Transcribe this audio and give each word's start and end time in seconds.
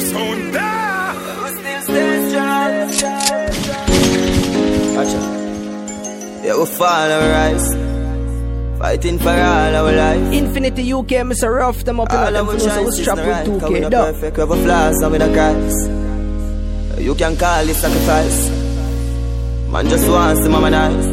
this 0.00 0.10
sound 0.10 0.54
there. 0.54 1.14
Still 1.82 1.82
stay 1.82 2.92
strong. 2.92 3.28
Gotcha. 4.94 5.20
Yeah, 6.44 6.56
we 6.58 6.66
fall 6.66 7.10
and 7.16 7.26
rise. 7.36 7.68
Fighting 8.78 9.18
for 9.18 9.28
all 9.28 9.76
our 9.76 9.92
life. 9.92 10.32
Infinity 10.32 10.92
UK, 10.92 11.12
Mr. 11.28 11.54
Rough, 11.54 11.84
them 11.84 12.00
up 12.00 12.10
in 12.10 12.16
All 12.16 12.32
them 12.32 12.48
our 12.48 12.58
flow, 12.58 12.68
so 12.68 12.82
we 12.82 12.86
chances 12.86 13.02
strap 13.02 13.16
not 13.18 13.26
with 13.26 13.36
right. 13.36 13.60
Cause 13.60 13.70
we 13.70 13.76
2K. 13.76 13.82
not 13.82 13.90
Duh. 13.90 14.12
perfect, 14.12 14.36
we 14.36 14.40
have 14.40 14.50
a 14.50 14.56
flaws 14.64 15.02
and 15.02 15.12
we 15.12 15.18
not 15.18 15.32
cries. 15.32 15.88
You 16.98 17.14
can 17.14 17.36
call 17.36 17.68
it 17.68 17.74
sacrifice. 17.74 18.48
Man 19.70 19.88
just 19.88 20.08
wants 20.08 20.42
to 20.42 20.48
mama 20.48 20.70
nice. 20.70 21.06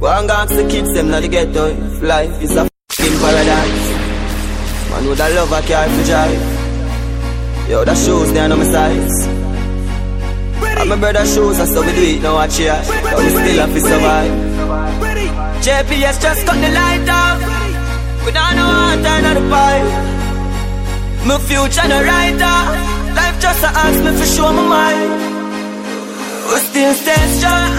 Go 0.00 0.06
and 0.08 0.28
go 0.28 0.34
ask 0.34 0.54
the 0.54 0.68
kids 0.68 0.92
them 0.92 1.08
now 1.10 1.20
the 1.20 1.28
ghetto. 1.28 1.66
If 1.66 2.02
life 2.02 2.42
is 2.42 2.56
a 2.56 2.60
f***ing 2.60 3.18
paradise. 3.18 3.90
Man 4.90 5.08
with 5.08 5.20
a 5.20 5.28
love 5.34 5.52
a 5.52 5.62
car 5.66 5.88
for 5.88 6.04
drive. 6.04 6.61
Yo, 7.72 7.82
the 7.86 7.94
shoes 7.94 8.30
they 8.34 8.40
are 8.40 8.48
no 8.50 8.56
my 8.58 8.64
size. 8.64 9.26
And 10.76 10.90
my 10.90 10.96
brother 11.00 11.24
shoes 11.24 11.58
and 11.58 11.68
so 11.70 11.80
we 11.80 11.92
do 11.96 12.02
it 12.02 12.22
now 12.22 12.36
a 12.36 12.46
cheer. 12.46 12.76
But 13.02 13.16
we 13.16 13.30
still 13.32 13.60
have 13.64 13.72
to 13.72 13.80
survive. 13.80 14.32
JPS 15.64 16.16
just 16.20 16.44
cut 16.44 16.58
the 16.60 16.70
light 16.80 17.08
off. 17.08 17.40
We 18.26 18.30
don't 18.36 18.54
know 18.58 18.68
how 18.76 18.94
to 18.94 19.02
turn 19.02 19.24
on 19.24 19.34
the 19.40 19.44
pipe. 19.48 19.88
My 21.24 21.38
future 21.48 21.88
no 21.88 21.98
writer. 22.04 22.58
Life 23.16 23.40
just 23.40 23.64
ask 23.64 23.98
me 24.04 24.10
for 24.20 24.28
show 24.36 24.52
my 24.52 24.64
mind. 24.74 25.10
We 26.52 26.56
still 26.68 26.92
stay 26.92 27.24
strong. 27.40 27.70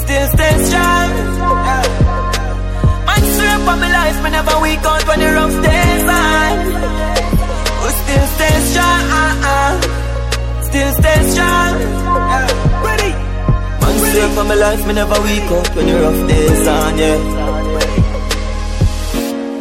Still 0.00 0.26
stay 0.32 0.54
strong. 0.64 1.08
Man, 3.04 3.22
straight 3.36 3.60
for 3.68 3.76
my 3.84 3.88
life, 3.98 4.18
me 4.24 4.30
never 4.30 4.56
weak 4.64 4.84
out 4.90 5.06
when 5.08 5.18
the 5.20 5.28
rough 5.36 5.56
days 5.62 6.08
on. 6.08 7.09
Still 7.90 8.26
stay 8.36 8.56
strong. 8.70 9.02
Uh-uh. 9.20 9.72
Still 10.68 10.92
stay 11.00 11.18
strong. 11.30 11.72
Yeah. 12.30 12.84
Ready. 12.86 13.12
Man, 13.80 13.96
straight 14.06 14.32
for 14.34 14.44
my 14.44 14.54
life, 14.54 14.86
me 14.86 14.92
never 14.94 15.20
weak 15.22 15.50
out 15.56 15.68
when 15.74 15.86
the 15.86 15.94
rough 16.02 16.28
days 16.28 16.66
on, 16.68 16.98
yeah. 16.98 17.18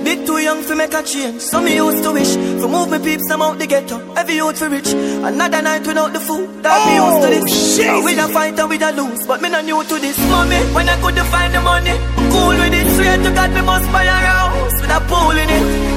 Bit 0.03 0.25
too 0.25 0.37
young 0.39 0.63
to 0.65 0.75
make 0.75 0.93
a 0.93 1.03
change. 1.03 1.41
So 1.41 1.61
me 1.61 1.75
used 1.75 2.03
to 2.03 2.11
wish 2.11 2.33
to 2.33 2.67
move 2.67 2.89
me 2.89 2.99
peeps 2.99 3.27
them 3.27 3.41
out 3.41 3.59
the 3.59 3.67
ghetto. 3.67 3.99
Every 4.15 4.35
youth 4.35 4.57
for 4.57 4.69
rich. 4.69 4.87
Another 4.87 5.61
night 5.61 5.85
without 5.85 6.13
the 6.13 6.19
food. 6.19 6.63
That 6.63 6.79
me 6.87 6.95
used 6.97 7.21
to 7.21 7.27
oh, 7.27 7.33
this. 7.45 7.75
shit. 7.75 8.03
We 8.03 8.17
a 8.17 8.27
fight 8.29 8.57
and 8.57 8.69
we 8.69 8.77
a 8.81 8.91
lose, 8.91 9.27
but 9.27 9.41
me 9.41 9.49
not 9.49 9.65
new 9.65 9.83
to 9.83 9.99
this. 9.99 10.17
Mommy, 10.29 10.57
when 10.73 10.89
I 10.89 10.99
couldn't 11.01 11.25
find 11.25 11.53
the 11.53 11.61
money, 11.61 11.91
I'm 11.91 12.31
cool 12.31 12.55
with 12.57 12.73
it. 12.73 12.87
Swear 12.95 13.17
to 13.17 13.31
God, 13.37 13.51
me 13.53 13.61
must 13.61 13.91
buy 13.91 14.03
a 14.03 14.11
house 14.11 14.81
with 14.81 14.89
a 14.89 14.99
pool 15.09 15.31
in 15.31 15.49
it. 15.49 15.88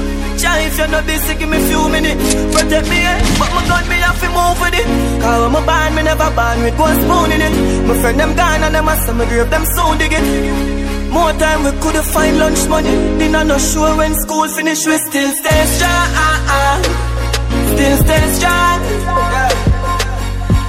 Try 0.42 0.58
if 0.66 0.76
you're 0.76 0.88
not 0.88 1.06
busy, 1.06 1.34
give 1.38 1.48
me 1.48 1.58
few 1.70 1.88
minutes. 1.88 2.34
Protect 2.50 2.90
me, 2.90 2.98
eh? 2.98 3.18
But 3.38 3.50
my 3.54 3.62
gun, 3.70 3.84
me 3.86 3.94
have 4.02 4.18
to 4.18 4.28
move 4.34 4.58
with 4.58 4.74
it. 4.74 4.86
Cause 5.22 5.38
when 5.38 5.52
my 5.54 5.62
band, 5.64 5.94
me 5.94 6.02
never 6.02 6.30
band 6.34 6.58
with 6.64 6.76
one 6.82 6.96
spoon 6.98 7.30
in 7.30 7.40
it. 7.46 7.54
My 7.86 7.94
friend, 8.02 8.18
them 8.18 8.34
gone 8.34 8.62
and 8.66 8.74
them 8.74 8.88
a 8.88 8.94
some 9.06 9.22
grave, 9.30 9.50
them 9.54 9.64
soon 9.74 9.98
dig 9.98 10.12
it. 10.18 10.24
More 11.14 11.32
time 11.38 11.62
we 11.62 11.70
could've 11.78 12.06
find 12.10 12.38
lunch 12.42 12.66
money. 12.66 12.90
I 13.22 13.44
not 13.44 13.60
sure 13.60 13.96
when 13.96 14.12
school 14.26 14.48
finish, 14.48 14.82
we 14.84 14.98
still 15.06 15.30
stay 15.30 15.62
strong. 15.78 16.10
Still 17.72 17.96
stay 18.02 18.22
strong. 18.34 18.78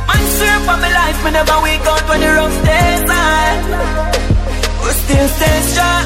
I'm 0.05 0.23
for 0.69 0.77
my 0.83 0.89
life, 1.01 1.17
me 1.25 1.31
never 1.33 1.57
wake 1.65 1.87
out 1.89 2.03
when 2.09 2.19
the 2.21 2.29
rough 2.37 2.57
days 2.69 3.09
on. 3.09 3.53
We 4.85 4.89
still 5.01 5.27
stay 5.33 5.57
strong. 5.73 6.03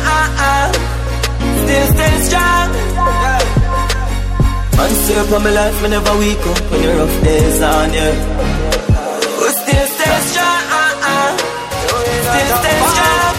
Still 1.68 1.88
stay 1.96 2.16
strong. 2.31 3.37
I'm 4.80 4.94
sure 5.06 5.23
for 5.25 5.39
my 5.39 5.50
life, 5.50 5.81
me 5.81 5.89
never 5.89 6.16
wake 6.20 6.45
up 6.45 6.61
when 6.70 6.81
the 6.81 6.89
rough 6.97 7.24
days 7.24 7.62
on, 7.62 7.94
yeah. 7.94 8.13
We 9.41 9.50
still 9.57 9.88
stay 9.97 10.16
strong. 10.29 10.62
Still 12.28 12.52
stay 12.62 12.79
strong. 12.91 13.35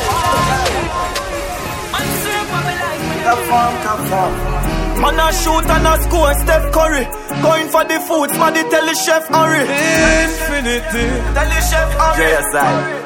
I'm 1.94 2.08
for 2.50 2.62
my 2.66 2.74
life, 2.82 3.02
me 3.08 3.16
never 3.22 3.42
Come 3.48 3.76
come 3.86 4.02
from. 4.10 4.58
Man 4.98 5.14
a 5.14 5.30
shoot 5.30 5.62
and 5.70 5.86
a 5.86 5.94
score, 6.02 6.34
Steph 6.42 6.72
Curry 6.74 7.06
Going 7.40 7.68
for 7.68 7.84
the 7.86 8.02
food, 8.02 8.30
somebody 8.34 8.62
tell 8.68 8.84
the 8.84 8.94
chef 8.98 9.28
hurry 9.30 9.62
Infinity. 9.62 11.06
Tell 11.38 11.46
the 11.46 11.60
chef 11.70 11.90
hurry 11.94 12.34
JSI. 12.34 12.98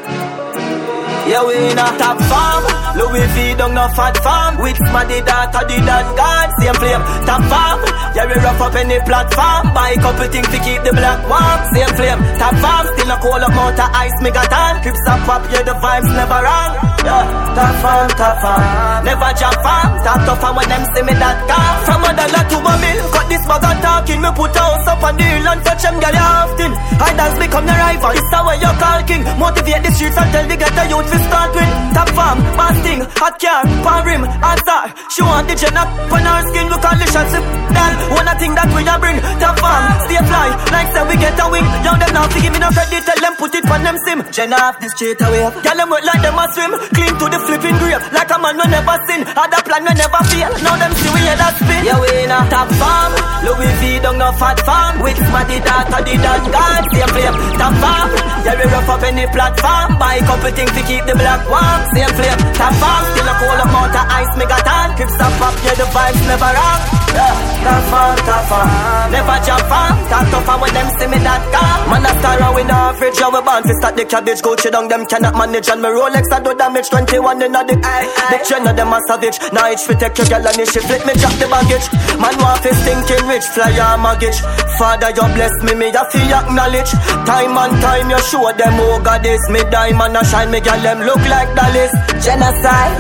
Yeah, 1.28 1.44
we 1.46 1.54
in 1.54 1.78
a 1.78 1.86
top 2.00 2.18
farm 2.32 2.64
Louis 2.96 3.26
V 3.36 3.54
down 3.54 3.74
no 3.74 3.86
fat 3.94 4.16
farm 4.24 4.56
With 4.58 4.76
smaddy 4.76 5.20
daughter, 5.24 5.62
the 5.68 5.76
dan 5.84 6.16
God 6.16 6.48
Same 6.58 6.74
flame, 6.80 7.02
top 7.28 7.42
farm 7.52 7.78
Yeah, 8.14 8.26
we 8.28 8.34
rough 8.34 8.60
up 8.60 8.74
any 8.74 9.00
platform. 9.00 9.72
Buy 9.72 9.96
couple 9.96 10.28
things 10.28 10.48
to 10.48 10.58
keep 10.60 10.82
the 10.84 10.92
black 10.92 11.20
warm. 11.28 11.60
Same 11.72 11.92
flame, 11.96 12.20
top 12.38 12.54
farm 12.60 12.86
Still 12.92 13.10
a 13.10 13.16
cold 13.20 13.42
up 13.42 13.56
out 13.56 13.80
ice, 13.96 14.16
me 14.20 14.30
got 14.30 14.52
on. 14.52 14.82
Crips 14.82 15.00
up 15.08 15.20
pop, 15.24 15.42
yeah, 15.50 15.62
the 15.62 15.72
vibes 15.72 16.10
never 16.12 16.40
wrong 16.44 16.91
Yeah, 17.02 17.26
top 17.54 17.82
farm 17.82 19.04
Never 19.04 19.30
jump 19.34 19.58
farm 19.58 19.90
Top 20.06 20.20
tough 20.22 20.44
and 20.46 20.56
when 20.56 20.68
them 20.70 20.84
see 20.94 21.02
me 21.02 21.14
that 21.18 21.38
calm 21.50 21.74
From. 21.82 22.02
A 22.06 22.10
dollar 22.14 22.44
to 22.46 22.58
a 22.62 22.74
mill 22.78 22.98
Cut 23.10 23.26
this 23.26 23.44
bag 23.46 23.64
of 23.66 23.76
talking 23.82 24.20
Me 24.22 24.30
put 24.38 24.54
a 24.54 24.62
house 24.62 24.86
up 24.86 25.02
on 25.02 25.16
the 25.18 25.24
hill 25.26 25.48
And 25.50 25.60
touch 25.66 25.82
them 25.82 25.98
girl 25.98 26.18
often. 26.22 26.72
I 27.02 27.10
dance 27.18 27.38
become 27.38 27.66
the 27.66 27.74
rival. 27.74 28.12
This 28.14 28.30
how 28.30 28.50
you 28.54 28.72
call 28.78 29.00
king. 29.10 29.22
Motivate 29.38 29.82
the 29.82 29.90
streets 29.90 30.16
and 30.16 30.30
tell 30.30 30.46
the 30.46 30.56
ghetto 30.56 30.84
youth 30.86 31.08
to 31.10 31.18
start 31.26 31.50
with. 31.54 31.70
Top 31.92 32.08
farm, 32.14 32.38
man 32.54 32.74
thing, 32.86 33.00
hot 33.18 33.34
car, 33.42 33.62
pan 33.82 34.00
rim, 34.06 34.22
star. 34.62 34.84
She 35.12 35.20
want 35.22 35.46
the 35.48 35.54
jen 35.58 35.76
up 35.76 35.88
on 36.08 36.24
her 36.24 36.40
skin 36.48 36.66
Look 36.72 36.84
all 36.84 36.96
the 36.96 37.06
shots 37.12 37.32
that 37.36 37.92
One 38.16 38.28
a 38.28 38.34
thing 38.40 38.54
that 38.56 38.68
we 38.72 38.80
a 38.80 38.96
bring 38.96 39.18
Top 39.40 39.56
farm, 39.60 39.84
stay 40.08 40.20
fly 40.24 40.48
Like 40.72 40.88
say 40.88 41.04
we 41.04 41.14
get 41.20 41.36
a 41.36 41.46
wing. 41.52 41.66
Young 41.84 41.98
them 42.00 42.10
now 42.16 42.26
to 42.28 42.38
give 42.40 42.52
me 42.52 42.58
no 42.62 42.68
credit. 42.72 43.02
Tell 43.04 43.20
them 43.20 43.34
put 43.36 43.54
it 43.54 43.66
on 43.68 43.80
them 43.84 43.96
sim. 44.06 44.18
Jen 44.32 44.52
off 44.56 44.80
the 44.80 44.88
straight 44.88 45.20
away. 45.20 45.44
Girl 45.60 45.76
them 45.76 45.88
work 45.90 46.04
like 46.04 46.22
them 46.22 46.38
a 46.38 46.44
swim 46.54 46.72
Clean 46.92 47.14
to 47.16 47.26
the 47.28 47.38
flipping 47.46 47.76
grave. 47.80 48.02
Like 48.12 48.30
a 48.30 48.36
man 48.38 48.58
who 48.60 48.66
never 48.68 48.96
sin. 49.08 49.20
Had 49.24 49.52
a 49.52 49.58
plan 49.64 49.82
we 49.84 49.92
never 49.96 50.22
fail 50.28 50.50
Now 50.62 50.76
them 50.76 50.92
see 50.96 51.10
we 51.12 51.20
head 51.24 51.40
a 51.40 51.48
spin. 51.56 51.82
Yeah 51.84 51.98
we 52.00 52.08
in 52.22 52.32
a 52.32 52.38
top 52.52 52.68
farm. 52.76 53.12
Louis 53.42 53.74
V 53.80 53.82
down 54.04 54.18
no 54.18 54.28
fat 54.36 54.58
farm. 54.62 55.00
With 55.02 55.18
smarty 55.18 55.58
data 55.64 55.98
the 56.04 56.14
dan 56.20 56.42
God 56.52 56.82
Same 56.92 57.10
flame. 57.14 57.36
Top 57.56 57.74
farm. 57.80 58.08
Yeah 58.44 58.56
we 58.58 58.64
rough 58.68 58.90
up 58.92 59.02
any 59.02 59.26
platform. 59.32 59.88
Buy 59.98 60.20
couple 60.22 60.52
things 60.52 60.72
to 60.72 60.82
keep 60.84 61.04
the 61.08 61.14
black 61.16 61.42
warm. 61.48 61.80
Same 61.96 62.12
flame. 62.16 62.38
Top 62.58 62.74
farm. 62.76 63.02
Still 63.12 63.28
a 63.28 63.34
cold 63.40 63.60
up 63.62 63.72
out 63.72 63.96
of 63.96 64.06
ice 64.12 64.34
me 64.36 64.44
got 64.46 64.66
on 64.66 64.88
Crips 64.96 65.18
up 65.20 65.40
up 65.40 65.54
yeah 65.64 65.76
the 65.76 65.86
vibes 65.90 66.22
never 66.28 66.52
wrong. 66.52 66.80
Yeah. 67.12 67.34
Top 67.64 67.82
farm 67.92 68.16
top 68.24 68.44
farm. 68.48 68.68
Never 69.12 69.36
jump 69.44 69.64
farm. 69.68 69.94
Talk 70.08 70.24
tough 70.32 70.48
and 70.48 70.58
when 70.62 70.72
them 70.72 70.88
see 70.96 71.08
me 71.12 71.18
that 71.20 71.42
calm 71.52 71.78
Man 71.92 72.04
a 72.08 72.12
star 72.20 72.40
and 72.40 72.54
we 72.56 72.62
no 72.64 72.74
average 72.74 73.18
Yeah 73.20 73.30
we 73.32 73.40
born. 73.44 73.62
Fi 73.64 73.74
start 73.80 73.94
the 73.96 74.04
cabbage 74.04 74.40
Gucci 74.40 74.68
down 74.70 74.88
them. 74.88 75.04
Cannot 75.06 75.34
manage 75.36 75.68
And 75.68 75.82
me 75.82 75.88
Rolex 75.88 76.32
I 76.32 76.40
do 76.40 76.54
damage 76.56 76.81
21 76.88 77.42
in 77.42 77.54
a 77.54 77.62
the 77.64 77.76
The 77.76 78.38
chain 78.46 78.66
of 78.66 78.74
them 78.76 78.92
a 78.92 78.98
savage. 79.06 79.38
Now 79.52 79.70
it's 79.70 79.86
fi 79.86 79.94
take 79.94 80.16
your 80.18 80.26
girl 80.26 80.46
and 80.46 80.62
she 80.66 80.80
flip 80.80 81.02
me 81.06 81.14
drop 81.14 81.34
the 81.38 81.46
baggage. 81.46 81.86
Man 82.18 82.34
want 82.40 82.62
fi 82.62 82.70
thinking 82.72 83.26
rich? 83.28 83.46
Fly 83.52 83.76
or 83.76 83.98
mortgage. 83.98 84.38
Father 84.78 85.10
you 85.10 85.26
bless 85.36 85.54
me 85.62 85.74
me 85.74 85.88
a 85.92 86.02
fi 86.10 86.20
acknowledge. 86.32 86.92
Time 87.28 87.56
and 87.58 87.74
time 87.82 88.10
you 88.10 88.20
show 88.26 88.50
them 88.52 88.78
oh 88.78 89.00
God 89.02 89.22
this. 89.22 89.42
Me 89.50 89.60
diamond 89.70 90.16
a 90.16 90.22
shine 90.24 90.50
me 90.50 90.60
girl 90.60 90.80
them 90.80 91.00
look 91.04 91.22
like 91.28 91.50
Dallas. 91.54 91.92
Genocide 92.24 92.94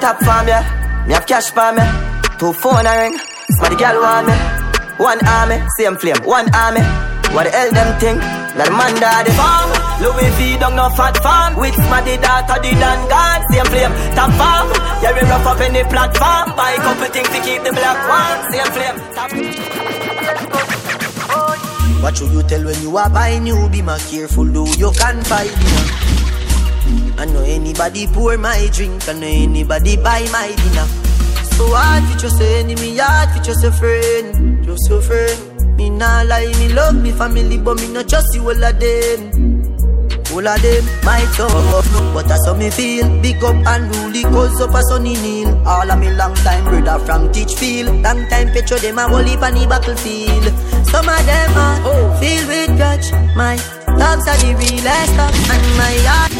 Top 0.00 0.18
farm 0.22 0.48
yeah. 0.48 0.64
Me 1.06 1.14
have 1.14 1.26
cash 1.26 1.50
for 1.50 1.72
me. 1.74 1.84
Two 2.38 2.52
phone 2.52 2.86
a 2.86 2.94
ring. 2.96 3.16
Somebody 3.58 3.76
girl 3.76 4.00
want 4.00 4.26
me. 4.28 4.34
One 4.98 5.20
army 5.26 5.62
Same 5.78 5.96
flame 5.96 6.22
One 6.24 6.48
army. 6.54 6.82
What 7.34 7.44
the 7.44 7.50
hell 7.50 7.70
them 7.72 7.90
think? 8.00 8.20
Like 8.56 8.72
man 8.72 8.94
daddy. 9.00 9.30
farm 9.32 9.87
Louis 10.00 10.30
V 10.38 10.58
down 10.58 10.76
no 10.76 10.88
fat 10.90 11.16
farm 11.18 11.56
With 11.56 11.74
smaddy 11.74 12.16
daughter 12.22 12.60
the 12.62 12.70
dan 12.70 13.00
God 13.10 13.42
Same 13.50 13.66
flame 13.66 13.92
Top 14.14 14.30
farm 14.38 14.70
Yeah 15.02 15.12
we 15.12 15.22
rough 15.26 15.46
up 15.46 15.60
any 15.60 15.82
platform 15.84 16.54
Buy 16.54 16.76
couple 16.76 17.10
things 17.10 17.28
to 17.28 17.40
keep 17.42 17.62
the 17.66 17.72
black 17.74 17.98
warm 18.06 18.38
Same 18.52 18.70
flame 18.74 18.98
Top 19.18 19.30
What 22.02 22.16
should 22.16 22.30
you 22.30 22.42
tell 22.44 22.64
when 22.64 22.80
you 22.80 22.96
are 22.96 23.10
buying 23.10 23.42
new? 23.42 23.68
Be 23.70 23.82
more 23.82 23.98
careful, 23.98 24.46
do 24.46 24.64
you 24.78 24.92
can 24.92 25.22
find 25.24 25.50
me? 25.50 26.08
I 27.18 27.24
know 27.26 27.42
anybody 27.42 28.06
pour 28.06 28.38
my 28.38 28.70
drink, 28.72 29.08
I 29.08 29.12
know 29.14 29.26
anybody 29.26 29.96
buy 29.96 30.22
my 30.30 30.54
dinner. 30.54 30.86
So 31.58 31.74
hard 31.74 32.04
for 32.04 32.18
just 32.18 32.40
a 32.40 32.46
enemy, 32.58 32.96
hard 32.98 33.30
for 33.30 33.42
just 33.42 33.64
a 33.64 33.72
friend, 33.72 34.64
just 34.64 34.88
a 34.90 35.02
friend. 35.02 35.76
Me 35.76 35.90
nah 35.90 36.22
lie, 36.22 36.46
me 36.60 36.68
love 36.72 36.94
me 36.94 37.10
family, 37.10 37.58
but 37.58 37.76
me 37.80 37.88
not 37.92 38.08
trust 38.08 38.32
you 38.34 38.42
all 38.42 38.64
of 38.64 38.78
them. 38.78 39.47
All 40.30 40.46
of 40.46 40.60
them 40.62 40.84
might 41.04 41.26
tough, 41.34 42.14
but 42.14 42.28
that's 42.28 42.46
how 42.46 42.54
me 42.54 42.70
feel. 42.70 43.08
Big 43.20 43.42
up 43.42 43.56
and 43.66 43.96
rule 43.96 44.22
cause 44.32 44.60
up 44.60 44.74
a 44.74 44.82
sunny 44.82 45.14
kneel. 45.14 45.56
All 45.66 45.90
of 45.90 45.98
me 45.98 46.10
long 46.12 46.34
time 46.34 46.64
brother 46.64 46.98
from 47.04 47.28
Teachfield. 47.32 48.02
Long 48.04 48.28
time 48.28 48.52
picture 48.52 48.78
them 48.78 48.98
a 48.98 49.08
whole 49.08 49.24
heap 49.24 49.42
on 49.42 49.54
the 49.54 49.66
battlefield. 49.66 50.52
Some 50.88 51.08
of 51.08 51.26
them 51.26 51.56
are 51.56 51.80
filled 52.20 52.46
with 52.48 52.76
grudge. 52.76 53.10
My 53.34 53.56
dogs 53.98 54.28
are 54.28 54.36
the 54.36 54.54
realest 54.54 55.12
stuff, 55.14 55.34
and 55.50 55.76
my 55.80 55.96
heart. 56.06 56.32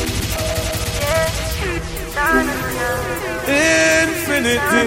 Infinity. 3.48 4.84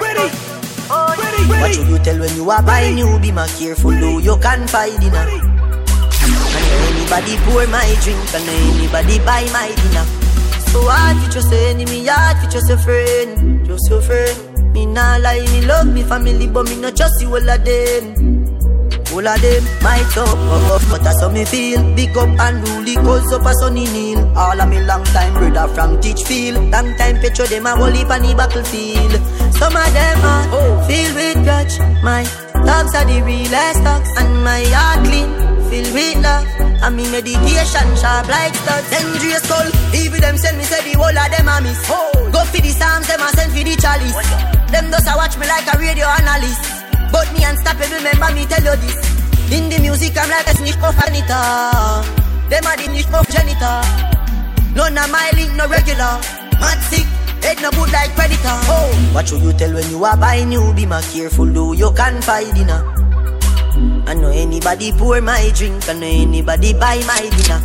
Ready? 0.00 0.28
What 1.48 1.74
should 1.74 1.88
you 1.88 1.98
tell 1.98 2.18
when 2.18 2.36
you 2.36 2.50
are 2.50 2.62
buying 2.62 2.94
new 2.96 3.18
be 3.18 3.32
my 3.32 3.46
careful 3.48 3.90
though 3.90 4.18
you 4.18 4.36
confide 4.36 5.02
in 5.02 5.12
her. 5.12 5.49
Anybody 7.12 7.42
pour 7.42 7.66
my 7.66 7.96
drink 8.02 8.34
and 8.34 8.48
anybody 8.48 9.18
buy 9.26 9.42
my 9.50 9.66
dinner. 9.74 10.06
So 10.70 10.78
hard 10.86 11.16
for 11.18 11.30
just 11.32 11.52
enemy, 11.52 12.06
hard 12.06 12.38
for 12.38 12.48
just 12.48 12.70
a 12.70 12.78
friend, 12.78 13.66
just 13.66 13.90
your 13.90 14.00
friend. 14.00 14.72
Me 14.72 14.86
nah 14.86 15.16
lie, 15.16 15.40
me 15.50 15.66
love 15.66 15.88
me 15.88 16.04
family, 16.04 16.46
but 16.46 16.68
me 16.68 16.76
not 16.80 16.94
trust 16.94 17.20
you 17.20 17.34
all 17.34 17.50
of 17.50 17.64
them. 17.64 18.14
All 19.10 19.26
of 19.26 19.42
them 19.42 19.64
might 19.82 20.16
up, 20.16 20.38
up, 20.70 20.82
but 20.88 21.02
that's 21.02 21.20
how 21.20 21.30
me 21.30 21.44
feel. 21.44 21.82
Big 21.96 22.16
up 22.16 22.28
and 22.28 22.68
rule 22.68 22.94
cause 23.02 23.32
up 23.32 23.42
a 23.44 23.54
sunny 23.54 23.86
kneel. 23.86 24.20
All 24.38 24.60
of 24.60 24.68
me 24.68 24.80
long 24.84 25.02
time 25.02 25.34
brother 25.34 25.66
from 25.74 26.00
Teachfield. 26.00 26.70
Long 26.70 26.94
time 26.94 27.18
picture 27.18 27.46
them 27.48 27.66
a 27.66 27.74
whole 27.74 27.90
heap 27.90 28.08
on 28.08 28.22
the 28.22 28.36
battlefield. 28.36 29.18
Some 29.58 29.74
of 29.74 29.92
them 29.92 30.18
are 30.22 30.46
oh. 30.54 30.86
filled 30.86 31.16
with 31.16 31.42
grudge. 31.42 31.76
My 32.04 32.22
dogs 32.64 32.94
are 32.94 33.04
the 33.04 33.20
realest 33.26 33.82
dogs, 33.82 34.08
and 34.16 34.44
my 34.44 34.62
heart 34.70 35.04
clean, 35.04 35.49
filled 35.70 35.94
with 35.94 36.18
love. 36.18 36.44
And 36.82 36.96
me 36.96 37.06
meditation 37.08 37.88
sharp 37.94 38.26
like 38.26 38.54
studs. 38.58 38.90
Dangerous 38.90 39.46
soul, 39.46 39.68
even 39.94 40.20
them 40.20 40.36
send 40.36 40.58
me 40.58 40.64
say 40.66 40.82
the 40.82 40.98
whole 40.98 41.14
of 41.14 41.28
them 41.30 41.48
a 41.48 41.56
miss. 41.62 41.78
Oh. 41.86 42.10
Go 42.34 42.42
for 42.44 42.60
the 42.60 42.72
psalms, 42.74 43.06
them 43.06 43.22
a 43.22 43.30
send 43.38 43.54
for 43.54 43.62
the 43.62 43.74
chalice. 43.78 44.18
Them 44.74 44.90
does 44.90 45.06
a 45.06 45.14
watch 45.14 45.38
me 45.38 45.46
like 45.46 45.70
a 45.70 45.78
radio 45.78 46.10
analyst. 46.18 46.66
But 47.14 47.30
me 47.32 47.46
unstoppable, 47.46 48.02
remember 48.02 48.28
me 48.34 48.44
tell 48.50 48.66
you 48.66 48.76
this. 48.82 48.98
In 49.54 49.70
the 49.70 49.78
music, 49.78 50.18
I'm 50.18 50.30
like 50.30 50.46
a 50.46 50.54
snitch 50.58 50.78
of 50.82 50.98
Anita. 51.06 51.38
Ah. 51.38 52.02
Them 52.50 52.66
are 52.66 52.76
the 52.76 52.86
niche 52.90 53.10
of 53.14 53.26
janitor. 53.30 53.78
None 54.74 54.98
of 54.98 55.10
my 55.10 55.30
link, 55.34 55.54
no 55.54 55.66
regular. 55.66 56.18
Mad 56.62 56.78
sick, 56.86 57.06
head 57.42 57.58
no 57.62 57.70
good 57.70 57.90
like 57.90 58.14
predator. 58.14 58.56
Oh, 58.70 59.10
what 59.12 59.26
should 59.26 59.42
you 59.42 59.52
tell 59.52 59.72
when 59.74 59.88
you 59.90 60.04
are 60.04 60.16
buying 60.16 60.50
new? 60.50 60.72
Be 60.74 60.86
more 60.86 61.02
careful, 61.02 61.46
do 61.46 61.74
you 61.74 61.90
can 61.92 62.22
find 62.22 62.54
dinner. 62.54 63.09
I 64.10 64.14
know 64.14 64.30
anybody 64.30 64.90
pour 64.90 65.20
my 65.20 65.52
drink, 65.54 65.88
I 65.88 65.92
know 65.94 66.02
anybody 66.04 66.74
buy 66.74 66.98
my 67.06 67.22
dinner. 67.30 67.62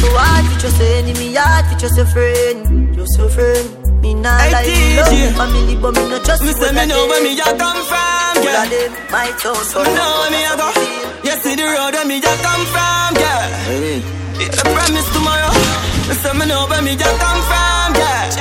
So 0.00 0.08
hard 0.16 0.48
to 0.48 0.54
just 0.64 0.80
enemy, 0.80 1.36
hard 1.36 1.68
to 1.68 1.76
just 1.76 1.98
a 2.00 2.06
friend, 2.08 2.96
just 2.96 3.20
a 3.20 3.28
friend. 3.28 4.00
Me 4.00 4.14
nah 4.16 4.32
I 4.32 4.48
like 4.48 4.64
love 4.96 5.12
me 5.12 5.28
family, 5.36 5.76
but 5.76 5.92
me 5.92 6.08
no 6.08 6.16
trust 6.24 6.40
Me 6.40 6.52
say 6.56 6.72
me 6.72 6.86
know 6.88 7.04
where 7.04 7.20
me 7.20 7.36
a 7.36 7.44
come 7.60 7.84
from, 7.84 8.32
yeah. 8.40 8.64
All 8.64 8.68
them 8.72 8.92
my 9.12 9.28
toes, 9.36 9.68
so 9.68 9.84
me 9.84 9.92
know 9.92 10.08
where 10.24 10.32
me 10.32 10.40
a 10.48 10.56
go. 10.56 10.68
You 11.20 11.36
see 11.44 11.52
the 11.52 11.68
road 11.68 11.92
where 11.92 12.08
me 12.08 12.16
a 12.16 12.32
come 12.40 12.64
from, 12.72 13.10
yeah. 13.20 14.00
I 14.40 14.64
promise 14.64 15.08
tomorrow. 15.12 15.52
Me 16.08 16.14
say 16.16 16.32
me 16.32 16.44
know 16.48 16.64
where 16.64 16.80
me 16.80 16.96
a 16.96 17.08
come 17.20 17.42
from, 17.44 17.88
yeah. 18.00 18.32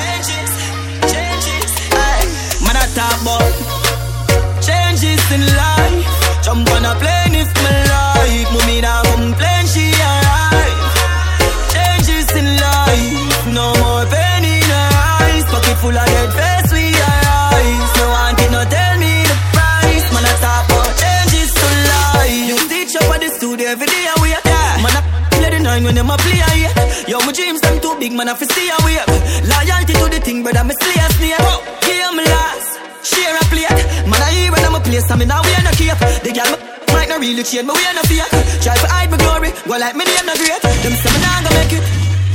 Play 25.83 25.91
when 25.91 25.95
them 25.95 26.09
a 26.09 26.17
play, 26.17 26.39
yeah. 26.39 27.07
Yo, 27.07 27.19
my 27.19 27.31
dreams 27.31 27.59
them 27.61 27.79
too 27.81 27.95
big, 27.99 28.13
man, 28.13 28.29
I 28.29 28.35
fi 28.35 28.45
see 28.45 28.69
a 28.71 28.77
wave. 28.87 29.03
Loyalty 29.43 29.93
to 29.93 30.05
the 30.07 30.19
thing, 30.23 30.43
brother, 30.43 30.63
me 30.63 30.73
slay 30.79 30.95
a 30.95 31.07
snake. 31.11 31.43
Game 31.83 32.17
last, 32.23 32.79
share 33.03 33.35
a 33.35 33.43
plate. 33.51 33.83
Man, 34.07 34.21
I 34.21 34.31
hear 34.31 34.51
when 34.51 34.63
I'm 34.63 34.75
a 34.75 34.79
place, 34.79 35.09
I 35.11 35.15
mean, 35.15 35.27
now 35.27 35.43
we 35.43 35.51
are 35.53 35.63
not 35.63 35.75
cape. 35.75 35.99
The 36.23 36.31
girl 36.31 36.51
might 36.95 37.09
not 37.09 37.19
really 37.19 37.43
change, 37.43 37.67
but 37.67 37.75
we 37.75 37.83
are 37.85 37.95
not 37.95 38.07
fear. 38.07 38.27
Try 38.63 38.75
to 38.75 38.87
hide 38.87 39.11
my 39.11 39.17
glory, 39.17 39.51
go 39.67 39.75
like 39.77 39.95
me, 39.95 40.05
name 40.07 40.25
not 40.25 40.37
great. 40.39 40.61
Them 40.63 40.93
say 40.95 41.11
me 41.11 41.19
nah 41.19 41.43
gonna 41.43 41.59
make 41.59 41.75
it. 41.75 41.83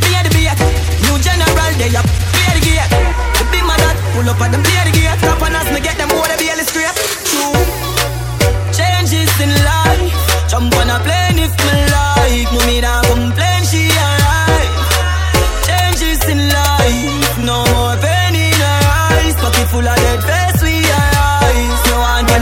Me 0.04 0.08
a 0.12 0.20
the 0.24 0.30
beat. 0.36 0.58
New 1.08 1.16
general, 1.24 1.72
they 1.80 1.92
up, 1.96 2.04
clear 2.04 2.52
the 2.52 2.62
gate. 2.64 2.92
Pull 4.18 4.28
up 4.28 4.40
at 4.40 4.50
them 4.50 4.62
play 4.64 4.82
the 4.82 4.90
gate 4.98 5.20
Top 5.20 5.40
on 5.42 5.54
us, 5.54 5.70
me 5.72 5.80
get 5.80 5.96
them 5.96 6.08
water 6.08 6.34
barely 6.42 6.64
scrape 6.64 6.90
True 7.30 7.54
Changes 8.74 9.30
in 9.38 9.50
life 9.62 10.50
Jump 10.50 10.74
on 10.74 10.90
a 10.90 10.98
plane 10.98 11.38
if 11.38 11.54
me 11.54 11.92
like 11.92 12.17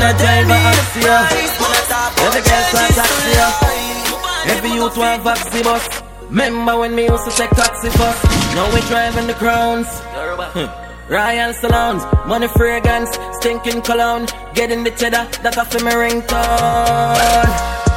One 0.07 0.15
can 0.15 0.23
tell 0.23 0.45
me 0.47 0.55
Every 2.23 2.43
girl's 2.47 2.73
want 2.75 2.95
taxi, 2.95 3.35
Every 4.53 4.71
youth 4.71 4.97
want 4.97 5.23
vaccine 5.25 5.65
bus 5.65 6.03
Remember 6.29 6.79
when 6.79 6.95
me 6.95 7.09
used 7.09 7.25
to 7.25 7.31
take 7.33 7.51
taxi 7.51 7.89
bus 7.99 8.25
Now 8.55 8.73
we 8.73 8.81
driving 8.83 9.27
the 9.27 9.35
crowns 9.35 9.89
Royal 11.09 11.53
salons, 11.55 12.03
money 12.27 12.49
fragrance, 12.49 13.17
stinking 13.39 13.81
cologne, 13.83 14.27
getting 14.55 14.83
the 14.83 14.91
cheddar, 14.91 15.29
that's 15.41 15.57
off 15.57 15.73
my 15.85 15.93
ringtone. 15.93 17.47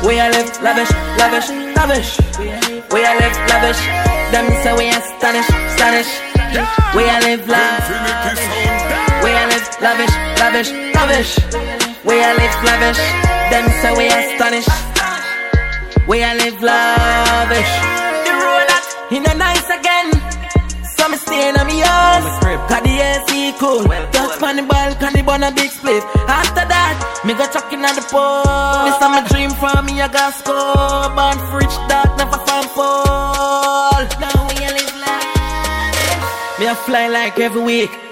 We 0.06 0.20
are 0.20 0.32
live 0.32 0.62
lavish, 0.62 0.92
lavish, 1.18 1.50
lavish. 1.76 2.20
We 2.38 3.04
are 3.04 3.20
live 3.20 3.38
lavish. 3.50 3.82
Them 4.30 4.46
say 4.62 4.74
we 4.78 4.90
are 4.94 5.02
stanish, 5.18 5.50
stanish. 5.74 6.12
We 6.96 7.04
are 7.10 7.22
live 7.22 7.48
lavish. 7.50 8.40
We 9.24 9.32
are 9.32 9.48
live 9.48 9.82
lavish, 9.82 10.16
lavish, 10.40 10.72
lavish. 10.94 11.89
We 12.10 12.16
are 12.26 12.34
live 12.34 12.58
lavish. 12.66 13.02
Them 13.52 13.66
say 13.82 13.94
we 13.94 14.06
are 14.10 14.26
stanish. 14.34 14.70
We 16.08 16.24
are 16.24 16.36
live 16.42 16.60
lavish. 16.60 17.74
The 18.26 18.34
roller 18.34 18.82
in 19.16 19.30
a 19.30 19.34
nice 19.38 19.70
again. 19.70 20.10
So 20.98 21.08
me 21.08 21.18
staying 21.18 21.56
on 21.60 21.68
me 21.68 21.80
house. 21.86 22.42
Cause 22.68 22.82
the 22.82 22.96
AC 22.98 23.54
cool. 23.60 23.84
Touch 24.12 24.42
on 24.42 24.56
the 24.56 24.64
balcony, 24.64 25.22
burn 25.22 25.44
a 25.44 25.52
big 25.52 25.70
split. 25.70 26.04
After 26.28 26.66
that, 26.66 27.22
me 27.26 27.34
go 27.36 27.46
chucking 27.46 27.86
on 27.86 27.94
the 27.94 28.02
pole 28.10 28.42
This 28.86 28.96
is 28.96 29.02
my 29.02 29.22
dream 29.30 29.52
for 29.52 29.82
me, 29.84 30.02
I 30.02 30.08
got 30.08 30.34
score 30.34 31.14
Born 31.14 31.38
rich, 31.54 31.76
dark, 31.90 32.10
never 32.18 32.40
found 32.48 32.70
fall 32.72 34.02
Now 34.24 34.48
we 34.48 34.56
live 34.66 34.96
life. 35.04 36.60
Me 36.60 36.68
I 36.68 36.76
fly 36.86 37.08
like 37.08 37.38
every 37.40 37.62
week 37.62 38.09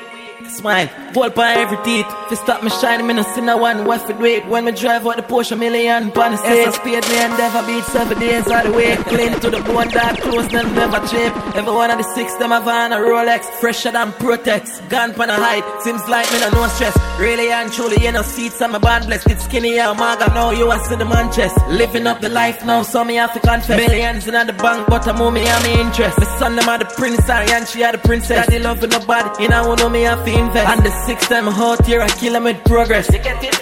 Smile, 0.58 0.90
gold 1.14 1.36
by 1.36 1.54
every 1.54 1.78
teeth. 1.84 2.08
If 2.26 2.32
you 2.32 2.38
stop 2.38 2.64
me 2.64 2.72
shining, 2.72 3.06
me 3.06 3.14
no 3.14 3.22
see 3.22 3.42
no 3.42 3.58
one. 3.58 3.86
What 3.86 4.02
for 4.02 4.14
do 4.14 4.26
it? 4.26 4.48
When 4.48 4.66
me 4.66 4.72
drive 4.72 5.06
out 5.06 5.18
the 5.18 5.22
Porsche 5.22 5.56
million, 5.58 6.10
pan 6.10 6.32
the 6.32 6.38
stage. 6.38 6.74
speed 6.74 7.04
me 7.10 7.18
and 7.18 7.38
never 7.38 7.62
beat 7.68 7.84
seven 7.84 8.18
days 8.18 8.48
out 8.48 8.66
the 8.66 8.72
way. 8.72 8.96
Clean 8.96 9.34
to 9.40 9.50
the 9.52 9.62
bone, 9.62 9.90
dark 9.90 10.18
clothes, 10.20 10.48
them 10.48 10.74
never 10.74 10.98
chip. 11.06 11.32
Every 11.56 11.72
one 11.72 11.92
of 11.92 12.00
the 12.00 12.04
six, 12.16 12.34
them 12.38 12.50
have 12.50 12.68
on 12.68 12.92
a 12.92 12.96
Rolex. 12.96 13.46
Fresher 13.62 13.92
than 13.92 14.12
Protex. 14.14 14.90
Gone 14.90 15.14
pan 15.14 15.30
a 15.30 15.36
height, 15.36 15.64
seems 15.84 16.02
like 16.10 16.26
me 16.34 16.40
no 16.40 16.50
no 16.50 16.68
stress. 16.70 16.98
Really 17.20 17.52
and 17.52 17.72
truly, 17.72 18.04
you 18.04 18.12
know, 18.12 18.24
seats, 18.24 18.60
I'm 18.60 18.74
a 18.74 18.80
bad 18.80 19.06
blessed. 19.06 19.30
It's 19.30 19.46
skinny, 19.46 19.76
yeah, 19.76 19.94
maga, 19.94 20.34
know 20.34 20.50
you 20.50 20.72
are 20.72 20.84
see 20.86 20.96
the 20.96 21.06
man 21.06 21.32
chest. 21.32 21.56
Living 21.68 22.08
up 22.08 22.20
the 22.20 22.30
life 22.30 22.66
now, 22.66 22.82
so 22.82 23.04
me 23.04 23.16
have 23.16 23.32
to 23.34 23.40
confess. 23.40 23.78
Millions 23.78 24.28
in 24.28 24.34
the 24.34 24.54
bank, 24.54 24.88
but 24.88 25.08
I'm 25.08 25.20
me 25.36 25.44
me 25.44 25.82
interest. 25.82 26.18
The 26.18 26.26
son, 26.40 26.56
them 26.56 26.68
are 26.68 26.80
the 26.80 26.86
prince, 26.86 27.30
and 27.30 27.68
she 27.68 27.84
are 27.84 27.92
the 27.92 28.00
princess. 28.00 28.48
Daddy 28.48 28.58
loving 28.58 28.90
nobody, 28.90 29.44
you 29.44 29.50
know, 29.50 29.76
know 29.76 29.90
me, 29.90 30.02
have 30.02 30.26
to 30.26 30.47
invest. 30.48 30.68
And 30.72 30.82
the 30.86 30.94
sixth 31.06 31.30
time 31.30 31.48
out 31.48 31.86
here, 31.86 32.02
I 32.02 32.10
kill 32.10 32.34
them 32.34 32.44
with 32.44 32.64
progress. 32.64 33.12
You 33.12 33.20
get 33.20 33.44
it? 33.44 33.56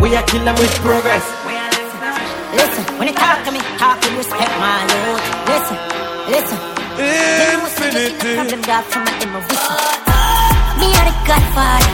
We 0.00 0.14
are 0.14 0.22
kill 0.24 0.44
them 0.44 0.56
with 0.56 0.74
progress. 0.84 1.24
Listen, 2.52 2.84
when 2.98 3.08
you 3.08 3.14
talk 3.14 3.44
to 3.44 3.50
me, 3.52 3.60
talk 3.80 3.96
with 4.04 4.16
respect, 4.20 4.52
my 4.60 4.80
lord. 4.92 5.22
Listen, 5.50 5.76
listen. 6.34 6.58
Infinity. 6.96 8.32
From 8.36 8.48
the 8.52 8.60
dark, 8.64 8.84
from 8.92 9.02
my 9.04 9.12
demo, 9.20 9.40
Me 10.80 10.88
are 10.96 11.06
the 11.08 11.14
godfather. 11.28 11.92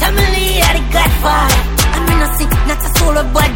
Tell 0.00 0.12
me, 0.16 0.60
are 0.64 0.76
the 0.76 0.84
godfather. 0.92 1.60
I'm 1.92 2.08
in 2.08 2.18
a 2.20 2.28
innocent, 2.28 2.52
not 2.68 2.80
a 2.80 2.90
solo 2.98 3.22
but 3.32 3.52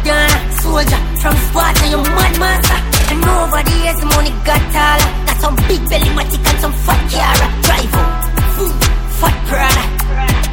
soldier. 0.61 1.01
From 1.21 1.35
Sparta, 1.49 1.85
you 1.89 1.99
mad 2.17 2.33
master. 2.41 2.79
And 3.09 3.23
over 3.23 3.61
the 3.65 3.75
years, 3.81 3.97
the 4.01 4.07
money 4.13 4.33
got 4.45 4.61
taller. 4.73 5.09
Got 5.25 5.37
some 5.41 5.55
big 5.67 5.81
belly 5.89 6.09
matic 6.17 6.45
and 6.49 6.59
some 6.61 6.73
fat 6.85 7.01
cara. 7.09 7.47
Drive 7.65 7.93
out, 8.01 8.23
food, 8.55 8.75
fat 9.19 9.35
Prada 9.47 9.96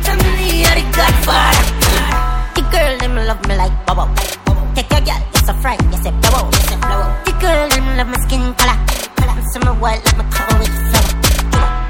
you're 0.08 0.76
the 0.76 0.84
godfather. 0.92 1.64
The 2.54 2.62
girl, 2.73 2.92
them 2.99 3.14
love 3.26 3.40
me 3.49 3.56
like 3.56 3.75
bubble. 3.87 4.08
Take 4.75 4.90
your 4.90 5.00
girl, 5.00 5.23
you're 5.32 5.44
so 5.46 5.52
fright, 5.62 5.80
you 5.82 5.99
say 6.02 6.12
blow, 6.25 6.44
you 6.50 6.62
say 6.68 6.76
blow. 6.76 7.04
The 7.25 7.32
girl, 7.40 7.68
them 7.68 7.87
love 7.96 8.08
my 8.08 8.18
skin 8.26 8.54
color. 8.54 8.78
Summer 9.52 9.75
white, 9.78 10.04
like 10.04 10.16
my 10.18 10.26
cover 10.34 10.58
with 10.58 10.75
flower. 10.90 11.12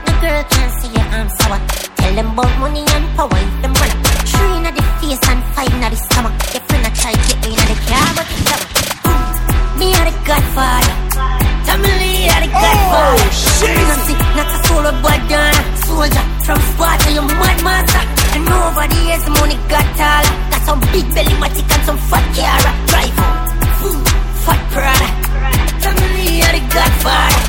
The 0.07 0.13
girl 0.21 0.43
can't 0.53 0.73
see 0.81 0.91
your 0.93 1.07
arm 1.17 1.29
sour. 1.41 1.59
Tell 1.97 2.15
them 2.15 2.29
about 2.33 2.53
money 2.61 2.85
and 2.85 3.07
power, 3.17 3.31
if 3.33 3.55
them 3.63 3.75
run. 3.75 3.93
Three 4.29 4.57
in 4.59 4.75
the 4.75 4.83
face 5.01 5.25
and 5.29 5.43
five 5.55 5.73
in 5.73 5.81
the 5.81 5.97
stomach. 5.97 6.35
Your 6.53 6.63
friend 6.69 6.87
a 6.87 6.91
try 6.95 7.13
to 7.13 7.23
get 7.29 7.47
in 7.47 7.57
the 7.71 7.77
car, 7.89 8.09
but 8.17 8.27
it's 8.29 8.45
never. 8.45 8.67
Me 9.79 9.89
are 9.97 10.07
the 10.07 10.15
godfather. 10.29 10.95
Family 11.67 12.29
are 12.31 12.43
the 12.45 12.51
oh, 12.53 12.63
godfather. 12.63 13.25
Oh, 13.25 13.31
shit. 13.33 13.95
Not 14.37 14.51
a 14.51 14.59
solo 14.67 14.91
boy, 15.01 15.19
soldier. 15.95 16.25
From 16.45 16.61
Sparta, 16.75 17.09
you 17.15 17.23
mad 17.23 17.59
master. 17.63 18.05
And 18.35 18.49
over 18.51 18.87
the 18.91 18.99
years, 19.07 19.25
money 19.39 19.57
got 19.71 19.87
taller. 19.99 20.35
Got 20.51 20.63
some 20.67 20.81
big 20.93 21.07
belly 21.15 21.35
matic 21.41 21.69
and 21.71 21.85
some 21.87 21.99
fat 22.11 22.27
car. 22.35 22.63
Drive 22.91 23.15
fat 24.45 24.61
Prada. 24.73 25.09
Family 25.83 26.43
are 26.45 26.55
the 26.57 26.63
godfather. 26.75 27.43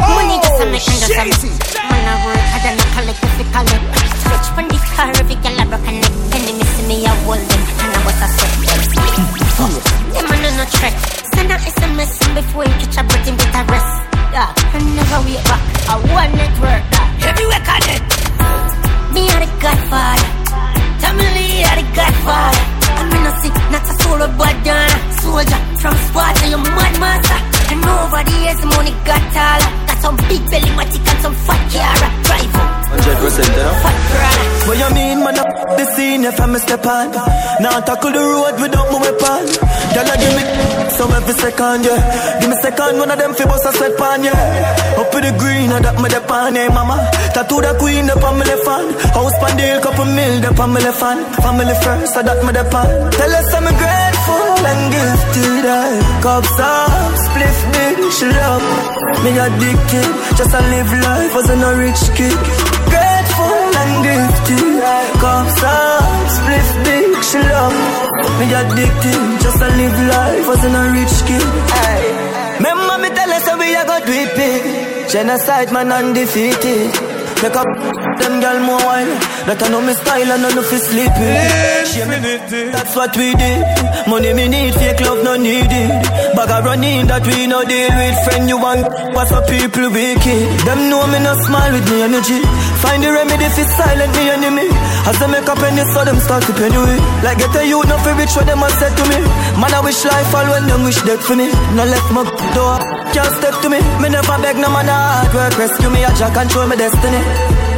Oh, 0.00 0.08
money 0.16 0.36
just 0.42 0.62
a 0.62 0.66
make 0.72 0.88
and 0.88 0.98
just 1.04 1.20
a 1.20 1.24
make. 1.28 1.44
Man 1.90 2.04
a 2.10 2.14
work 2.24 2.44
hard 2.50 2.64
and 2.70 2.80
a 2.80 2.86
collect 2.94 3.20
if 3.28 3.34
you 3.38 3.46
collect. 3.54 3.84
Stretch 4.20 4.48
from 4.56 4.66
the 4.72 4.78
car 4.96 5.10
if 5.20 5.28
you 5.30 5.38
get 5.44 5.60
a 5.60 5.64
broken 5.70 5.94
neck. 6.00 6.14
Penny 6.32 6.52
miss 6.58 6.74
me 6.88 6.96
a 7.06 7.12
hold 7.22 7.38
them 7.38 7.62
and 7.84 7.92
I 7.94 8.00
was 8.08 8.20
a 8.24 8.28
sweat. 8.34 8.60
Them 9.60 10.24
mm, 10.24 10.30
man 10.30 10.44
on 10.48 10.54
no 10.58 10.64
track. 10.74 10.94
Send 11.34 11.52
a 11.52 11.56
SMS 11.60 12.12
before 12.34 12.64
you 12.64 12.74
catch 12.80 12.96
a 12.98 13.02
breath 13.04 13.26
bit 13.28 13.54
of 13.54 13.68
rest. 13.70 13.99
Yeah, 14.40 14.54
and 14.72 14.96
never 14.96 15.20
wait 15.26 15.44
back. 15.44 15.60
A 15.92 15.94
one 16.16 16.32
network. 16.32 16.84
Yeah. 16.88 17.28
Everywhere 17.28 17.60
connect. 17.60 18.08
Me 19.12 19.28
are 19.36 19.42
the 19.44 19.50
godfather. 19.60 20.30
Family 21.04 21.60
are 21.68 21.76
the 21.76 21.84
godfather. 21.92 22.64
I'm 22.96 23.12
in 23.16 23.28
a 23.28 23.32
sick, 23.42 23.56
not 23.68 23.84
a 23.84 23.92
solo 24.00 24.28
done. 24.64 24.96
Soldier 25.20 25.60
from 25.80 25.94
Sparta, 26.08 26.48
you 26.48 26.56
mad 26.56 26.94
master. 26.98 27.40
And 27.68 27.84
over 27.84 28.24
the 28.24 28.36
years, 28.40 28.64
money 28.64 28.96
got 29.04 29.20
taller. 29.36 29.89
Got 30.00 30.16
some 30.16 30.28
big 30.28 30.40
belly 30.48 30.72
matic 30.80 31.04
and 31.12 31.20
some 31.20 31.34
fat 31.44 31.60
car. 31.72 31.92
Drive 32.24 32.56
up. 32.56 32.80
100% 32.96 33.20
you 33.20 33.62
know? 33.62 33.72
Fat 33.84 33.98
Prada. 34.08 34.50
What 34.64 34.76
you 34.80 34.90
mean, 34.96 35.18
man? 35.20 35.36
Up 35.36 35.76
the 35.76 35.84
scene 35.92 36.24
if 36.24 36.40
I'm 36.40 36.54
a 36.54 36.58
step 36.58 36.86
on. 36.86 37.12
Now 37.60 37.76
I 37.76 37.80
tackle 37.84 38.12
the 38.12 38.22
road 38.24 38.56
without 38.60 38.88
my 38.88 38.96
weapon. 38.96 39.44
Girl, 39.92 40.08
I 40.08 40.16
give 40.16 40.34
me 40.36 40.44
some 40.96 41.12
every 41.12 41.34
second, 41.36 41.84
yeah. 41.84 42.00
Give 42.40 42.48
me 42.48 42.56
second, 42.64 42.96
one 42.96 43.10
of 43.10 43.18
them 43.18 43.34
fi 43.34 43.44
bust 43.44 43.66
a 43.68 43.72
sweat 43.76 43.96
pan, 44.00 44.24
yeah. 44.24 45.00
Up 45.00 45.12
with 45.12 45.24
the 45.24 45.32
green, 45.36 45.68
I 45.68 45.80
that 45.84 45.96
me 46.00 46.08
the 46.08 46.20
pan, 46.24 46.56
hey 46.56 46.66
eh, 46.66 46.72
mama. 46.72 46.96
Tattoo 47.36 47.60
the 47.60 47.72
queen, 47.76 48.06
the 48.08 48.16
pan 48.16 48.34
me 48.40 48.44
left 48.48 48.64
hand. 48.64 48.88
House 49.12 49.36
pan 49.36 49.52
deal, 49.60 49.80
couple 49.84 50.08
mil, 50.16 50.34
the 50.40 50.50
left 50.50 51.00
hand. 51.00 51.20
Family 51.44 51.76
first, 51.84 52.16
I 52.16 52.22
that 52.24 52.40
me 52.40 52.52
the 52.56 52.64
pan. 52.72 52.88
Tell 53.20 53.32
us 53.36 53.52
I'm 53.52 53.68
grateful 53.68 54.64
and 54.64 54.82
gifted, 54.92 55.64
eh? 55.68 56.00
I 56.00 56.20
cups 56.24 56.56
eh, 56.56 56.64
up, 56.64 57.12
spliff 57.20 57.58
big, 57.74 57.96
she 58.16 58.26
love. 58.32 59.00
Me 59.24 59.30
addicted, 59.90 60.36
just 60.36 60.54
a 60.54 60.60
live 60.60 60.92
life, 61.02 61.34
wasn't 61.34 61.62
a 61.62 61.76
rich 61.76 62.02
kid. 62.14 62.38
Grateful 62.90 63.62
and 63.80 63.92
gifted, 64.06 64.82
cups 65.18 65.62
up, 65.62 66.26
spliff 66.34 66.70
big, 66.84 67.10
she 67.24 67.38
love. 67.38 67.74
Me 68.38 68.46
addicted, 68.54 69.40
just 69.42 69.62
a 69.62 69.68
live 69.68 69.98
life, 70.08 70.46
wasn't 70.46 70.76
a 70.76 70.84
rich 70.92 71.16
kid. 71.26 71.42
Aye. 71.84 72.56
Remember 72.58 72.98
me 72.98 73.08
tell 73.14 73.30
us 73.30 73.48
how 73.48 73.58
we 73.58 73.74
a 73.74 73.84
go 73.84 73.98
do 74.04 74.12
it. 74.12 75.10
Genocide 75.10 75.72
man 75.72 75.92
undefeated. 75.92 76.92
Make 77.42 77.56
up 77.56 77.66
them 78.20 78.40
gal 78.40 78.58
more 78.60 78.78
wild. 78.84 79.08
That 79.48 79.62
I 79.62 79.68
know 79.68 79.80
me 79.80 79.94
style 79.94 80.30
and 80.30 80.46
I 80.46 80.50
know 80.54 80.62
fi. 80.62 80.78
Infinity. 82.00 82.70
That's 82.70 82.94
what 82.94 83.16
we 83.16 83.34
did. 83.34 83.60
Money 84.06 84.32
me 84.34 84.48
need, 84.48 84.74
fake 84.74 85.00
love 85.00 85.24
no 85.24 85.36
needed. 85.36 85.90
Bag 86.36 86.50
of 86.50 86.64
running 86.64 87.06
that 87.08 87.24
we 87.26 87.46
no 87.46 87.64
deal 87.64 87.90
with. 87.90 88.16
Friend 88.24 88.44
you 88.48 88.58
want, 88.60 88.86
what's 89.14 89.32
up 89.32 89.46
people 89.48 89.88
wicked. 89.90 90.42
Them 90.66 90.90
know 90.90 91.02
me 91.08 91.18
no 91.20 91.32
smile 91.46 91.72
with 91.72 91.86
me 91.90 92.02
energy. 92.04 92.40
Find 92.84 93.02
the 93.02 93.10
remedy 93.12 93.48
fi 93.48 93.64
silent 93.64 94.12
me 94.14 94.24
enemy. 94.30 94.68
As 95.08 95.16
they 95.18 95.28
make 95.28 95.48
a 95.48 95.54
penny, 95.56 95.84
so 95.92 96.00
them 96.04 96.18
start 96.20 96.42
to 96.46 96.52
penny 96.54 96.78
with. 96.78 97.02
Like 97.24 97.38
get 97.38 97.56
a 97.56 97.62
youth, 97.66 97.88
no 97.88 97.96
fi 98.00 98.12
rich 98.16 98.34
what 98.36 98.46
them 98.46 98.62
a 98.62 98.68
said 98.70 98.92
to 98.96 99.04
me. 99.10 99.18
Man 99.60 99.72
I 99.74 99.80
wish 99.82 100.04
life 100.04 100.34
all 100.34 100.48
when 100.52 100.64
them 100.68 100.82
wish 100.84 101.00
death 101.02 101.24
for 101.24 101.36
me. 101.36 101.48
No 101.74 101.84
left 101.84 102.10
my 102.12 102.24
door, 102.54 102.76
can't 103.12 103.32
step 103.40 103.56
to 103.64 103.68
me. 103.68 103.80
Me 104.00 104.08
never 104.08 104.36
beg 104.44 104.56
no 104.56 104.68
man 104.70 104.88
a 104.88 104.94
hard 104.94 105.32
work 105.34 105.54
rescue 105.58 105.90
me. 105.90 106.04
A 106.04 106.10
jack 106.14 106.32
control 106.34 106.66
my 106.70 106.76
destiny. 106.76 107.20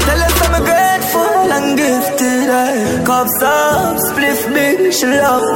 Tell 0.06 0.20
us 0.26 0.36
I'm 0.42 0.54
grateful 0.66 1.46
and 1.56 1.68
gifted. 1.78 2.48
I 2.50 3.04
cups 3.06 3.42
up, 3.42 3.96
spliff 4.08 4.40
big, 4.54 4.92
she 4.92 5.06
love 5.06 5.46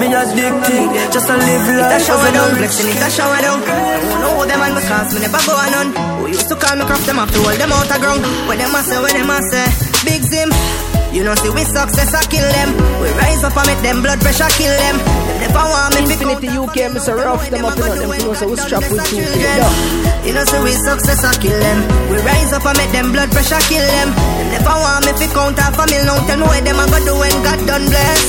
me 0.00 0.06
addicted. 0.14 0.88
Just 1.12 1.26
to 1.26 1.34
live 1.36 1.68
life. 1.80 2.00
A 2.00 2.04
shower 2.04 2.28
a 2.28 2.32
down, 2.32 2.50
rich 2.50 2.58
flexing 2.58 2.88
it 2.94 3.02
a 3.02 3.10
shower 3.10 3.40
down. 3.42 3.60
Who 3.60 4.14
know 4.22 4.44
them 4.46 4.62
and 4.62 4.74
because 4.78 5.14
me 5.14 5.20
never 5.20 5.42
go 5.46 5.54
on 5.54 5.70
none. 5.72 5.90
Who 6.20 6.26
used 6.28 6.48
to 6.48 6.56
call 6.56 6.76
me 6.76 6.84
craft 6.84 7.06
them 7.06 7.16
to 7.16 7.38
hold 7.42 7.58
them 7.58 7.72
out 7.72 7.90
of 7.90 7.98
ground. 8.00 8.22
When 8.48 8.58
them 8.58 8.74
a 8.74 8.80
say, 8.82 8.98
when 9.02 9.14
them 9.14 9.30
a 9.30 9.38
say, 9.50 9.66
big 10.06 10.22
Zim. 10.22 10.87
You 11.12 11.24
know 11.24 11.34
see 11.34 11.50
we 11.50 11.64
success 11.64 12.12
I 12.14 12.22
kill 12.28 12.44
them. 12.44 12.70
We 13.00 13.08
rise 13.16 13.42
up 13.42 13.56
and 13.56 13.66
make 13.66 13.80
them 13.82 14.02
blood 14.02 14.20
pressure 14.20 14.50
kill 14.60 14.70
them. 14.70 14.96
Them 15.00 15.36
never 15.40 15.64
want 15.64 15.94
me 15.96 16.00
pick 16.04 16.20
Infinity 16.20 16.48
UK, 16.52 16.76
Mr. 16.92 17.16
Rough 17.16 17.48
them 17.48 17.64
up, 17.64 17.76
you 17.76 17.84
know, 17.84 17.94
them 17.96 18.10
know, 18.10 18.34
so 18.34 18.46
we 18.48 18.56
strap 18.56 18.84
with 18.90 19.02
two 19.08 19.24
children. 19.24 19.58
You 20.26 20.32
know, 20.36 20.44
so 20.44 20.60
we 20.62 20.72
success 20.76 21.24
I 21.24 21.32
kill 21.40 21.56
them. 21.58 21.78
We 22.12 22.20
rise 22.20 22.52
up 22.52 22.66
and 22.66 22.76
make 22.76 22.92
them 22.92 23.12
blood 23.12 23.30
pressure 23.32 23.62
kill 23.66 23.80
them. 23.82 24.08
Them 24.12 24.48
never 24.52 24.76
want 24.76 25.06
me 25.06 25.12
fi 25.16 25.26
count 25.32 25.58
half 25.58 25.78
a 25.80 25.84
mil. 25.88 26.04
Now 26.04 26.20
tell 26.28 26.38
me 26.38 26.44
what 26.44 26.62
them 26.62 26.78
a 26.78 26.84
go 26.86 26.98
do 27.00 27.14
when 27.16 27.36
God 27.42 27.60
done 27.66 27.86
bless. 27.88 28.22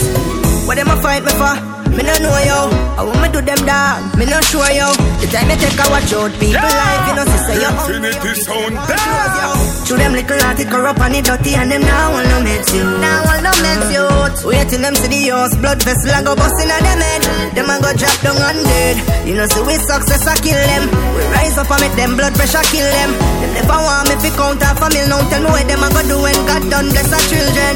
What 0.65 0.75
them 0.79 0.87
a 0.87 0.95
fight 1.03 1.23
me 1.27 1.33
for? 1.35 1.55
Me 1.93 2.01
no 2.05 2.13
know 2.23 2.37
yo. 2.47 2.59
I 2.95 3.03
want 3.03 3.19
me 3.19 3.27
do 3.33 3.41
them 3.41 3.61
dog. 3.67 4.15
Me 4.15 4.23
no 4.25 4.39
sure 4.47 4.71
yo. 4.71 4.87
The 5.19 5.27
time 5.33 5.51
me 5.51 5.55
take 5.59 5.75
a 5.75 5.85
watch 5.91 6.13
out 6.15 6.31
people 6.39 6.63
life. 6.63 7.03
You 7.09 7.13
know, 7.17 7.25
see 7.27 7.41
say 7.43 7.57
you 7.59 7.71
Infinity 7.75 8.31
sound 8.39 8.75
down. 8.87 9.68
To 9.89 9.97
them 9.97 10.13
little 10.13 10.37
heart 10.45 10.61
it 10.61 10.69
corrupt 10.69 11.01
and 11.01 11.17
it 11.17 11.25
dirty 11.25 11.57
and 11.57 11.73
them 11.73 11.81
now 11.81 12.13
want 12.13 12.29
no 12.29 12.37
meds 12.45 12.69
you. 12.69 12.85
Now 13.01 13.25
want 13.25 13.41
no 13.41 13.49
meds 13.57 13.89
you. 13.89 14.05
Wait 14.45 14.69
till 14.69 14.85
them 14.85 14.93
see 14.93 15.09
the 15.09 15.33
house 15.33 15.57
blood 15.57 15.81
vessel 15.81 16.13
and 16.13 16.29
go 16.29 16.37
bust 16.37 16.61
in 16.61 16.69
them 16.69 17.01
head. 17.01 17.25
Them 17.57 17.73
a 17.73 17.81
go 17.81 17.89
drop 17.97 18.13
down 18.21 18.37
and 18.37 18.61
dead. 18.69 19.01
You 19.25 19.33
know 19.33 19.49
see 19.49 19.65
we 19.65 19.73
success 19.81 20.29
I 20.29 20.37
kill 20.45 20.61
them. 20.61 20.93
We 21.17 21.25
rise 21.33 21.57
up 21.57 21.73
and 21.73 21.81
make 21.81 21.97
them 21.97 22.13
blood 22.13 22.37
pressure 22.37 22.61
kill 22.69 22.85
them. 22.85 23.17
Them 23.41 23.51
never 23.57 23.81
want 23.81 24.13
me 24.13 24.15
fi 24.21 24.29
count 24.37 24.61
half 24.61 24.77
a 24.77 24.93
mil. 24.93 25.09
Now 25.09 25.25
tell 25.25 25.41
me 25.41 25.49
what 25.49 25.65
them 25.65 25.81
a 25.81 25.89
go 25.89 26.01
do 26.05 26.17
when 26.21 26.37
God 26.45 26.63
done 26.69 26.93
bless 26.93 27.09
our 27.09 27.25
children. 27.25 27.73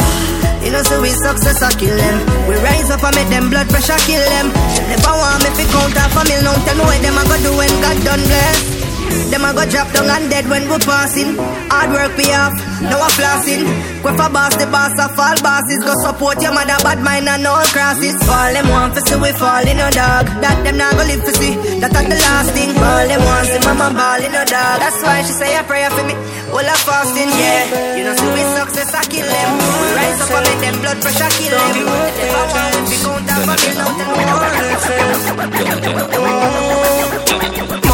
You 0.62 0.70
know 0.70 0.86
see 0.86 1.02
we 1.02 1.10
success 1.18 1.66
I 1.66 1.74
kill 1.82 1.98
them. 1.98 2.18
We 2.46 2.62
rise 2.62 2.94
up 2.94 3.02
and 3.02 3.18
make 3.18 3.34
them 3.34 3.50
blood 3.50 3.66
pressure 3.74 3.98
kill 4.06 4.22
them. 4.22 4.54
Them 4.54 4.86
never 5.02 5.18
want 5.18 5.42
me 5.42 5.50
fi 5.58 5.66
count 5.66 5.98
half 5.98 6.14
a 6.14 6.22
mil. 6.30 6.46
Now 6.46 6.62
tell 6.62 6.78
me 6.78 6.86
what 6.86 7.02
them 7.02 7.18
a 7.18 7.24
go 7.26 7.36
do 7.42 7.52
when 7.58 7.74
God 7.82 7.98
done 8.06 8.22
bless. 8.30 8.83
Them 9.32 9.46
a 9.46 9.54
go 9.54 9.66
drop 9.66 9.90
down 9.94 10.10
and 10.10 10.30
dead 10.30 10.46
when 10.50 10.68
we 10.70 10.78
passing. 10.82 11.38
Hard 11.70 11.90
work 11.94 12.14
pay 12.18 12.34
off, 12.34 12.54
no 12.82 12.98
a 13.02 13.10
flossing. 13.14 13.66
Go 14.04 14.12
for 14.14 14.30
boss, 14.30 14.56
the 14.56 14.68
boss 14.68 14.94
of 15.00 15.18
all 15.18 15.38
bosses. 15.42 15.80
Go 15.82 15.94
support 16.06 16.42
your 16.42 16.54
mother, 16.54 16.78
bad 16.86 17.02
mind 17.02 17.28
and 17.28 17.46
all 17.48 17.66
crosses. 17.74 18.16
All 18.28 18.54
them 18.54 18.70
want 18.70 18.94
to 18.96 19.02
see 19.02 19.16
we 19.18 19.32
fall 19.34 19.66
in 19.66 19.80
a 19.80 19.90
dog. 19.90 20.28
That 20.44 20.62
them 20.64 20.78
not 20.78 20.94
go 20.94 21.04
live 21.06 21.24
to 21.26 21.34
see. 21.34 21.56
That 21.82 21.96
at 21.96 22.06
the 22.10 22.16
last 22.18 22.52
thing. 22.54 22.70
All 22.78 23.06
them 23.08 23.22
want 23.26 23.48
see 23.50 23.60
mama 23.66 23.90
ball 23.96 24.22
in 24.22 24.34
a 24.34 24.46
dog. 24.46 24.80
That's 24.82 25.02
why 25.02 25.24
she 25.24 25.34
say 25.34 25.56
a 25.58 25.64
prayer 25.64 25.90
for 25.90 26.04
me. 26.06 26.14
All 26.54 26.62
a 26.62 26.76
fasting, 26.86 27.32
yeah. 27.34 27.98
You 27.98 28.04
know, 28.06 28.14
see 28.14 28.30
we 28.34 28.44
success, 28.54 28.94
I 28.94 29.02
kill 29.10 29.26
them. 29.26 29.50
We 29.58 29.90
rise 29.98 30.22
up 30.22 30.30
and 30.30 30.46
make 30.46 30.62
them 30.62 30.76
blood 30.84 31.02
pressure 31.02 31.32
kill 31.42 31.58
them. 31.58 31.74
If 31.74 31.86
they 32.22 32.30
want 32.30 32.78
to 32.78 32.82
be 32.86 32.98
count 33.02 33.26
up 33.34 33.42
for 33.42 33.58
me, 33.58 33.70
now 33.78 33.90
tell 33.98 34.14
me 34.18 34.24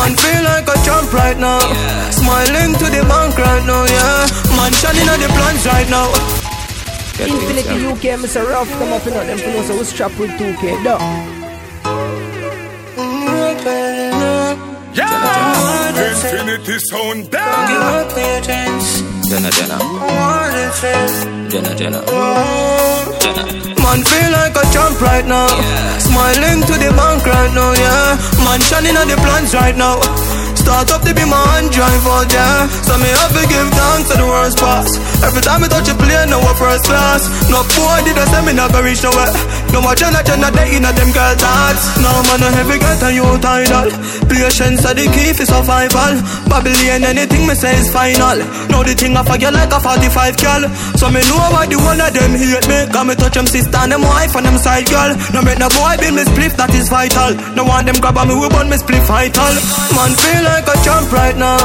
Man 0.09 0.17
feel 0.17 0.43
like 0.43 0.65
a 0.65 0.73
champ 0.83 1.13
right 1.13 1.37
now. 1.37 1.59
Smiling 2.09 2.73
to 2.81 2.85
the 2.89 3.05
bank 3.05 3.37
right 3.37 3.63
now, 3.67 3.85
yeah. 3.85 4.25
Man 4.57 4.73
shining 4.73 5.07
on 5.07 5.19
the 5.21 5.27
plans 5.29 5.65
right 5.67 5.87
now. 5.87 6.09
Infinity 7.19 7.85
UK, 7.85 8.17
Mr. 8.17 8.49
Rough 8.49 8.69
them 8.79 8.91
up, 8.93 9.05
you 9.05 9.11
know, 9.11 9.23
them 9.23 9.37
know, 9.37 9.61
so 9.61 9.77
we 9.77 9.83
strap 9.83 10.17
with 10.17 10.31
2K, 10.31 10.83
dog. 10.83 11.01
Yeah. 14.95 16.09
Infinity 16.09 16.79
sound 16.89 17.29
down. 17.29 19.18
Jenna, 19.29 19.51
Jenna. 19.51 19.77
Jenna, 21.53 21.75
Jenna. 21.75 22.01
Man 23.77 24.01
feel 24.01 24.31
like 24.33 24.57
a 24.57 24.65
champ 24.73 24.99
right 25.01 25.25
now. 25.25 25.45
Smiling 26.01 26.65
to 26.65 26.73
the 26.73 26.89
bank 26.97 27.21
right 27.29 27.53
now, 27.53 27.71
yeah. 27.77 28.17
Man 28.41 28.59
shining 28.61 28.97
on 28.97 29.07
the 29.07 29.13
plans 29.21 29.53
right 29.53 29.77
now. 29.77 30.01
Start 30.57 30.89
up 30.89 31.01
the 31.05 31.13
be 31.13 31.25
man 31.29 31.69
drive 31.69 32.05
out, 32.09 32.25
yeah. 32.33 32.65
So 32.81 32.97
me 32.97 33.05
have 33.05 33.33
to 33.37 33.45
give 33.45 33.69
thanks 33.69 34.09
to 34.09 34.17
the 34.17 34.25
worst 34.25 34.57
pass. 34.57 34.89
Every 35.19 35.43
time 35.43 35.63
I 35.63 35.67
touch 35.67 35.89
a 35.91 35.95
plane, 35.95 36.29
no 36.31 36.39
first 36.55 36.83
class. 36.87 37.27
No 37.51 37.59
boy 37.75 37.97
did 38.07 38.15
I 38.15 38.25
say 38.31 38.41
me 38.43 38.55
go 38.55 38.79
reach 38.79 39.03
nowhere. 39.03 39.31
No 39.75 39.83
more 39.83 39.95
Jenna, 39.95 40.23
Jenna, 40.23 40.49
they 40.51 40.79
in 40.79 40.83
them 40.83 41.11
girl 41.11 41.35
thoughts. 41.35 41.83
No 41.99 42.11
man, 42.27 42.39
no 42.39 42.47
heavy 42.49 42.79
get 42.79 43.03
a 43.03 43.09
youth 43.11 43.43
idol. 43.43 43.89
Patience 44.31 44.83
are 44.87 44.95
the 44.95 45.05
key 45.11 45.35
for 45.35 45.45
survival. 45.45 46.15
Babylon, 46.47 47.03
anything 47.03 47.45
me 47.45 47.53
say 47.53 47.75
is 47.77 47.91
final. 47.91 48.39
Now 48.71 48.81
the 48.83 48.95
thing 48.95 49.15
I 49.15 49.23
forget 49.27 49.53
like 49.53 49.71
a 49.71 49.79
45 49.79 50.39
girl. 50.39 50.63
So 50.95 51.11
me 51.11 51.21
know 51.27 51.51
why 51.51 51.67
the 51.67 51.77
one 51.77 51.99
of 51.99 52.11
them 52.15 52.33
hate 52.39 52.67
me. 52.71 52.87
Got 52.89 53.05
me 53.05 53.13
touch 53.15 53.35
them 53.35 53.45
sister 53.45 53.79
and 53.79 53.91
them 53.91 54.01
wife 54.01 54.33
and 54.35 54.45
them 54.47 54.57
side 54.57 54.87
girl. 54.87 55.11
No 55.35 55.43
make 55.43 55.59
no 55.59 55.69
boy 55.69 55.99
build 55.99 56.15
me 56.15 56.23
spliff, 56.25 56.55
that 56.55 56.71
is 56.73 56.87
vital. 56.87 57.35
No 57.59 57.67
want 57.67 57.85
them 57.85 57.99
grab 57.99 58.17
on 58.17 58.31
me, 58.31 58.35
we 58.39 58.47
burn 58.49 58.71
me 58.71 58.79
spliff 58.79 59.03
vital. 59.05 59.53
Man 59.93 60.11
feel 60.15 60.43
like 60.47 60.65
a 60.65 60.75
champ 60.81 61.11
right 61.11 61.35
now. 61.37 61.59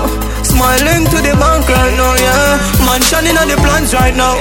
Smiling 0.54 1.02
to 1.10 1.18
the 1.18 1.34
bank 1.34 1.66
right 1.66 1.96
now, 1.98 2.14
yeah. 2.14 2.86
Man 2.86 3.02
shining 3.02 3.36
on 3.36 3.48
the 3.50 3.58
plans 3.58 3.92
right 3.92 4.14
now. 4.14 4.38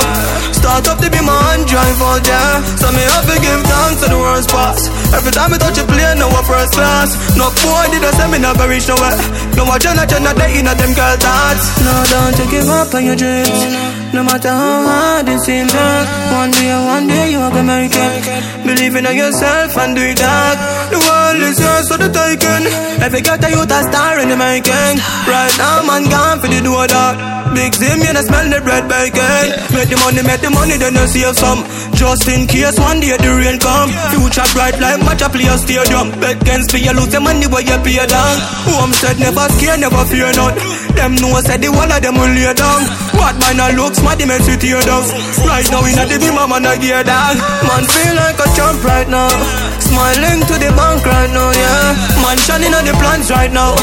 Start 0.53 0.85
up 0.85 1.01
the 1.01 1.09
be 1.09 1.17
man 1.25 1.65
drive 1.65 1.97
out, 2.05 2.21
yeah. 2.21 2.61
So 2.77 2.93
me 2.93 3.01
have 3.01 3.25
to 3.25 3.37
give 3.41 3.61
thanks 3.65 4.05
to 4.05 4.13
the 4.13 4.19
worst 4.21 4.49
pass. 4.53 5.02
Every 5.13 5.31
time 5.31 5.53
I 5.53 5.57
touch 5.57 5.77
a 5.77 5.85
plane, 5.85 6.17
no 6.19 6.27
a 6.27 6.41
first 6.43 6.73
class. 6.73 7.09
No 7.37 7.49
boy 7.61 7.85
did 7.93 8.03
I 8.03 8.11
say 8.17 8.27
me 8.31 8.39
never 8.39 8.67
reach 8.67 8.87
nowhere. 8.87 9.17
No 9.55 9.63
a 9.69 9.77
Jenna 9.79 10.03
day 10.33 10.59
in 10.59 10.67
a 10.67 10.73
them 10.73 10.93
girl 10.93 11.15
thoughts. 11.21 11.65
No, 11.85 11.93
don't 12.09 12.37
you 12.39 12.47
give 12.49 12.69
up 12.69 12.93
on 12.93 13.05
your 13.05 13.15
dreams. 13.15 13.93
No 14.13 14.21
matter 14.21 14.49
how 14.49 14.85
hard 14.85 15.27
it 15.27 15.39
seems 15.39 15.73
dark 15.73 16.07
One 16.37 16.51
day, 16.51 16.69
one 16.85 17.07
day 17.07 17.31
you 17.31 17.39
gonna 17.39 17.63
make 17.63 17.97
it 17.97 18.63
Believe 18.63 18.95
in 18.95 19.05
yourself 19.05 19.75
and 19.75 19.95
do 19.95 20.03
it 20.05 20.17
dark 20.17 20.57
The 20.93 21.01
world 21.01 21.41
is 21.41 21.57
yours 21.57 21.87
for 21.89 21.97
the 21.97 22.13
taking 22.13 22.69
Every 23.01 23.21
girl 23.21 23.41
a 23.41 23.49
youth 23.49 23.73
a 23.73 23.81
star 23.89 24.19
in 24.19 24.29
the 24.29 24.37
making 24.37 25.01
Right 25.25 25.55
now 25.57 25.81
man 25.81 26.05
gone 26.13 26.39
for 26.41 26.47
the 26.47 26.61
door 26.61 26.85
that 26.85 27.32
Big 27.53 27.73
Zim, 27.77 28.01
you 28.01 28.13
know 28.13 28.21
smell 28.25 28.49
the 28.49 28.59
bread 28.65 28.89
bacon 28.89 29.21
eh? 29.21 29.61
Make 29.69 29.89
the 29.89 29.97
money, 30.01 30.25
make 30.25 30.41
the 30.41 30.49
money, 30.49 30.75
then 30.81 30.97
you 30.97 31.05
save 31.05 31.37
some. 31.37 31.61
Just 31.93 32.25
in 32.25 32.49
case 32.49 32.77
one 32.81 32.99
day 32.99 33.13
the 33.13 33.29
rain 33.29 33.61
come. 33.61 33.93
Future 34.09 34.47
bright 34.57 34.77
like 34.81 34.99
match 35.05 35.21
a 35.21 35.29
play 35.29 35.45
a 35.45 35.55
stadium. 35.61 36.09
Bet 36.17 36.41
against 36.41 36.73
be 36.73 36.81
you 36.81 36.93
lose 36.97 37.13
the 37.13 37.21
money 37.21 37.45
where 37.45 37.61
you 37.61 37.77
pay 37.85 38.01
down. 38.09 38.35
Home 38.65 38.93
said 38.97 39.21
never 39.21 39.45
scare, 39.53 39.77
never 39.77 40.03
fear 40.09 40.33
not? 40.33 40.57
Them 40.97 41.13
know 41.21 41.37
said 41.45 41.61
the 41.61 41.69
one 41.69 41.93
of 41.93 42.01
them 42.01 42.17
will 42.17 42.33
lay 42.33 42.53
down. 42.57 42.81
What 43.13 43.37
man 43.37 43.61
a 43.61 43.67
looks, 43.77 44.01
smart, 44.01 44.17
the 44.17 44.25
makes 44.25 44.49
you 44.49 44.57
tear 44.57 44.81
down. 44.81 45.05
Right 45.45 45.67
now 45.69 45.85
in 45.85 45.97
the 45.97 46.17
beam, 46.17 46.33
man 46.33 46.65
a 46.65 46.73
gear 46.81 47.05
down. 47.05 47.37
Man 47.37 47.83
feel 47.85 48.13
like 48.17 48.39
a 48.41 48.47
champ 48.57 48.81
right 48.81 49.09
now. 49.09 49.29
Smiling 49.77 50.41
to 50.49 50.55
the 50.57 50.73
bank 50.73 51.05
right 51.05 51.29
now, 51.29 51.49
yeah. 51.53 51.93
Man 52.25 52.37
shining 52.41 52.73
on 52.73 52.83
the 52.85 52.93
plans 52.97 53.29
right 53.29 53.53
now. 53.53 53.77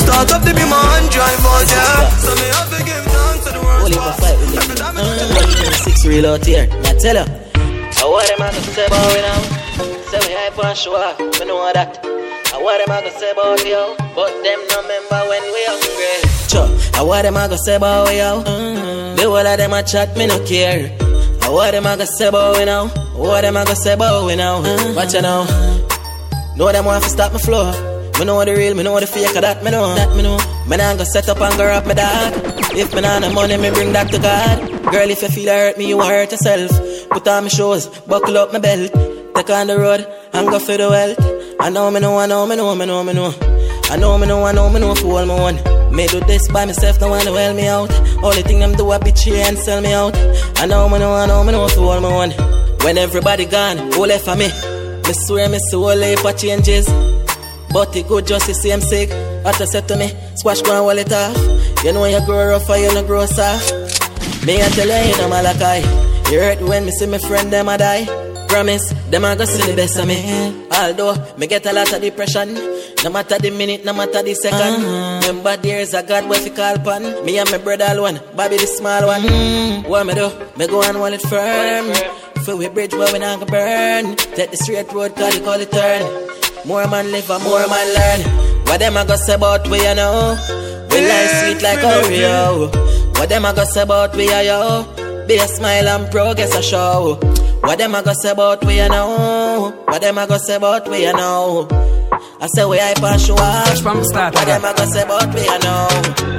Start 0.00 0.32
up 0.32 0.42
the 0.42 0.52
beam 0.56 0.72
and 0.72 1.06
drive 1.12 1.44
out, 1.44 1.68
yeah. 1.68 2.08
So 2.16 2.32
me 2.32 2.48
have 2.48 2.70
to 2.72 2.80
give 2.80 3.09
Only 3.80 3.96
for 3.96 4.12
fight 4.20 4.38
with 4.38 4.52
them. 4.54 4.96
Uh, 4.96 5.72
six 5.84 6.06
real 6.06 6.26
out 6.26 6.44
here. 6.44 6.68
I 6.70 6.94
tell 7.00 7.16
you. 7.16 7.24
I 7.24 8.04
want 8.08 8.28
them 8.28 8.42
I 8.42 8.50
to 8.50 8.60
say 8.72 8.86
about 8.86 9.08
we 9.14 9.20
now. 9.20 9.40
Say 10.10 10.20
we 10.26 10.32
hype 10.34 10.64
and 10.64 10.76
show 10.78 10.94
off. 10.96 11.18
We 11.18 11.46
know 11.46 11.70
that. 11.72 11.98
I 12.52 12.62
want 12.62 12.78
them 12.84 12.90
I 12.96 13.00
to 13.02 13.10
say 13.18 13.30
about 13.30 13.62
we 13.62 13.70
yo. 13.70 13.94
But 14.14 14.32
them 14.42 14.60
no 14.68 14.76
remember 14.82 15.20
when 15.28 15.42
we 15.54 15.62
hungry. 15.68 16.16
Sure. 16.48 16.68
I 16.98 17.02
want 17.02 17.22
them 17.24 17.36
I 17.36 17.48
to 17.48 17.58
say 17.58 17.76
about 17.76 18.08
we 18.08 18.18
yo. 18.18 18.42
Mm-hmm. 18.42 19.16
The 19.16 19.22
whole 19.22 19.36
of 19.36 19.58
them 19.58 19.72
a 19.72 19.82
chat, 19.82 20.16
me 20.16 20.26
no 20.26 20.38
care. 20.44 20.96
I 21.42 21.48
want 21.48 21.72
them 21.72 21.86
I 21.86 21.96
to 21.96 22.06
say 22.06 22.28
about 22.28 22.56
we 22.56 22.64
now. 22.64 22.88
What 23.16 23.42
them 23.42 23.56
I 23.56 23.64
to 23.64 23.76
say 23.76 23.94
about 23.94 24.26
we 24.26 24.36
now. 24.36 24.62
Mm-hmm. 24.62 24.94
Watch 24.96 25.14
you 25.14 25.22
now. 25.22 25.44
Know 26.56 26.72
them 26.72 26.84
want 26.84 27.02
to 27.04 27.10
stop 27.10 27.32
my 27.32 27.38
flow. 27.38 27.72
Me 28.18 28.24
know 28.26 28.44
the 28.44 28.54
real, 28.54 28.74
me 28.74 28.82
know 28.82 28.98
the 29.00 29.06
fake 29.06 29.34
of 29.34 29.42
that, 29.42 29.64
me 29.64 29.70
know. 29.70 29.94
That 29.94 30.14
me 30.14 30.22
know. 30.22 30.36
Me 30.68 30.76
nah 30.76 30.94
go 30.96 31.04
set 31.04 31.28
up 31.28 31.40
and 31.40 31.56
go 31.56 31.64
up 31.64 31.86
my 31.86 31.94
dog. 31.94 32.59
If 32.72 32.94
me 32.94 33.00
nah 33.00 33.18
no 33.18 33.32
money, 33.32 33.56
me 33.56 33.70
bring 33.70 33.92
that 33.92 34.10
to 34.12 34.18
God. 34.18 34.92
Girl, 34.92 35.10
if 35.10 35.22
you 35.22 35.28
feel 35.28 35.52
hurt 35.52 35.76
me, 35.76 35.88
you 35.88 36.00
hurt 36.00 36.30
yourself. 36.30 36.70
Put 37.10 37.26
on 37.26 37.44
my 37.44 37.48
shoes, 37.48 37.86
buckle 38.06 38.38
up 38.38 38.52
my 38.52 38.58
belt. 38.58 38.92
Take 39.34 39.50
on 39.50 39.66
the 39.66 39.78
road 39.78 40.06
and 40.32 40.48
go 40.48 40.58
for 40.58 40.76
the 40.76 40.88
wealth. 40.88 41.18
I 41.60 41.68
know, 41.70 41.90
me 41.90 41.98
know, 42.00 42.18
I 42.18 42.26
know, 42.26 42.46
me 42.46 42.56
know, 42.56 42.74
me 42.74 42.86
know, 42.86 43.02
me 43.02 43.12
know. 43.12 43.34
I 43.90 43.96
know, 43.96 44.16
me 44.18 44.26
know, 44.26 44.44
I 44.44 44.52
know, 44.52 44.70
me 44.70 44.78
know 44.78 44.94
for 44.94 45.18
all 45.18 45.26
my 45.26 45.34
one. 45.34 45.56
Me 45.94 46.06
do 46.06 46.20
this 46.20 46.46
by 46.48 46.64
myself, 46.64 47.00
no 47.00 47.08
one 47.08 47.24
to 47.24 47.32
well 47.32 47.54
me 47.54 47.66
out. 47.66 47.90
Only 48.22 48.42
thing 48.42 48.60
them 48.60 48.74
do 48.74 48.92
a 48.92 48.98
bitch 49.00 49.24
here 49.24 49.44
and 49.46 49.58
sell 49.58 49.80
me 49.80 49.92
out. 49.92 50.14
I 50.56 50.66
know, 50.66 50.88
me 50.88 50.98
know, 51.00 51.12
I 51.12 51.26
know, 51.26 51.42
me 51.42 51.52
know 51.52 51.66
for 51.68 51.80
all 51.80 52.00
my 52.00 52.14
one. 52.14 52.30
When 52.84 52.98
everybody 52.98 53.46
gone, 53.46 53.78
who 53.92 54.06
left 54.06 54.24
for 54.24 54.36
me? 54.36 54.46
Me 54.46 55.12
swear 55.12 55.48
me 55.48 55.58
soul 55.70 55.96
life 55.96 56.24
changes. 56.36 56.86
But 57.72 57.94
it 57.96 58.08
good 58.08 58.26
just 58.26 58.46
the 58.46 58.54
same 58.54 58.80
sick. 58.80 59.10
What 59.44 59.60
I 59.60 59.64
said 59.64 59.86
to 59.88 59.96
me, 59.96 60.12
squash 60.36 60.62
go 60.62 60.74
and 60.74 60.84
wall 60.84 60.98
it 60.98 61.12
off. 61.12 61.36
You 61.84 61.92
know 61.92 62.04
you 62.04 62.24
grow 62.26 62.46
rough 62.48 62.68
or 62.68 62.76
you 62.76 62.92
no 62.92 63.02
grow 63.06 63.26
soft. 63.26 63.72
Me 64.44 64.60
I 64.60 64.68
tell 64.68 64.88
you, 64.88 65.10
you 65.10 65.16
know 65.18 65.28
Malachi. 65.28 65.86
You 66.32 66.40
hurt 66.40 66.60
when 66.62 66.84
me 66.84 66.90
see 66.92 67.06
my 67.06 67.18
friend 67.18 67.52
them 67.52 67.68
a 67.68 67.78
die. 67.78 68.06
Promise, 68.48 68.92
them 69.10 69.24
a 69.24 69.36
go 69.36 69.44
see 69.44 69.62
the 69.70 69.76
best 69.76 69.98
of 69.98 70.08
me. 70.08 70.66
Although 70.72 71.14
me 71.38 71.46
get 71.46 71.64
a 71.66 71.72
lot 71.72 71.92
of 71.92 72.02
depression. 72.02 72.54
No 73.02 73.08
matter 73.10 73.38
the 73.38 73.50
minute, 73.50 73.84
no 73.84 73.94
matter 73.94 74.22
the 74.22 74.32
2nd 74.32 74.52
uh-huh. 74.52 75.20
Remember 75.28 75.56
there's 75.56 75.94
a 75.94 76.02
God 76.02 76.28
where 76.28 76.40
fi 76.40 76.50
call 76.50 76.74
upon. 76.74 77.24
Me 77.24 77.38
and 77.38 77.50
my 77.50 77.58
brother 77.58 78.02
one, 78.02 78.20
Bobby 78.36 78.58
the 78.58 78.66
small 78.66 79.06
one. 79.06 79.22
Mm-hmm. 79.22 79.88
What 79.88 80.06
me 80.06 80.14
do? 80.14 80.28
Me 80.58 80.66
go 80.66 80.82
and 80.82 80.96
hold 80.96 81.12
it 81.14 81.22
firm. 81.22 82.44
For 82.44 82.56
we 82.56 82.68
bridge 82.68 82.92
where 82.92 83.10
we 83.12 83.18
not 83.20 83.40
go 83.40 83.46
burn. 83.46 84.16
Take 84.16 84.50
the 84.50 84.56
straight 84.56 84.92
road, 84.92 85.14
cause 85.14 85.38
they 85.38 85.44
call 85.44 85.60
it 85.60 85.70
turn. 85.70 86.02
More 86.64 86.86
man 86.88 87.10
live 87.10 87.30
and 87.30 87.42
more 87.44 87.66
man 87.66 87.94
learn. 87.94 88.64
What 88.66 88.78
them 88.80 88.96
a 88.96 89.04
go 89.04 89.16
say 89.16 89.34
about 89.34 89.66
we, 89.68 89.78
you 89.78 89.94
know? 89.94 90.36
We 90.90 91.08
life 91.08 91.30
sweet 91.40 91.62
like 91.62 91.78
Oreo. 91.80 92.70
What 93.16 93.28
them 93.28 93.44
a 93.44 93.54
go 93.54 93.64
say 93.64 93.82
about 93.82 94.14
we, 94.14 94.24
you 94.24 94.30
know? 94.30 95.24
Be 95.26 95.36
a 95.36 95.48
smile 95.48 95.88
and 95.88 96.10
progress 96.10 96.54
a 96.54 96.62
show. 96.62 97.18
What 97.62 97.78
them 97.78 97.94
a 97.94 98.02
go 98.02 98.12
say 98.22 98.30
about 98.30 98.64
we, 98.64 98.76
you 98.80 98.88
know? 98.88 99.72
What 99.86 100.00
them 100.02 100.18
a 100.18 100.26
go 100.26 100.36
say 100.38 100.56
about 100.56 100.88
we, 100.88 101.02
you 101.06 101.12
know? 101.12 101.66
I 102.40 102.46
say 102.54 102.64
we 102.64 102.78
hype 102.78 103.02
and 103.02 103.20
show 103.20 103.34
off. 103.36 103.78
from 103.80 104.04
start. 104.04 104.34
What 104.34 104.46
them 104.46 104.64
a 104.64 104.74
go 104.74 104.84
say 104.86 105.02
about 105.02 105.34
we, 105.34 105.40
you 105.42 105.58
know? 105.60 105.88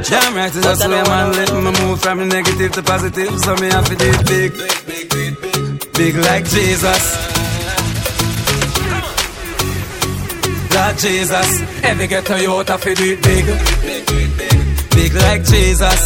Damn 0.03 0.35
right, 0.35 0.55
it's 0.55 0.61
just 0.63 0.87
way 0.87 1.03
man 1.03 1.31
let 1.33 1.53
me 1.53 1.85
move 1.85 2.01
from 2.01 2.19
the 2.19 2.25
negative 2.25 2.71
to 2.73 2.83
positive. 2.83 3.39
So 3.39 3.55
me 3.55 3.67
have 3.69 3.85
to 3.89 3.95
do 3.95 4.05
it 4.09 4.27
big, 4.27 4.53
big, 4.53 5.09
big, 5.09 5.41
big, 5.41 5.93
big 5.93 6.15
like 6.15 6.45
Jesus. 6.45 7.30
Lord 10.81 10.97
Jesus. 10.97 11.61
Every 11.83 12.07
ghetto 12.07 12.35
youth 12.37 12.69
have 12.69 12.81
to 12.81 12.95
do 12.95 13.13
it 13.13 13.21
big. 13.21 13.45
Big 14.97 15.13
like 15.13 15.43
Jesus. 15.43 16.01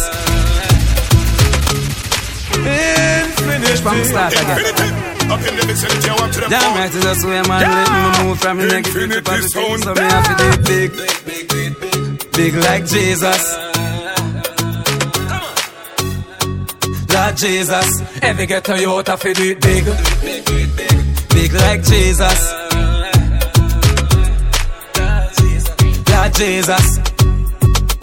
Infinity. 2.60 3.82
From 3.82 4.04
start 4.04 4.32
again. 4.34 4.92
Up 5.32 5.40
in 5.40 5.56
the 5.56 5.64
vicinity, 5.66 6.08
I 6.10 6.14
want 6.20 6.32
to 6.34 6.40
the 6.40 6.48
Damn 6.48 6.76
right, 6.76 6.92
just 6.92 7.24
way 7.26 7.42
man 7.48 7.62
let 7.76 7.88
me 7.90 8.28
move 8.28 8.38
from 8.38 8.56
negative 8.58 9.10
to 9.12 9.22
positive. 9.22 9.80
So 9.80 9.94
me 9.94 10.00
have 10.02 10.26
to 10.28 10.34
do 10.42 10.46
it 10.56 10.62
big. 10.70 10.90
Big 12.36 12.54
like 12.66 12.84
Jesus. 12.86 13.42
Lord 17.14 17.36
Jesus. 17.38 17.88
Every 18.22 18.46
ghetto 18.46 18.74
youth 18.74 19.06
have 19.06 19.20
to 19.22 19.32
do 19.32 19.52
it 19.52 19.60
big. 19.62 19.84
Big 21.30 21.52
like 21.54 21.82
Jesus. 21.82 22.65
Jesus. 26.34 26.98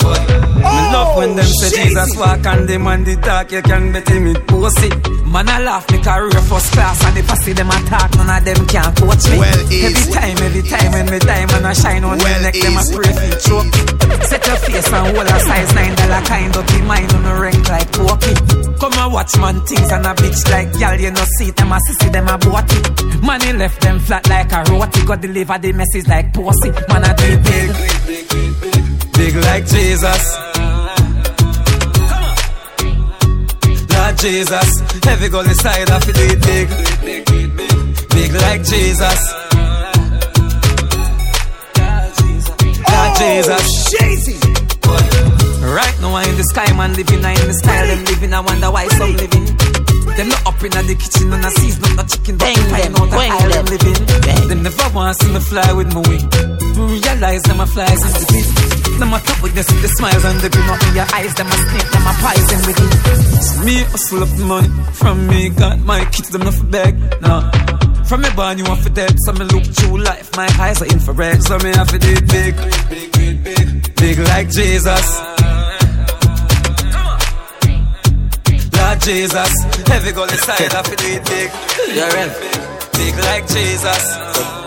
Me 0.04 0.80
love 0.92 1.18
when 1.18 1.36
them 1.36 1.46
say 1.46 1.84
Jesus 1.84 2.18
walk 2.18 2.46
and 2.46 2.68
them 2.68 2.88
on 2.88 3.04
the 3.04 3.16
talk, 3.18 3.52
you 3.52 3.62
can 3.62 3.92
bet 3.92 4.08
him 4.08 4.28
it 4.28 4.48
pussy. 4.48 4.90
Man, 5.34 5.50
I 5.50 5.60
laugh 5.64 5.90
me 5.92 5.98
career 5.98 6.42
first 6.46 6.72
class, 6.74 7.04
and 7.06 7.18
if 7.18 7.30
I 7.30 7.36
see 7.42 7.54
them 7.54 7.68
attack, 7.68 8.14
none 8.16 8.30
of 8.30 8.46
them 8.46 8.68
can 8.68 8.94
coach 8.94 9.26
me. 9.34 9.42
Well, 9.42 9.60
every 9.66 10.14
time, 10.14 10.38
every 10.46 10.62
time 10.62 10.92
when 10.94 11.10
me 11.10 11.20
time 11.20 11.50
and 11.50 11.66
I 11.66 11.74
shine 11.74 12.04
on 12.04 12.20
well, 12.20 12.42
neck, 12.44 12.54
them 12.54 12.78
a 12.78 12.84
spray 12.86 13.12
for 13.12 13.34
choke. 13.42 13.74
Set 14.30 14.46
your 14.46 14.58
face 14.62 14.94
and 14.94 15.08
hold 15.10 15.26
a 15.26 15.40
size 15.42 15.74
nine 15.74 15.96
dollar 15.96 16.22
kind 16.30 16.56
of 16.56 16.68
be 16.68 16.82
mine 16.86 17.10
on 17.18 17.26
a 17.26 17.34
rank 17.42 17.68
like 17.68 17.92
pokey. 17.92 18.36
Come 18.78 18.94
and 18.94 19.14
watch 19.14 19.34
man 19.42 19.58
things 19.66 19.90
and 19.90 20.06
a 20.06 20.14
bitch 20.14 20.42
like 20.54 20.70
y'all, 20.78 21.00
you 21.02 21.10
know 21.10 21.26
see 21.42 21.50
them 21.50 21.72
a 21.74 21.78
sissy 21.82 22.12
them 22.14 22.28
a 22.28 22.38
bought 22.38 22.70
it. 22.70 23.24
Money 23.24 23.54
left 23.54 23.82
them 23.82 24.00
flat 24.00 24.30
like 24.30 24.52
a 24.54 24.62
roti, 24.70 25.02
got 25.06 25.20
deliver 25.22 25.58
the 25.58 25.74
message 25.74 26.08
like 26.08 26.32
pussy. 26.32 26.70
Man, 26.94 27.04
I 27.04 27.14
do 27.18 27.26
it 27.26 27.42
big, 27.42 27.70
big, 29.13 29.36
like 29.36 29.65
Jesus. 29.65 30.38
Lord 33.93 34.17
Jesus. 34.17 34.69
Heavy 35.04 35.30
goal 35.30 35.41
inside, 35.41 35.89
I 35.89 36.00
feel 36.00 36.15
it 36.17 36.41
big. 36.41 36.67
Big 38.10 38.32
like 38.34 38.63
Jesus. 38.63 39.34
Lord 42.89 43.10
oh, 43.10 43.15
Jesus. 43.19 43.93
Right 45.63 45.98
now 46.02 46.15
I'm 46.15 46.30
in 46.30 46.38
the 46.38 46.43
sky, 46.43 46.72
man, 46.78 46.93
living 46.93 47.26
I 47.26 47.32
in 47.32 47.48
the 47.48 47.54
style, 47.54 47.88
them 47.88 48.06
living. 48.06 48.34
I 48.34 48.39
wonder 48.41 48.69
why 48.72 48.88
some 48.89 49.15
living. 49.15 49.83
Them 50.13 50.30
not 50.30 50.45
up 50.45 50.62
in 50.62 50.69
the 50.69 50.93
kitchen 50.93 51.34
and 51.34 51.41
I 51.41 51.49
sees 51.49 51.82
no 51.82 51.89
the 51.97 52.04
chicken, 52.06 52.38
but 52.38 52.54
find 52.69 52.93
out 52.93 53.10
the 53.10 53.17
aisle 53.17 53.49
them 53.49 53.65
living. 53.65 53.97
Them 54.47 54.62
never 54.62 54.88
want 54.93 55.10
to 55.10 55.26
see 55.26 55.32
me 55.34 55.39
fly 55.41 55.73
with 55.73 55.89
my 55.89 56.02
wing. 56.06 56.26
Realize 56.78 57.41
that 57.49 57.58
my 57.58 57.65
flies 57.65 57.97
in 57.97 58.12
the 58.13 58.26
wind. 58.30 58.73
Them 59.02 59.13
a 59.13 59.17
top 59.17 59.41
with 59.41 59.56
this 59.58 59.65
with 59.73 59.82
the 59.82 59.89
smiles 59.97 60.23
and 60.23 60.38
the 60.38 60.49
grin 60.54 60.69
up 60.69 60.82
in 60.86 60.93
your 60.93 61.10
eyes. 61.17 61.34
Them 61.34 61.49
a 61.49 61.58
snake, 61.58 61.89
them 61.89 62.06
a 62.06 62.13
poison 62.21 62.62
with 62.62 62.78
it. 62.78 62.93
So 63.41 63.54
me 63.65 63.76
hustle 63.89 64.21
up 64.21 64.32
the 64.38 64.45
money 64.45 64.69
from 64.93 65.28
me, 65.28 65.49
got 65.49 65.80
my 65.82 66.06
kids 66.13 66.30
them 66.30 66.45
not 66.45 66.54
for 66.54 66.69
beg. 66.69 66.93
Nah. 67.21 67.49
From 68.06 68.21
me 68.21 68.30
born 68.36 68.62
you 68.62 68.65
want 68.65 68.82
for 68.86 68.93
dead, 68.93 69.17
so 69.26 69.34
me 69.34 69.45
look 69.49 69.65
through 69.65 69.97
life. 69.97 70.30
My 70.38 70.45
eyes 70.62 70.80
are 70.82 70.89
infrared, 70.93 71.41
so 71.41 71.58
me 71.58 71.73
have 71.73 71.89
to 71.89 71.97
do 71.97 72.13
it 72.13 72.28
big, 72.30 72.54
big, 72.89 73.10
big, 73.17 73.36
big, 73.43 73.95
big 73.95 74.19
like 74.30 74.49
Jesus. 74.54 75.73
Jesus, 79.04 79.52
heavy 79.88 80.13
goal 80.13 80.24
inside, 80.24 80.74
I 80.74 80.82
feel 80.84 80.96
do 80.96 81.08
it 81.12 81.26
big. 81.26 81.52
You're 81.94 82.08
right. 82.08 82.32
Big 82.94 83.16
like 83.28 83.46
Jesus. 83.48 84.18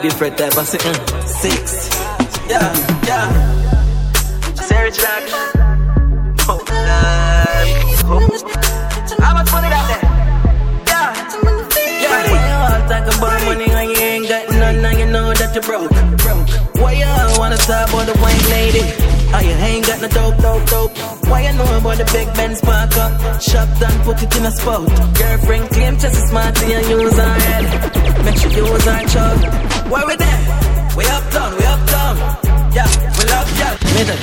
Different 0.03 0.37
type 0.37 0.57
of 0.59 0.67
sitting. 0.67 0.95
Six. 1.27 1.89
Yeah, 2.47 2.69
yeah. 3.07 3.57
Rich 4.87 5.03
like. 5.03 5.29
Oh. 6.49 6.63
Oh. 8.07 8.21
How 9.19 9.35
much 9.35 9.51
money 9.51 9.69
that 9.73 9.85
there? 9.89 10.05
Yeah. 10.87 11.11
Yeah. 12.03 12.31
When 12.31 12.43
you 12.47 12.57
all 12.61 12.83
talk 12.87 13.07
about 13.17 13.41
money 13.47 13.67
and 13.71 13.91
you 13.91 13.97
ain't 13.97 14.29
got 14.29 14.51
none, 14.51 14.85
and 14.85 14.99
you 14.99 15.07
know 15.07 15.33
that 15.33 15.55
you 15.55 15.63
broke, 15.63 15.91
broke. 16.23 16.49
Why 16.77 16.93
you 16.93 17.39
wanna 17.39 17.57
talk 17.57 17.89
about 17.89 18.07
the 18.07 18.13
wine 18.21 18.45
lady? 18.51 18.96
Oh, 19.35 19.41
you 19.41 19.51
ain't 19.51 19.87
got 19.87 20.01
no 20.01 20.09
dope, 20.09 20.37
dope, 20.39 20.67
dope. 20.71 20.93
Why 21.29 21.43
you 21.47 21.53
know 21.59 21.65
about 21.79 21.99
the 21.99 22.05
big 22.13 22.33
Benz 22.35 22.61
park 22.61 22.97
up? 22.97 23.43
Shop 23.43 23.69
done, 23.81 24.01
put 24.05 24.23
it 24.23 24.35
in 24.37 24.47
a 24.47 24.51
spot. 24.51 24.87
Girlfriend 25.19 25.69
claim 25.71 25.95
just 25.99 26.15
as 26.17 26.29
smart 26.31 26.63
and 26.63 26.87
use 26.89 27.17
her 27.17 27.35
head. 27.47 28.25
Make 28.25 28.37
sure 28.39 28.51
you 28.53 28.67
use 28.67 28.85
her 28.85 29.03
chug. 29.09 29.39
Why 29.91 30.05
we 30.07 30.17
there? 30.17 30.41
We 30.97 31.05
up 31.07 31.25
down, 31.33 31.53
we 31.59 31.65
up 31.65 31.87
down. 31.91 32.17
Yeah, 32.73 32.89
we 33.17 33.25
love 33.29 33.51
ya. 33.61 33.77
Middle. 33.97 34.21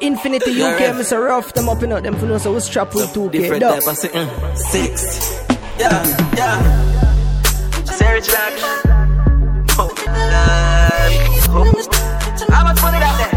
Infinity 0.00 0.62
UK, 0.62 0.80
right. 0.80 0.94
Mr. 0.94 1.24
Rough, 1.24 1.52
them 1.54 1.68
up 1.70 1.82
in 1.82 1.92
out, 1.92 2.02
them 2.02 2.16
for 2.16 2.26
no 2.26 2.36
so 2.38 2.52
what's 2.52 2.68
trap 2.68 2.94
with 2.94 3.08
2K, 3.14 3.32
Different 3.32 3.60
dog. 3.62 3.80
type 3.80 3.88
of 3.88 3.96
sitting. 3.96 4.18
Uh, 4.28 4.54
six. 4.54 5.40
Yeah, 5.78 6.04
yeah. 6.36 7.84
Say 7.84 8.12
rich 8.12 8.28
like. 8.28 8.58
Oh, 9.78 9.92
life. 10.06 11.48
Oh. 11.50 12.05
How 12.50 12.64
much 12.64 12.80
money 12.82 12.98
that 12.98 13.14
there? 13.20 13.34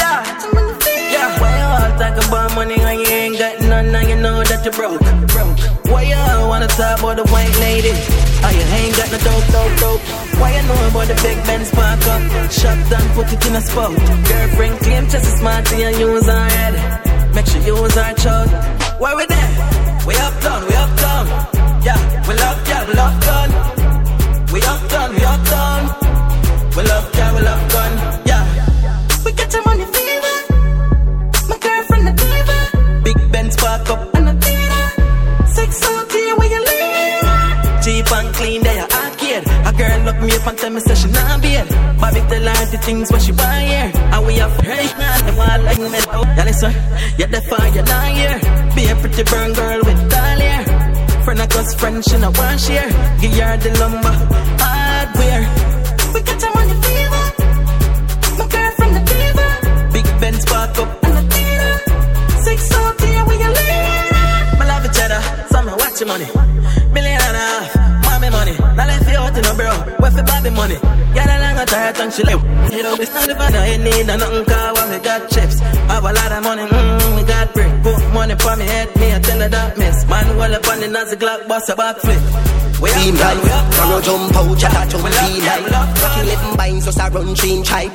Yeah. 0.00 1.40
Why 1.40 1.52
you 1.58 1.66
all 1.76 1.92
talk 1.98 2.16
about 2.26 2.54
money 2.54 2.78
when 2.78 3.00
you 3.00 3.06
ain't 3.06 3.38
got 3.38 3.60
none 3.60 3.94
and 3.94 4.08
you 4.08 4.16
know 4.16 4.42
that 4.44 4.64
you 4.64 4.70
broke? 4.72 5.00
Broke. 5.32 5.58
Why 5.90 6.02
you 6.02 6.16
wanna 6.48 6.68
talk 6.68 6.98
about 7.00 7.16
the 7.16 7.24
white 7.32 7.56
lady? 7.60 7.92
Oh, 8.44 8.52
you 8.52 8.64
ain't 8.78 8.96
got 8.96 9.10
no 9.12 9.18
dope, 9.18 9.46
dope, 9.54 9.74
dope. 9.80 10.00
Why 10.40 10.54
you 10.56 10.62
know 10.68 10.88
about 10.88 11.06
the 11.08 11.16
big 11.22 11.38
Benz 11.46 11.70
park 11.70 12.00
up? 12.06 12.22
Shop 12.50 12.78
done, 12.90 13.08
put 13.14 13.32
it 13.32 13.46
in 13.46 13.56
a 13.56 13.60
spot. 13.60 13.90
Girlfriend 14.28 14.78
claim 14.80 15.04
just 15.08 15.26
as 15.26 15.38
smart 15.38 15.72
and 15.72 15.96
use 15.98 16.26
her 16.26 16.48
head. 16.56 17.34
Make 17.34 17.46
sure 17.46 17.60
you 17.62 17.76
use 17.76 17.94
her 17.94 18.14
chug. 18.14 18.48
Why 19.00 19.14
we 19.14 19.26
there? 19.26 19.50
We 20.06 20.14
up 20.16 20.34
down, 20.42 20.66
we 20.66 20.74
up 20.74 20.92
down. 20.98 21.26
Yeah, 21.82 21.98
we 22.28 22.34
love, 22.34 22.58
yeah, 22.68 22.86
we 22.88 22.94
love 22.94 23.16
gun. 23.26 23.48
We 24.52 24.60
up 24.62 24.82
down, 24.90 25.14
we 25.14 25.24
up 25.24 25.44
down. 25.46 26.05
We 26.76 26.82
love, 26.82 27.10
yeah, 27.14 27.34
we 27.34 27.40
love 27.40 27.72
gun. 27.72 27.92
Yeah. 28.26 28.44
We 29.24 29.32
get 29.32 29.50
your 29.52 29.64
money 29.64 29.86
fever. 29.86 30.36
My 31.48 31.56
girlfriend 31.58 32.08
a 32.08 32.12
diva. 32.12 32.58
Big 33.02 33.32
Benz 33.32 33.56
park 33.56 33.88
up 33.88 34.14
and 34.14 34.28
a 34.28 34.34
theater. 34.34 34.86
Six 35.46 35.82
out 35.88 36.12
here 36.12 36.36
where 36.36 36.50
you 36.54 36.60
live. 36.60 37.82
Cheap 37.82 38.12
and 38.12 38.34
clean, 38.34 38.62
they 38.62 38.78
are 38.78 38.90
arcade. 38.92 39.44
A 39.64 39.72
girl 39.72 40.00
look 40.04 40.18
me 40.20 40.36
up 40.36 40.46
and 40.46 40.58
tell 40.58 40.70
me 40.70 40.80
say 40.80 40.94
she 40.94 41.08
not 41.08 41.40
beard. 41.40 41.68
Bobby 41.98 42.20
tell 42.28 42.44
her 42.44 42.66
the 42.70 42.78
things 42.84 43.10
what 43.10 43.22
she 43.22 43.32
want 43.32 43.62
here. 43.64 43.90
And 44.12 44.26
we 44.26 44.34
have 44.36 44.56
hey 44.60 44.86
man, 44.98 45.24
them 45.24 45.40
all 45.40 45.62
like 45.64 45.78
me. 45.78 45.88
Yeah, 46.36 46.44
listen, 46.44 46.72
yeah, 47.16 47.26
the 47.26 47.40
fire 47.48 47.82
not 47.88 48.08
here. 48.12 48.38
Be 48.76 48.82
a 48.92 48.96
pretty 48.96 49.22
burn 49.30 49.52
girl 49.54 49.80
with 49.82 50.10
doll 50.10 50.40
hair. 50.44 50.62
Friend 51.24 51.40
of 51.40 51.56
us, 51.56 51.74
friend, 51.74 52.04
she 52.04 52.18
not 52.18 52.36
want 52.36 52.60
share. 52.60 52.88
Give 53.20 53.32
her 53.32 53.56
the 53.56 53.70
lumber, 53.80 54.14
hardware. 54.60 55.65
Benz 60.20 60.44
park 60.44 60.78
up 60.78 61.04
and 61.04 61.32
a. 61.32 62.40
Six 62.44 62.72
out 62.72 63.00
here 63.00 63.24
where 63.24 63.38
you 63.42 63.48
live. 63.48 64.58
My 64.58 64.64
love 64.66 64.84
each 64.84 65.00
other, 65.04 65.20
so 65.50 65.62
me 65.62 65.72
watch 65.72 66.00
your 66.00 66.08
money. 66.08 66.26
Million 66.92 67.20
and 67.20 67.36
a 67.36 67.44
half, 67.52 68.02
mommy 68.04 68.30
money. 68.30 68.56
Now 68.76 68.86
let's 68.86 69.04
see 69.06 69.16
out 69.16 69.36
in 69.36 69.44
a 69.44 69.54
bro. 69.54 69.72
Where 70.00 70.10
for 70.10 70.22
Bobby 70.22 70.50
money? 70.50 70.78
Get 71.14 71.28
a 71.28 71.36
long 71.42 71.66
tired 71.66 72.00
and 72.00 72.12
she 72.12 72.22
live. 72.24 72.42
You 72.72 72.82
know, 72.82 72.94
it's 72.94 73.12
not 73.12 73.28
if 73.28 73.38
I 73.40 73.76
need 73.76 74.08
a 74.08 74.16
nothing 74.16 74.44
car 74.44 74.74
when 74.74 74.90
we 74.90 74.98
got 74.98 75.30
chips. 75.30 75.60
Have 75.60 76.04
a 76.04 76.12
lot 76.12 76.32
of 76.32 76.42
money, 76.44 76.62
mmm, 76.62 77.16
we 77.16 77.22
got 77.24 77.52
brick. 77.54 77.72
Put 77.82 78.00
money 78.12 78.34
for 78.36 78.56
me 78.56 78.64
head, 78.64 78.88
me 78.96 79.14
I 79.14 79.18
tell 79.20 79.40
her 79.40 79.48
that 79.48 79.78
miss. 79.78 80.06
Man, 80.06 80.36
well 80.36 80.54
up 80.54 80.68
on 80.68 80.80
the 80.80 80.88
Nazi 80.88 81.16
Glock, 81.16 81.46
bust 81.48 81.68
a 81.70 81.74
backflip. 81.74 82.22
We 82.80 82.90
up, 82.90 82.96
Team 82.96 83.14
life, 83.14 83.44
up, 83.52 83.72
down. 83.72 84.02
jump 84.02 84.36
out, 84.36 84.58
chat 84.58 84.90
jump 84.90 85.04
We 85.04 85.10
love, 85.10 85.28
team 85.28 85.44
life. 85.44 85.98
Fucking 85.98 86.24
eleven 86.24 86.56
binds 86.56 86.84
just 86.84 86.98
a 87.00 87.10
run 87.10 87.34
team 87.34 87.62
type. 87.62 87.92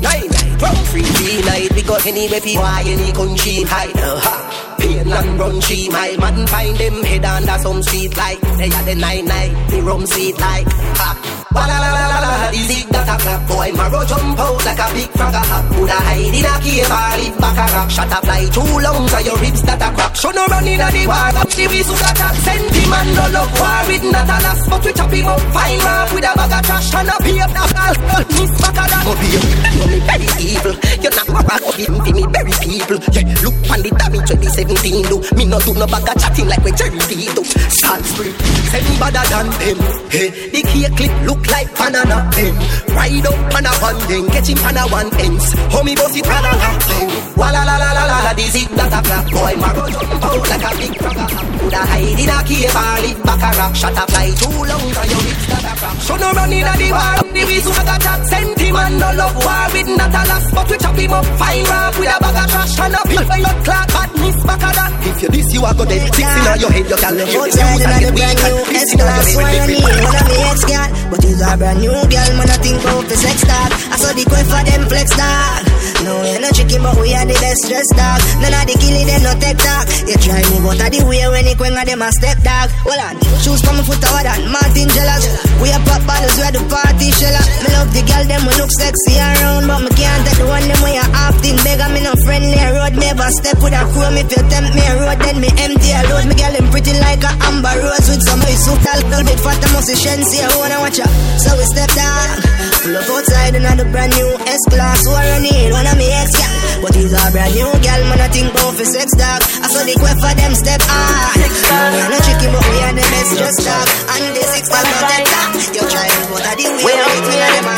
Nine 0.00 0.30
night, 0.30 0.62
run 0.62 0.78
free 0.90 1.02
three 1.02 1.40
night. 1.42 1.72
We 1.74 1.82
got 1.82 2.06
anywhere 2.06 2.40
fi 2.40 2.54
why 2.54 2.82
any 2.86 3.12
country 3.12 3.62
hide. 3.66 3.96
Uh, 3.96 4.20
ha. 4.20 4.76
Pain 4.78 5.10
and 5.10 5.38
run 5.38 5.60
three 5.60 5.88
mile. 5.88 6.16
Man 6.18 6.46
find 6.46 6.76
them 6.76 7.02
head 7.02 7.24
under 7.24 7.58
some 7.58 7.82
street 7.82 8.16
light. 8.16 8.40
They 8.58 8.70
are 8.70 8.84
the 8.84 8.94
nine 8.94 9.26
night, 9.26 9.52
the 9.70 9.82
rum 9.82 10.06
seat 10.06 10.38
like. 10.38 10.68
Ha. 10.70 11.10
Wa 11.50 11.64
la 11.66 11.76
la 11.82 11.90
la 11.90 12.04
la 12.12 12.18
la, 12.22 12.50
the 12.52 12.62
zig 12.62 12.86
that 12.94 13.08
a 13.10 13.16
clap 13.18 13.42
boy. 13.48 13.72
Marrow 13.74 14.04
jump 14.06 14.38
out 14.38 14.64
like 14.64 14.78
a 14.78 14.86
big 14.94 15.10
frog 15.18 15.34
a 15.34 15.42
hop. 15.42 15.64
Woulda 15.74 15.98
hide 15.98 16.34
in 16.38 16.46
a 16.46 16.54
cave 16.62 16.92
or 16.94 17.10
live 17.18 17.36
back 17.42 17.58
a 17.58 17.66
rock. 17.74 17.90
Shot 17.90 18.14
a 18.14 18.18
fly 18.22 18.44
too 18.54 18.70
long 18.78 19.02
so 19.08 19.18
your 19.18 19.38
ribs 19.42 19.62
that 19.66 19.82
a 19.82 19.88
crack. 19.96 20.14
Show 20.14 20.30
no 20.30 20.46
run 20.46 20.68
inna 20.68 20.88
the 20.94 21.02
war. 21.10 21.34
Up 21.42 21.50
the 21.50 21.64
we 21.66 21.80
suit 21.82 22.02
attack. 22.06 22.34
Sentiment 22.46 23.10
no 23.18 23.24
love 23.34 23.52
war 23.58 23.80
with 23.90 24.06
not 24.14 24.30
a 24.30 24.38
loss, 24.46 24.60
but 24.70 24.84
we 24.84 24.92
chop 24.94 25.10
him 25.10 25.26
up 25.26 25.42
fine 25.50 25.80
rap 25.82 26.08
with 26.14 26.28
a 26.28 26.32
bag 26.38 26.54
of 26.54 26.62
trash 26.62 26.94
and 26.94 27.10
a 27.10 27.16
paper 27.18 27.66
ball. 27.74 27.94
Miss 28.38 28.52
back 28.62 28.78
a 28.78 28.84
that. 28.86 29.06
You 29.08 29.87
me 29.88 29.98
very 30.04 30.28
evil. 30.38 30.74
You're 31.00 31.16
not 31.16 31.28
a 31.28 31.40
back 31.48 31.64
of 31.64 31.74
him 31.74 31.94
for 32.04 32.12
me 32.12 32.24
very 32.28 32.54
people. 32.60 32.98
Yeah, 33.16 33.26
look 33.42 33.56
on 33.72 33.80
the 33.80 33.90
damage 33.96 34.28
2017 34.28 35.08
do. 35.08 35.16
Me 35.36 35.44
no 35.48 35.58
do 35.64 35.72
no 35.74 35.86
bag 35.88 36.08
of 36.08 36.16
chatting 36.20 36.48
like 36.48 36.62
we 36.64 36.72
Jerry 36.76 37.00
D 37.08 37.26
do. 37.32 37.42
Salisbury, 37.44 38.32
send 38.70 38.88
better 39.00 39.24
than 39.32 39.48
them. 39.58 39.78
Hey, 40.12 40.28
the 40.52 40.60
cake 40.62 40.92
clip 40.96 41.14
look 41.24 41.42
like 41.48 41.70
banana 41.76 42.28
them. 42.36 42.54
Ride 42.92 43.26
up 43.26 43.54
on 43.56 43.66
a 43.66 43.72
one 43.80 43.98
then 44.08 44.24
catch 44.30 44.48
him 44.48 44.60
on 44.64 44.76
a 44.76 44.84
one 44.92 45.10
ends. 45.18 45.46
Homie 45.72 45.96
boss 45.96 46.16
it 46.16 46.26
on 46.28 46.44
a 46.44 46.52
lap 46.52 46.78
them. 46.88 47.08
Walla 47.38 47.62
la 47.64 47.76
la 47.78 47.90
la 47.96 48.04
la 48.04 48.18
la, 48.28 48.32
this 48.34 48.54
is 48.54 48.68
that 48.76 48.92
a 48.92 49.00
clap 49.00 49.26
boy. 49.32 49.54
Marrow 49.56 49.88
jump 49.88 50.24
out 50.24 50.44
like 50.48 50.66
a 50.66 50.70
big 50.76 50.94
frog 51.00 51.16
a. 51.16 51.26
Coulda 51.58 51.82
hide 51.84 52.20
in 52.20 52.30
a 52.30 52.38
cave 52.44 52.76
or 52.76 52.96
live 53.02 53.20
back 53.24 53.42
a 53.42 53.50
rock. 53.58 53.74
Shot 53.74 53.96
a 53.96 54.04
fly 54.10 54.28
too 54.36 54.58
long 54.68 54.86
for 54.92 55.06
your 55.08 55.22
lips 55.22 55.46
that 55.48 55.64
a 55.64 55.72
crack. 55.78 55.96
So 56.02 56.14
no 56.16 56.28
run 56.32 56.52
inna 56.52 56.74
the 56.76 56.88
war. 56.92 57.16
The 57.32 57.42
reason 57.44 57.72
I 57.72 57.84
got 57.84 58.00
that 58.02 58.20
sentiment 58.26 58.94
no 58.98 59.08
love 59.14 59.36
war 59.38 59.66
with 59.78 59.96
not 59.96 60.10
a 60.10 60.22
loss, 60.26 60.46
but 60.50 60.66
we 60.70 60.76
chop 60.78 60.96
him 60.98 61.12
up 61.12 61.26
fine 61.38 61.64
rap 61.64 61.94
with 61.98 62.10
a 62.10 62.16
bag 62.18 62.38
of 62.42 62.50
trash 62.50 62.78
and 62.78 62.94
a 62.94 63.00
pill 63.06 63.24
for 63.24 63.38
your 63.38 63.56
clock. 63.62 63.86
Bad 63.88 64.10
miss 64.18 64.38
back 64.42 64.62
a 64.62 64.70
that. 64.74 64.92
If 65.06 65.22
you 65.22 65.28
this 65.28 65.48
you 65.54 65.62
a 65.62 65.70
go 65.74 65.84
dead. 65.86 66.02
Six 66.14 66.26
inna 66.26 66.52
your 66.58 66.70
head 66.74 66.86
you 66.90 66.98
can 66.98 67.12
live. 67.14 67.30
You 67.30 67.42
in 67.46 67.54
the 67.54 67.64
the 67.98 68.10
brand 68.14 68.38
new 68.42 68.58
S-Class, 68.74 69.26
why 69.38 69.52
you 69.54 69.64
need 69.70 69.86
one 70.02 70.16
of 70.18 70.26
me 70.26 70.38
ex 70.50 70.58
girl, 70.66 70.88
but 71.10 71.20
you's 71.22 71.42
a 71.42 71.50
brand 71.56 71.78
new 71.78 71.94
girl, 71.94 72.30
man. 72.38 72.50
I 72.50 72.56
think 72.58 72.80
about 72.82 73.06
the 73.06 73.16
sex 73.16 73.38
talk. 73.46 73.70
I 73.94 73.96
saw 73.98 74.10
the 74.14 74.24
quest 74.26 74.48
for 74.50 74.62
them 74.66 74.82
flex 74.90 75.08
dog. 75.14 75.62
No, 76.04 76.12
we're 76.22 76.40
not 76.42 76.54
chicken, 76.54 76.82
but 76.82 76.94
we 76.98 77.14
are 77.14 77.26
the 77.26 77.36
best 77.38 77.62
dressed 77.66 77.94
dog. 77.94 78.20
None 78.42 78.54
of 78.54 78.64
the 78.66 78.74
killing 78.78 79.06
them 79.06 79.22
no 79.22 79.32
take 79.38 79.58
talk. 79.58 79.86
You 80.06 80.16
try 80.18 80.42
move 80.50 80.66
out 80.74 80.82
of 80.82 80.90
the 80.90 81.00
way 81.06 81.22
when 81.30 81.46
you 81.46 81.56
quang 81.58 81.74
them 81.78 82.02
a 82.02 82.10
step 82.12 82.38
dog. 82.42 82.68
Hold 82.82 82.98
on, 82.98 83.14
shoes 83.42 83.62
from 83.62 83.78
my 83.78 83.84
foot 83.86 84.02
over 84.02 84.22
that 84.26 84.40
Martin 84.50 84.90
jealous. 84.90 85.24
We 85.62 85.70
are 85.70 85.82
pop 85.86 86.02
bottles, 86.06 86.34
we 86.38 86.44
are 86.46 86.54
the 86.54 86.62
party 86.66 87.08
sheller. 87.14 87.44
Me 87.62 87.68
love 87.74 87.90
the 87.94 88.02
girl, 88.06 88.24
them 88.26 88.42
we 88.46 88.52
look 88.58 88.70
sexy 88.78 89.14
around, 89.18 89.66
but 89.68 89.84
me 89.84 89.92
can't 89.92 90.24
take 90.24 90.40
the 90.40 90.46
one 90.48 90.64
them 90.64 90.80
way 90.80 90.96
I 90.96 91.04
often 91.28 91.56
beg. 91.60 91.80
Me 91.92 92.00
no 92.00 92.16
friendly 92.24 92.56
road, 92.56 92.96
never 92.96 93.28
step 93.36 93.60
with 93.60 93.76
a 93.76 93.84
chrome. 93.92 94.16
If 94.16 94.32
you 94.32 94.42
tempt 94.48 94.72
me 94.72 94.80
a 94.80 94.92
road, 94.96 95.20
then 95.20 95.36
me 95.44 95.52
empty 95.60 95.92
a 95.92 96.00
load. 96.08 96.24
Me 96.24 96.34
girl 96.34 96.52
them 96.56 96.66
pretty 96.72 96.96
like 96.96 97.20
a 97.20 97.32
amber 97.52 97.76
rose 97.84 98.08
with 98.08 98.24
some 98.24 98.40
ice. 98.48 98.64
So 98.64 98.72
a 98.72 98.92
little 99.04 99.24
bit 99.28 99.38
fat, 99.44 99.60
I 99.60 99.68
must 99.76 99.92
shensi. 99.92 100.40
I 100.40 100.48
wanna 100.56 100.80
watch 100.80 100.96
her, 100.96 101.10
so 101.36 101.52
we 101.52 101.64
step 101.68 101.92
down. 101.92 102.40
Pull 102.80 102.96
up 102.96 103.08
outside 103.12 103.54
another 103.60 103.86
brand 103.92 104.16
new 104.16 104.30
S 104.48 104.62
class. 104.72 105.04
Who 105.04 105.12
are 105.12 105.40
need 105.44 105.70
one 105.76 105.84
of 105.84 105.96
me 106.00 106.08
ex 106.16 106.32
girl, 106.32 106.88
but 106.88 106.92
he's 106.96 107.12
a 107.12 107.20
brand 107.28 107.52
new 107.52 107.68
girl. 107.68 108.00
Man, 108.08 108.20
I 108.24 108.28
think 108.32 108.48
about 108.48 108.72
for 108.72 108.88
sex 108.88 109.12
dog. 109.20 109.44
I 109.60 109.68
saw 109.68 109.84
the 109.84 109.94
quest 110.00 110.18
for 110.24 110.32
them 110.32 110.52
step 110.56 110.80
on. 110.88 111.36
No, 111.44 111.76
we 111.92 111.98
are 112.00 112.10
not 112.16 112.22
chicken, 112.24 112.50
but 112.56 112.64
we 112.72 112.78
are 112.88 112.94
the 112.96 113.04
best 113.04 113.30
dressed 113.36 113.62
dog. 113.68 113.86
And 114.16 114.32
the 114.32 114.42
six 114.48 114.64
dog 114.72 114.86
not 114.88 115.04
that 115.12 115.22
dog. 115.28 115.48
You 115.76 115.84
try 115.84 116.08
to 116.08 116.20
go 116.24 116.36
to 116.40 116.52
the 116.56 116.66
way. 116.72 116.84
We 116.88 116.92
up 116.96 117.10
with 117.12 117.26
me 117.28 117.36
and 117.36 117.52
them 117.52 117.68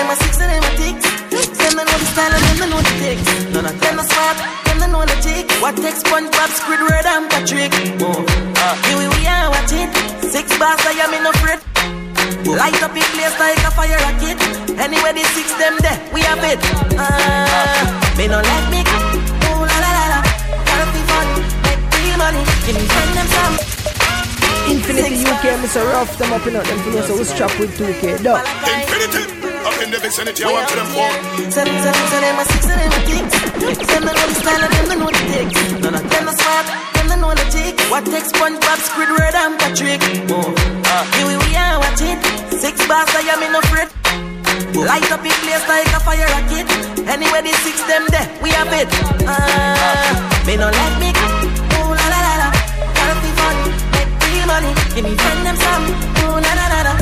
them 0.00 0.10
a 0.10 0.16
six 0.16 0.38
and 0.40 0.50
them 0.50 0.59
style 2.10 2.34
and 2.34 2.42
them 2.42 2.56
they 2.58 2.68
know 2.70 2.82
the 2.82 2.94
ticks. 2.98 3.26
None 3.54 3.66
of 3.66 3.76
them 3.80 3.98
a 3.98 4.04
smart, 4.04 4.36
them 4.66 4.76
they 4.82 4.90
know 4.90 5.04
the 5.06 5.16
tick. 5.22 5.46
What 5.62 5.76
takes 5.78 6.02
SpongeBob, 6.02 6.50
Squidward 6.58 7.06
and 7.06 7.24
Patrick? 7.30 7.72
Oh, 8.02 8.26
uh, 8.58 8.74
here 8.86 8.98
we, 8.98 9.06
we 9.14 9.22
are 9.30 9.50
watching. 9.50 9.88
Six 10.26 10.46
bars, 10.58 10.82
I 10.86 10.98
am 11.04 11.14
in 11.14 11.22
no 11.22 11.32
fret. 11.38 11.60
Light 12.46 12.82
up 12.82 12.94
in 12.96 13.06
place 13.14 13.36
like 13.38 13.62
a 13.62 13.70
fire 13.70 13.98
rocket. 14.02 14.38
Anyway, 14.78 15.12
the 15.14 15.24
six 15.36 15.54
them 15.54 15.76
there, 15.84 15.98
we 16.10 16.20
have 16.26 16.42
it. 16.42 16.58
Uh, 16.98 17.86
me 18.18 18.26
no 18.26 18.38
let 18.42 18.64
me. 18.74 18.80
Ooh 19.46 19.62
la 19.62 19.76
la 19.78 19.90
la 19.94 20.06
la. 20.14 20.20
Gotta 20.66 20.86
be 20.90 21.02
funny, 21.10 21.36
make 21.66 21.82
real 21.94 22.16
money. 22.18 22.42
Give 22.66 22.74
me 22.74 22.84
friend 22.90 23.12
them 23.14 23.28
some. 23.36 23.56
Infinity 24.70 25.26
UK, 25.26 25.58
Mr. 25.62 25.82
Rough, 25.92 26.16
them 26.18 26.32
up 26.32 26.46
in 26.46 26.56
out, 26.56 26.64
them 26.64 26.78
for 26.78 27.02
so 27.02 27.16
what's 27.16 27.34
trap 27.36 27.50
with 27.58 27.76
2K, 27.76 28.22
dog. 28.22 28.46
Infinity. 28.66 29.49
Up 29.60 29.76
in 29.84 29.90
the 29.90 29.98
vicinity, 30.00 30.44
I 30.44 30.52
want 30.52 30.68
to 30.68 30.76
them 30.76 30.88
phone. 30.96 31.12
Seven, 31.52 31.76
seven, 31.84 32.04
so 32.08 32.16
them 32.16 32.40
a 32.40 32.44
six 32.48 32.64
and 32.64 32.80
them 32.80 32.92
a 32.96 33.00
ticks. 33.04 33.36
Them 33.92 34.02
know 34.08 34.14
the 34.16 34.36
style 34.40 34.62
and 34.64 34.72
them 34.72 34.86
they 34.88 34.96
know 34.96 35.10
the. 35.12 35.20
None 35.84 35.96
of 36.00 36.04
them 36.08 36.28
a 36.28 36.32
smart, 36.32 36.66
them 36.96 37.06
they 37.12 37.18
know 37.20 37.34
tick. 37.52 37.76
What 37.92 38.04
takes 38.08 38.32
SpongeBob, 38.32 38.80
Squidward 38.88 39.36
and 39.36 39.60
Patrick? 39.60 40.00
Oh, 40.32 40.48
uh, 40.48 41.04
here 41.12 41.26
we, 41.28 41.36
we 41.44 41.52
are 41.60 41.76
watching. 41.76 42.16
Six 42.56 42.80
bars, 42.88 43.12
I 43.12 43.28
am 43.28 43.42
in 43.44 43.52
no 43.52 43.60
fret. 43.68 43.92
Light 44.80 45.12
up 45.12 45.20
in 45.20 45.36
place 45.44 45.66
like 45.68 45.92
a 45.92 46.00
fire 46.00 46.24
rocket. 46.24 46.64
Anyway, 47.04 47.40
the 47.44 47.52
six 47.60 47.84
them 47.84 48.08
there, 48.08 48.28
we 48.40 48.48
have 48.56 48.72
it. 48.72 48.88
Uh, 49.28 50.16
me 50.48 50.56
no 50.56 50.72
like 50.72 50.96
me. 51.04 51.12
Ooh 51.12 51.92
la 51.92 52.06
la 52.08 52.20
la 52.24 52.34
la. 52.40 52.48
Gotta 52.96 53.14
be 53.20 53.30
funny, 53.36 53.76
make 53.92 54.12
real 54.24 54.46
money. 54.48 54.72
Give 54.96 55.04
me 55.04 55.12
friend 55.20 55.44
them 55.44 55.56
some. 55.56 55.84
Ooh 56.24 56.40
la 56.40 56.52
la 56.56 56.66
la 56.72 56.80
la. 56.88 56.99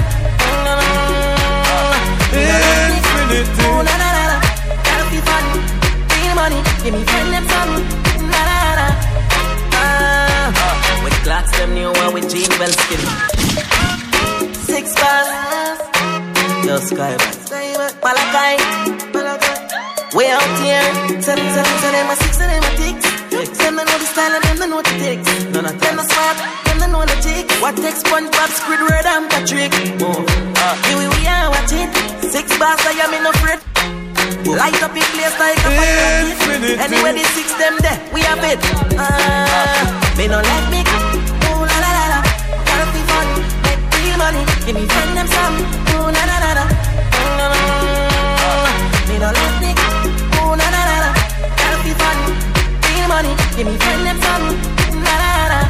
Infinity. 2.33 3.63
Ooh, 3.65 3.81
na 3.89 3.95
na 4.03 4.09
na 4.17 4.23
na. 4.31 4.37
Gotta 4.85 5.05
be 5.11 5.19
fun. 5.29 5.45
Need 6.13 6.33
money. 6.37 6.61
Give 6.83 6.95
me 6.95 7.03
friend 7.09 7.29
them 7.33 7.45
some. 7.53 7.73
Na 8.33 8.41
na 8.49 8.57
na 8.65 8.73
na. 8.79 8.87
Ah. 9.81 11.05
With 11.05 11.17
clocks, 11.25 11.53
them 11.59 11.71
new 11.75 11.91
one 12.03 12.13
with 12.15 12.29
jean 12.31 12.51
well 12.61 12.73
skin. 12.73 13.03
Six 14.69 14.95
bars. 15.01 15.79
Yo, 16.67 16.77
sky 16.89 17.17
Malakai. 18.05 18.55
Malakai. 19.15 20.15
Way 20.15 20.31
out 20.31 20.59
here. 20.61 20.85
Tell 21.25 21.37
them, 21.37 21.49
tell 21.55 21.65
them, 21.65 21.77
tell 21.81 21.93
them, 21.93 22.07
my 22.09 22.15
six 22.15 22.41
and 22.41 22.51
them, 22.53 22.63
my 22.63 22.77
six 22.77 23.08
ticks. 23.31 23.59
Them 23.59 23.77
they 23.77 23.85
know 23.85 23.99
the 23.99 24.07
style 24.09 24.33
and 24.35 24.45
them 24.45 24.57
they 24.59 24.69
know 24.69 24.83
the 24.83 24.95
ticks. 25.03 25.29
None 25.55 25.67
of 25.67 25.77
them 25.81 25.99
are 26.01 26.09
smart, 26.09 26.37
them 26.67 26.77
they 26.81 26.89
know 26.91 27.05
the 27.05 27.17
tick. 27.23 27.47
What 27.63 27.77
takes 27.77 28.03
SpongeBob, 28.03 28.51
Squidward 28.59 29.05
and 29.07 29.25
Patrick? 29.31 29.73
Uh, 30.01 30.75
here 30.87 30.99
we, 30.99 31.07
we 31.09 31.23
are 31.27 31.51
watching. 31.51 31.89
Six 32.31 32.47
bars, 32.59 32.81
I 32.85 32.93
am 33.05 33.13
in 33.15 33.25
a 33.27 33.33
fret. 33.41 33.61
Light 34.49 34.81
up 34.83 34.95
in 34.97 35.03
place 35.17 35.37
like 35.39 35.59
a 35.59 35.71
fire 35.77 35.97
rocket. 36.01 36.81
Anyway, 36.81 37.13
the 37.17 37.25
six 37.37 37.53
them 37.61 37.75
there, 37.85 37.99
we 38.13 38.21
have 38.23 38.43
it. 38.45 38.59
Uh, 38.97 39.85
me 40.17 40.27
no 40.29 40.39
let 40.41 40.65
me 40.73 40.81
go. 40.85 40.97
Ooh 41.49 41.65
la 41.69 41.79
la 41.85 41.91
la 42.01 42.07
la. 42.13 42.21
Gotta 42.69 42.87
be 42.93 43.01
fun, 43.09 43.27
make 43.65 43.83
real 43.97 44.17
money. 44.19 44.43
Give 44.65 44.75
me 44.77 44.85
friend 44.89 45.13
them 45.17 45.29
some. 45.29 45.57
Ooh 45.97 46.09
la 46.17 46.23
la 46.31 46.37
la 46.45 46.51
la. 46.59 46.65
Mm, 47.17 49.09
Me 49.09 49.17
no 49.19 49.29
let 49.33 49.55
me 49.63 49.71
go. 49.75 49.98
Money. 53.19 53.35
Give 53.57 53.67
me 53.67 53.75
friend 53.83 54.03
them 54.07 54.19
some. 54.23 54.47
La 55.03 55.15
la 55.23 55.31
la 55.35 55.47
la. 55.53 55.61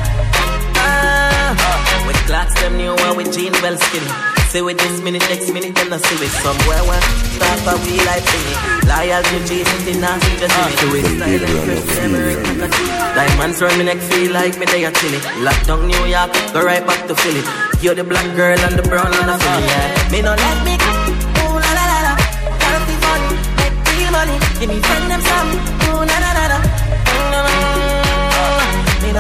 Ah, 0.85 2.05
with 2.07 2.21
clocks 2.29 2.55
them 2.61 2.77
new 2.77 2.93
one 3.05 3.17
with 3.17 3.33
jean 3.33 3.53
well 3.65 3.77
skinny. 3.85 4.11
Say 4.53 4.63
with 4.63 4.79
this 4.81 5.01
minute, 5.05 5.25
next 5.29 5.49
minute, 5.53 5.75
then 5.77 5.93
I 5.93 5.99
see 6.05 6.17
with 6.21 6.35
somewhere 6.45 6.83
where 6.89 7.03
start 7.37 7.69
a 7.69 7.75
we 7.85 8.01
like 8.09 8.25
thingy. 8.33 8.55
Loyal 8.89 9.23
to 9.31 9.39
Jesus, 9.49 9.83
in 9.89 10.01
nasty 10.01 10.33
just 10.41 10.57
see 10.57 10.69
me. 10.69 10.77
To 10.81 10.87
his 10.97 11.09
style 11.17 11.45
and 11.53 12.73
Diamonds 13.17 13.61
run 13.61 13.77
me 13.79 13.85
neck, 13.85 14.01
feel 14.09 14.33
like 14.33 14.57
me 14.61 14.67
they 14.73 14.85
are 14.89 14.95
chilly. 15.01 15.21
Lock 15.45 15.59
down 15.69 15.87
New 15.87 16.05
York, 16.05 16.33
go 16.53 16.61
right 16.65 16.85
back 16.87 17.01
to 17.09 17.15
Philly. 17.15 17.45
You're 17.83 17.95
the 17.95 18.05
black 18.05 18.29
girl 18.37 18.59
and 18.67 18.77
the 18.79 18.85
brown 18.89 19.13
and 19.13 19.29
the 19.29 19.37
Philly, 19.45 19.67
yeah. 19.73 20.13
Me 20.13 20.19
no 20.23 20.33
let 20.45 20.59
me 20.65 20.75
go. 20.81 20.91
Ooh 21.45 21.57
la 21.65 21.71
la 21.79 21.85
la 21.93 21.99
la. 22.07 22.13
Gotta 22.61 22.81
be 22.89 22.97
make 23.61 23.77
real 23.93 24.11
money. 24.17 24.37
Give 24.61 24.71
me 24.73 24.81
friend 24.81 25.07
them 25.13 25.23
some. 25.29 25.51
Ooh 25.93 26.09
la 26.09 26.19
la 26.25 26.33
la 26.41 26.49
Mm. 27.33 29.19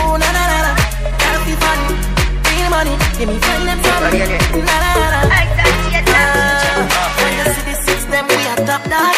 Ooh 0.00 0.16
la 0.22 0.28
la 0.36 0.44
la 0.52 0.58
la. 0.66 0.72
Gotta 1.20 1.38
real 2.48 2.70
money. 2.70 2.94
Give 3.18 3.28
me 3.28 3.36
them 3.38 3.62
la 4.68 4.76
la. 4.84 5.20
Ah, 6.18 7.08
When 7.20 7.32
you 7.38 7.44
see 7.54 7.64
the 7.68 7.74
system, 7.86 8.24
we 8.28 8.40
are 8.52 8.60
top 8.68 8.82
dog. 8.92 9.14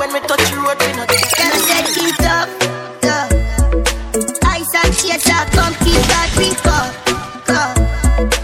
When 0.00 0.10
we 0.12 0.20
touch 0.28 0.48
road, 0.56 0.78
we 0.80 0.90
not 0.98 1.08
up, 2.26 2.48
up. 5.38 5.46
Come 5.56 5.74
keep 5.84 6.00
that 6.12 6.28
up, 6.66 6.88
up. 7.48 7.74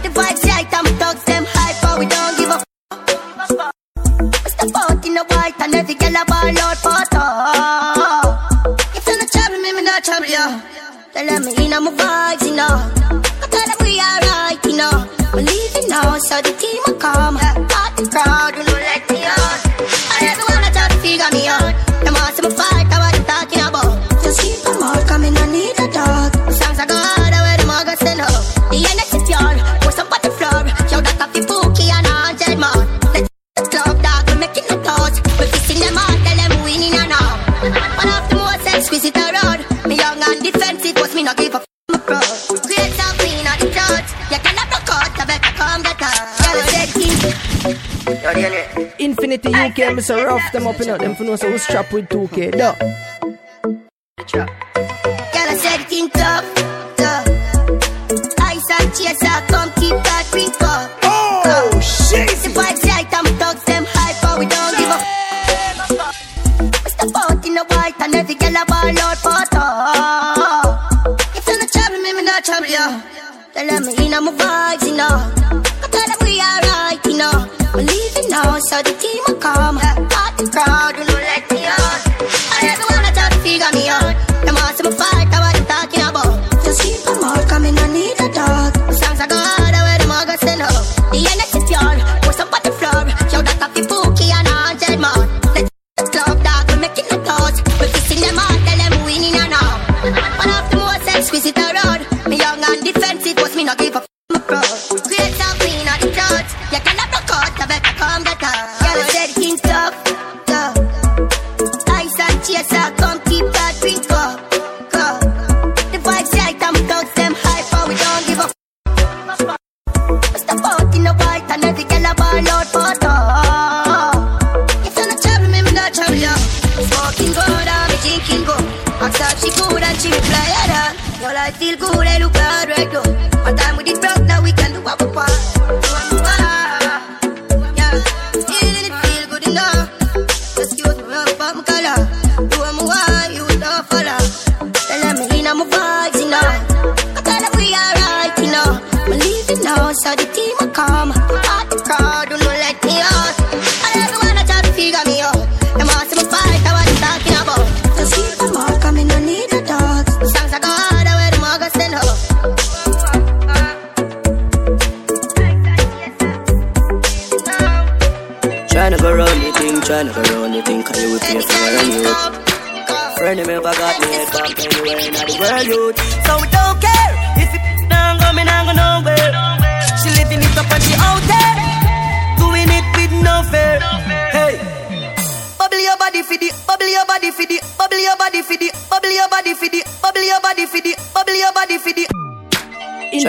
The 0.02 0.08
vibes 0.16 0.42
thugs, 1.00 1.24
them 1.24 1.44
we 1.98 2.06
don't 2.06 2.36
give 2.38 2.50
the 5.14 5.24
white 5.34 5.58
and 5.60 5.74
every 5.74 5.94
girl 5.94 6.16
a. 7.14 7.79
Them 11.28 11.44
me 11.44 11.66
in 11.66 11.70
my 11.70 11.90
vibes, 11.90 12.46
you 12.46 12.56
know. 12.56 12.99
Infinity 49.44 49.82
UK, 49.82 49.92
Mr. 49.94 50.26
Rough, 50.26 50.52
them 50.52 50.66
up 50.66 50.80
in 50.80 50.90
out, 50.90 51.00
them 51.00 51.14
for 51.14 51.24
know 51.24 51.36
so 51.36 51.50
who's 51.50 51.62
strap 51.62 51.92
with 51.92 52.08
2K, 52.08 52.52
duh. 52.52 52.74
Me 103.60 103.66
not 103.66 103.76
give 103.76 103.94
a 103.94 104.09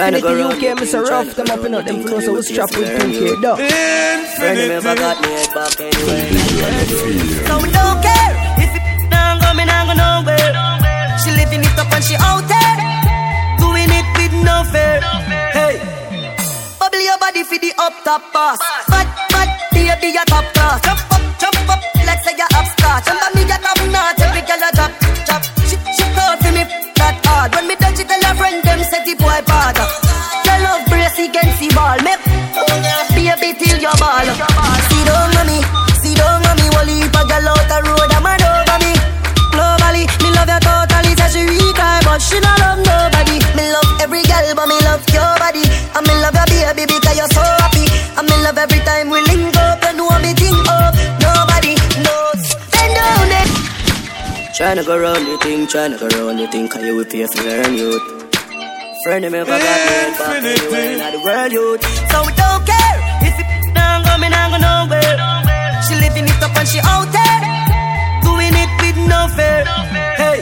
Infinity 0.01 0.41
UK, 0.41 0.77
Mr. 0.77 1.03
Rough, 1.05 1.35
them 1.35 1.51
up 1.51 1.63
in 1.63 1.75
out, 1.75 1.85
them 1.85 2.01
for 2.01 2.09
know 2.09 2.19
so 2.21 2.33
who's 2.33 2.47
strap 2.49 2.71
with 2.71 2.89
2K, 2.89 3.39
duh. 3.39 3.55
Friend 3.55 4.71
of 4.71 4.83
got 4.83 5.21
me 5.21 5.27
head 5.29 5.53
back 5.53 5.79
anywhere 5.79 6.25
in. 6.25 7.45
So 7.45 7.61
we 7.61 7.69
don't 7.69 8.01
care 8.01 8.33
if 8.57 8.73
it 8.73 9.09
down 9.11 9.37
go, 9.37 9.53
me 9.53 9.63
not 9.63 9.85
go 9.85 9.93
nowhere. 9.93 10.53
She 11.21 11.29
living 11.37 11.61
it 11.61 11.77
up 11.77 11.93
and 11.93 12.03
she 12.03 12.15
out 12.17 12.41
there, 12.49 12.77
doing 13.61 13.93
it 13.93 14.07
with 14.17 14.33
no 14.41 14.65
fear. 14.73 15.01
Hey, 15.53 15.77
bubble 16.79 16.99
your 16.99 17.19
body 17.19 17.43
for 17.43 17.59
the 17.59 17.71
up 17.77 17.93
top 18.03 18.23
boss. 18.33 18.57
Fat, 18.89 19.05
fat, 19.29 19.69
baby, 19.71 20.17
you 20.17 20.25
top 20.25 20.45
class. 20.55 21.10
Tryna 54.81 54.87
go 54.87 54.97
round 54.97 55.27
the 55.27 55.37
thing, 55.37 55.67
tryna 55.67 55.99
go 55.99 56.07
round 56.09 56.39
the 56.39 56.47
thing, 56.47 56.67
cause 56.67 56.81
you 56.81 56.95
will 56.97 57.05
pay 57.05 57.27
for 57.27 57.43
your 57.43 57.69
youth. 57.69 58.01
Friend 59.03 59.25
of 59.25 59.31
me, 59.31 59.39
forgot 59.45 59.61
me, 59.61 60.17
back 60.17 60.41
anywhere 60.41 60.89
in 60.97 60.97
the 61.13 61.21
world, 61.21 61.51
youth. 61.53 61.81
So 62.09 62.17
we 62.25 62.33
don't 62.33 62.65
care 62.65 62.97
if 63.21 63.37
it 63.37 63.75
down 63.77 64.01
go, 64.01 64.17
me 64.17 64.25
not 64.33 64.49
go 64.49 64.57
nowhere. 64.57 65.21
She 65.85 65.93
living 66.01 66.25
it 66.25 66.41
up 66.41 66.57
and 66.57 66.65
she 66.65 66.81
out 66.81 67.05
there, 67.13 67.39
doing 68.25 68.57
it 68.57 68.71
with 68.81 68.97
no 69.05 69.29
fear. 69.37 69.61
Hey, 70.17 70.41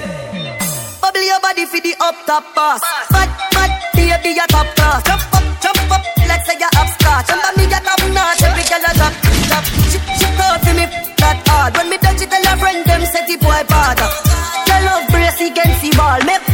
bubble 1.04 1.20
your 1.20 1.44
body 1.44 1.68
for 1.68 1.84
the 1.84 1.92
up 2.00 2.16
top 2.24 2.48
boss. 2.56 2.80
Bad, 3.12 3.28
bad, 3.52 3.72
baby, 3.92 4.40
you 4.40 4.48
top 4.48 4.72
class. 4.80 5.04
Jump 5.04 5.36
up, 5.36 5.44
jump 5.60 5.92
up, 5.92 6.04
let's 6.32 6.48
say 6.48 6.56
you're 6.56 6.76
upstart. 6.80 7.28
Remember 7.28 7.60
me, 7.60 7.64
you 7.68 7.82
top 7.84 8.00
notch. 8.16 8.40
Every 8.48 8.64
girl 8.72 8.88
a 8.88 8.92
drop, 8.96 9.14
drop. 9.52 9.64
She, 9.92 10.00
she 10.00 10.28
hard. 11.70 11.78
When 11.78 11.90
me 11.90 11.98
touch 11.98 12.22
it, 12.22 12.30
tell 12.30 12.46
her 12.46 12.58
friend 12.58 12.86
them 12.86 13.02
say 13.06 13.26
the 13.26 13.38
boy 13.38 13.62
bad. 13.68 14.00
Your 14.68 14.82
love 14.86 15.08
brace 15.10 15.42
against 15.42 15.82
the 15.82 15.96
ball, 15.98 16.20
me. 16.26 16.49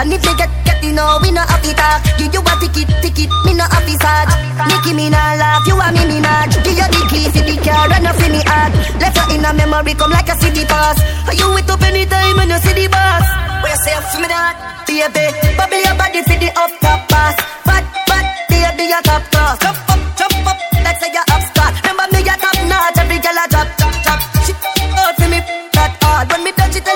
And 0.00 0.14
if 0.16 0.22
they 0.24 0.32
get 0.32 0.48
get 0.64 0.80
you 0.82 0.96
know 0.96 1.20
we 1.20 1.28
no 1.30 1.44
happy 1.44 1.76
talk. 1.76 2.00
Give 2.16 2.32
you 2.32 2.40
a 2.40 2.52
ticket, 2.56 2.88
ticket, 3.04 3.28
me 3.44 3.52
no 3.52 3.68
happy 3.68 4.00
sad. 4.00 4.32
Nicki 4.64 4.96
me 4.96 5.12
nah 5.12 5.36
laugh, 5.36 5.60
you 5.68 5.76
and 5.76 5.92
me 5.92 6.08
me 6.08 6.18
not. 6.24 6.48
Give 6.64 6.72
you 6.72 6.88
the 6.88 7.00
keys 7.12 7.28
to 7.36 7.44
the 7.44 7.60
car 7.60 7.84
and 7.84 8.04
no 8.08 8.12
free 8.16 8.32
me 8.32 8.40
heart. 8.48 8.72
Left 8.96 9.20
her 9.20 9.28
in 9.28 9.44
a 9.44 9.52
memory, 9.52 9.92
come 9.92 10.08
like 10.08 10.32
a 10.32 10.40
city 10.40 10.64
pass. 10.64 10.96
Are 11.28 11.36
you 11.36 11.52
with 11.52 11.68
up 11.68 11.84
anytime 11.84 12.32
when 12.40 12.48
you 12.48 12.56
see 12.64 12.72
the 12.72 12.88
boss? 12.88 13.28
Where 13.60 13.68
you 13.68 13.80
say 13.84 13.92
for 14.08 14.24
me 14.24 14.28
that, 14.32 14.56
baby? 14.88 15.36
Bubble 15.60 15.84
your 15.84 15.92
body 16.00 16.24
for 16.24 16.36
the 16.40 16.48
up 16.56 16.72
top 16.80 17.00
pass. 17.12 17.36
Fat, 17.68 17.84
fat, 18.08 18.24
baby, 18.48 18.88
you 18.88 19.00
top 19.04 19.20
class. 19.28 19.60
Jump 19.60 19.84
up, 19.84 20.00
jump 20.16 20.48
up, 20.48 20.56
like 20.80 20.96
say 20.96 21.12
you 21.12 21.24
upstart. 21.28 21.76
Remember 21.84 22.08
me, 22.16 22.24
you 22.24 22.36
top 22.40 22.56
notch. 22.72 22.96
Every 22.96 23.20
girl 23.20 23.36
a 23.36 23.44
drop, 23.52 23.68
drop, 23.76 23.94
drop. 24.00 24.20
She 24.48 24.56
out 24.96 25.12
for 25.20 25.28
me 25.28 25.44
that 25.76 25.92
hard. 26.00 26.32
When 26.32 26.40
me 26.48 26.56
touch 26.56 26.80
it, 26.80 26.88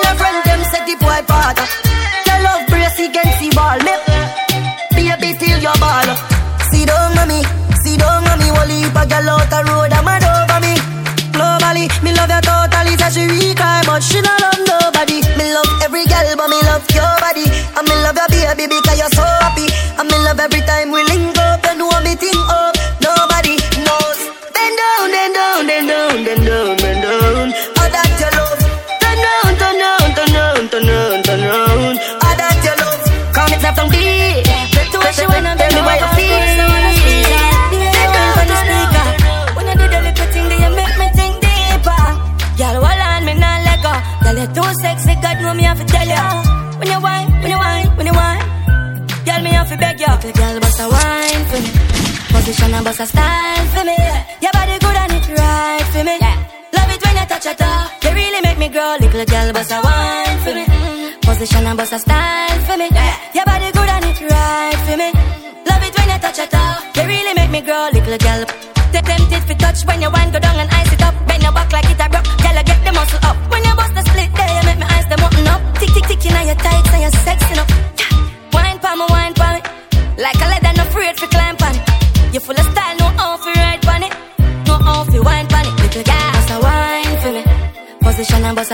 Little 59.24 59.40
girl, 59.40 59.52
bust 59.54 59.72
a 59.72 59.80
wine 59.80 60.38
for 60.44 60.54
me. 60.54 60.64
Position 61.22 61.66
and 61.66 61.78
bust 61.78 61.94
a 61.94 61.98
style 61.98 62.60
for 62.66 62.76
me. 62.76 62.90
Your 63.34 63.44
body 63.46 63.72
good 63.72 63.88
and 63.88 64.04
it 64.04 64.20
right 64.20 64.78
for 64.84 64.96
me. 64.98 65.12
Love 65.64 65.82
it 65.82 65.96
when 65.96 66.08
you 66.10 66.18
touch 66.18 66.38
it 66.40 66.52
up. 66.52 66.96
You 66.96 67.04
really 67.04 67.32
make 67.32 67.50
me 67.50 67.62
grow. 67.62 67.88
Little 67.90 68.18
girl, 68.18 68.44
tempted 68.92 69.42
for 69.48 69.54
touch 69.54 69.86
when 69.86 70.02
you 70.02 70.10
wine 70.10 70.30
go 70.30 70.40
down 70.40 70.60
and 70.60 70.73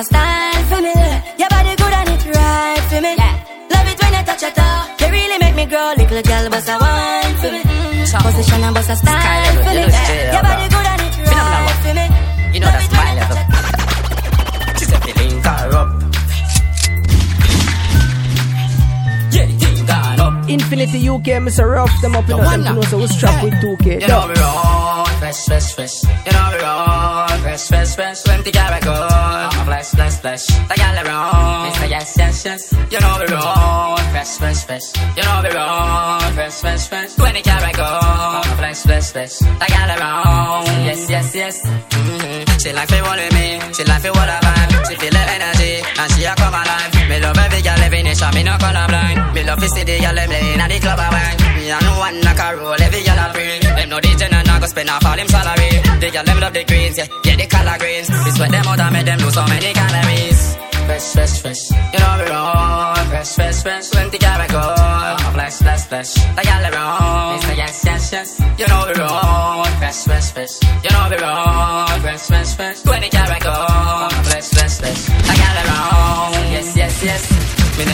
Position 0.00 0.24
and 0.24 0.34
bust 0.34 0.40
a 0.50 0.56
style 0.56 0.64
for 0.70 0.80
me. 0.80 0.92
Your 1.38 1.48
body 1.50 1.76
good 1.76 1.92
and 1.92 2.08
it 2.08 2.24
right 2.34 2.82
for 2.88 3.00
me. 3.00 3.12
Love 3.70 3.86
it 3.90 3.98
when 4.02 4.12
you 4.14 4.22
touch 4.24 4.42
it 4.42 4.58
up. 4.58 5.00
You 5.00 5.08
really 5.10 5.38
make 5.38 5.54
me 5.56 5.66
grow. 5.66 5.92
Little 5.96 6.22
girl, 6.22 6.50
bust 6.50 6.68
I 6.68 6.76
want 6.80 7.36
for 7.40 7.50
me. 7.50 7.60
Mm-hmm. 7.62 8.26
Position 8.26 8.64
and 8.64 8.74
bust 8.74 8.90
a 8.90 8.96
style 8.96 9.54
for 9.64 9.72
me. 9.76 9.84
Your 10.32 10.42
body 10.42 10.68
good 10.72 10.86
and 10.92 11.02
it 11.04 11.14
right 11.28 11.76
for 11.84 11.94
me. 11.98 12.06
You 12.54 12.60
know 12.60 12.70
that's 12.70 12.92
my 12.92 13.14
level. 13.20 13.36
She's 14.78 14.92
a 14.92 14.98
feeling 15.04 15.42
corrupt. 15.42 15.92
Yeah, 19.34 19.46
the 19.46 19.54
thing 19.60 19.86
gone 19.86 20.20
up. 20.20 20.48
Infinity 20.48 21.08
UK, 21.08 21.28
Mr. 21.44 21.70
Rough, 21.72 21.92
them 22.02 22.16
up 22.16 22.24
in 22.24 22.30
No 22.30 22.36
them 22.38 22.46
wonder. 22.46 22.68
to 22.68 22.74
know 22.74 22.82
so 22.82 22.98
who's 22.98 23.16
trapped 23.16 23.44
with 23.44 23.54
2K. 23.54 24.00
You 24.00 24.08
know 24.08 24.26
we 24.26 24.34
roll, 24.40 25.04
fresh, 25.20 25.44
fresh, 25.44 25.74
fresh. 25.74 26.02
You 26.26 26.32
know 26.32 26.46
we 26.52 26.58
roll, 26.64 27.28
fresh, 27.44 27.68
fresh, 27.68 27.94
fresh. 27.94 28.22
Twenty 28.22 28.50
carat 28.50 28.82
gold, 28.82 29.54
flesh. 30.20 30.46
The 30.46 30.74
gal 30.76 30.96
around, 31.00 31.64
Mister 31.66 31.86
yes, 31.86 32.16
yes, 32.16 32.44
yes. 32.44 32.62
You 32.92 33.00
know 33.00 33.16
we 33.20 33.26
roll, 33.32 33.96
fresh, 34.12 34.36
fresh, 34.36 34.64
fresh. 34.68 34.86
You 35.16 35.24
know 35.24 35.40
we 35.42 35.50
roll, 35.50 36.20
fresh, 36.36 36.60
fresh, 36.60 36.88
fresh. 36.88 37.12
Twenty 37.14 37.42
carat 37.42 37.74
gold, 37.74 37.88
oh, 37.88 38.54
flesh, 38.60 38.82
flesh, 38.82 39.10
flesh. 39.12 39.34
The 39.38 39.66
gal 39.68 39.90
around, 39.96 40.66
yes, 40.84 41.10
yes, 41.10 41.34
yes. 41.34 41.56
Mm-hmm. 41.66 42.58
She 42.60 42.72
like 42.72 42.90
me, 42.90 43.00
with 43.00 43.32
me. 43.34 43.46
She 43.72 43.84
like 43.84 44.02
me, 44.04 44.10
what 44.10 44.28
a 44.28 44.38
vibe. 44.44 44.70
She 44.88 44.94
feel 44.96 45.10
the 45.10 45.22
energy, 45.36 45.72
and 45.80 46.10
she 46.12 46.24
a 46.24 46.34
come 46.36 46.54
alive. 46.54 47.08
Me 47.08 47.16
love 47.20 47.38
every 47.38 47.62
gal 47.62 47.80
in 47.80 48.14
shop, 48.14 48.34
me 48.34 48.42
no 48.42 48.56
color 48.58 48.86
blind. 48.86 49.34
Me 49.34 49.42
love 49.44 49.58
to 49.58 49.68
see 49.68 49.84
the 49.84 49.98
gal 49.98 50.14
them 50.14 50.28
laying 50.30 50.60
at 50.60 50.68
the 50.68 50.78
club 50.78 51.00
a 51.00 51.08
wine. 51.08 51.36
Me 51.56 51.70
a 51.70 51.78
no 51.80 51.98
one 51.98 52.20
like 52.20 52.38
a 52.38 52.56
roll, 52.56 52.80
every 52.80 53.02
gal 53.02 53.18
a 53.18 53.32
free. 53.32 53.58
Them 53.60 53.88
know 53.88 54.00
the 54.00 54.10
and 54.20 54.34
I 54.34 54.39
go 54.60 54.66
spend 54.66 54.90
off 54.90 55.04
all 55.04 55.16
them 55.16 55.28
salary. 55.28 55.70
The 56.00 56.10
gal 56.12 56.24
them 56.24 56.40
love 56.40 56.52
the 56.52 56.64
greens, 56.64 56.98
yeah, 56.98 57.08
yeah 57.24 57.36
the 57.36 57.46
color 57.46 57.78
greens. 57.78 58.08
We 58.10 58.30
sweat 58.30 58.50
them 58.50 58.66
out 58.66 58.80
and 58.80 58.92
make 58.92 59.06
them 59.06 59.18
lose 59.18 59.34
so 59.34 59.44
many 59.46 59.72
calories. 59.72 60.56
Fresh, 60.86 61.12
fresh, 61.12 61.40
fresh. 61.42 61.70
You 61.92 61.98
know 62.00 62.14
we 62.18 62.24
roll. 62.30 62.94
Fresh, 63.10 63.34
fresh, 63.34 63.62
fresh. 63.62 63.90
Twenty 63.90 64.18
carat 64.18 64.50
gold. 64.50 65.20
Flesh, 65.34 65.58
flesh, 65.58 65.84
flesh. 65.86 66.14
The 66.14 66.42
gal 66.42 66.64
around. 66.72 67.36
Mister 67.36 67.54
yes, 67.54 67.84
yes, 67.84 68.12
yes. 68.12 68.40
You 68.58 68.66
know 68.66 68.86
we 68.88 68.94
roll. 69.00 69.64
Fresh, 69.78 70.04
fresh, 70.04 70.30
fresh. 70.32 70.54
You 70.84 70.90
know 70.90 71.06
we 71.10 71.16
roll. 71.16 71.86
Fresh, 72.04 72.26
fresh, 72.26 72.54
fresh. 72.56 72.80
Twenty 72.82 73.08
carat 73.08 73.39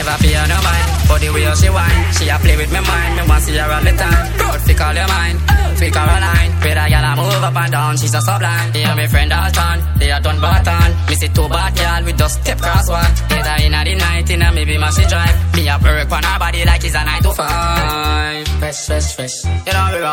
a 0.08 0.16
pay 0.18 0.34
no 0.34 0.58
mind. 0.62 0.86
But 1.08 1.20
the 1.20 1.28
way 1.30 1.46
she 1.54 1.68
whine, 1.70 2.12
she 2.14 2.28
a 2.28 2.36
play 2.38 2.56
with 2.56 2.72
my 2.72 2.80
mind. 2.80 3.12
Me 3.16 3.22
want 3.28 3.42
see 3.42 3.56
her 3.56 3.70
all 3.70 3.82
the 3.82 3.92
time. 3.92 4.24
Road 4.38 4.60
fi 4.66 4.74
call 4.74 4.94
your 4.94 5.08
mind, 5.08 5.38
fi 5.78 5.90
Caroline. 5.90 6.52
With 6.62 6.78
a 6.78 6.86
gal 6.90 7.06
a 7.06 7.12
move 7.14 7.44
up 7.46 7.56
and 7.56 7.72
down, 7.72 7.96
she's 7.96 8.14
a 8.14 8.20
sublime. 8.20 8.72
Yeah, 8.74 8.94
my 8.94 9.06
friend 9.06 9.32
Alton, 9.32 9.78
they 9.98 10.10
a 10.10 10.18
done 10.20 10.40
button. 10.40 10.90
Me 11.08 11.14
see 11.14 11.28
two 11.28 11.48
bad 11.48 11.74
gal, 11.76 12.02
we 12.04 12.12
just 12.12 12.42
step 12.42 12.58
cross 12.58 12.90
one. 12.90 13.12
Get 13.28 13.46
her 13.46 13.64
inna 13.64 13.84
the 13.84 13.94
night, 13.94 14.30
inna 14.30 14.52
me 14.52 14.64
be 14.64 14.78
my 14.78 14.90
she 14.90 15.04
drive. 15.06 15.36
Me 15.54 15.68
a 15.68 15.78
work 15.78 16.10
on 16.10 16.22
her 16.22 16.38
body 16.38 16.64
like 16.64 16.84
it's 16.84 16.94
a 16.94 17.04
nine 17.04 17.22
to 17.22 17.32
five. 17.32 18.48
Fresh, 18.58 18.86
fresh, 18.86 19.14
fresh. 19.14 19.44
You 19.44 19.72
know 19.72 19.90
we 19.94 19.98
go 20.02 20.12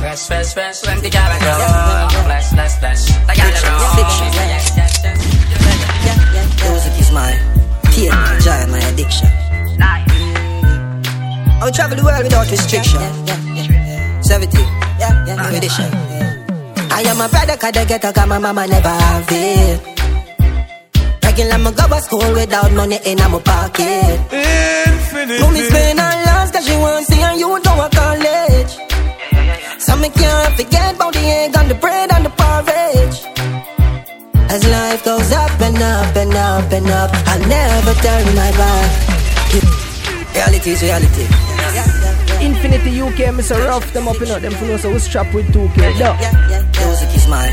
fresh, 0.00 0.26
fresh, 0.26 0.54
fresh. 0.54 0.86
When 0.86 1.00
the 1.02 1.10
gal 1.10 1.32
go, 1.40 2.22
flesh, 2.24 2.48
flesh, 2.48 2.78
flesh. 2.80 3.04
The 3.28 3.34
gal 3.36 3.52
go. 3.60 3.74
Music 6.64 6.98
is 6.98 7.12
my 7.12 7.63
pain, 7.94 8.10
my 8.10 8.38
joy, 8.40 8.66
my 8.70 8.78
addiction. 8.90 9.28
I 9.80 11.60
will 11.62 11.72
travel 11.72 11.96
the 11.96 12.04
world 12.04 12.24
without 12.24 12.50
restriction. 12.50 13.00
70, 14.22 14.58
yeah, 14.98 15.50
condition. 15.50 15.90
I 16.90 17.02
am 17.06 17.20
a 17.20 17.28
brother, 17.28 17.56
cause 17.56 17.76
I 17.76 17.84
get 17.84 18.04
a 18.04 18.26
my 18.26 18.38
mama 18.38 18.66
never 18.66 18.88
have 18.88 19.26
it. 19.30 19.80
Regular, 21.24 21.58
me 21.58 21.70
go 21.72 21.88
to 21.88 22.00
school 22.02 22.32
without 22.34 22.72
money 22.72 22.98
in 23.04 23.18
my 23.18 23.40
pocket. 23.40 24.20
Infinity. 24.30 25.40
Mommy 25.40 25.62
spend 25.62 25.98
her 25.98 26.14
last 26.26 26.52
cause 26.54 26.66
she 26.66 26.76
want 26.76 27.06
see 27.06 27.20
her 27.20 27.34
you 27.34 27.48
go 27.48 27.58
to 27.58 27.88
college. 27.96 28.72
So 29.78 29.96
me 29.96 30.08
can't 30.10 30.54
forget 30.56 30.94
about 30.94 31.12
the 31.12 31.20
egg 31.20 31.56
and 31.56 31.70
the 31.70 31.74
bread 31.74 32.12
and 32.12 32.24
the 32.26 32.30
porridge. 32.30 32.73
As 34.54 34.64
life 34.68 35.04
goes 35.04 35.32
up 35.32 35.50
and 35.60 35.76
up 35.82 36.14
and 36.14 36.32
up 36.32 36.70
and 36.70 36.86
up, 36.86 37.10
I'll 37.26 37.40
never 37.48 37.92
turn 37.94 38.24
my 38.36 38.52
back. 38.54 38.90
Reality 40.32 40.70
is 40.70 40.80
reality. 40.80 41.26
Infinity 42.38 43.00
UK, 43.02 43.34
Mr. 43.34 43.58
Rough, 43.66 43.92
them 43.92 44.06
up, 44.06 44.14
you 44.20 44.26
know, 44.26 44.38
them 44.38 44.52
for 44.52 44.66
know 44.66 44.76
so 44.76 44.92
we 44.92 45.00
strap 45.00 45.34
with 45.34 45.46
2K, 45.52 45.98
dog. 45.98 46.20
Music 46.78 47.16
is 47.16 47.26
my 47.26 47.50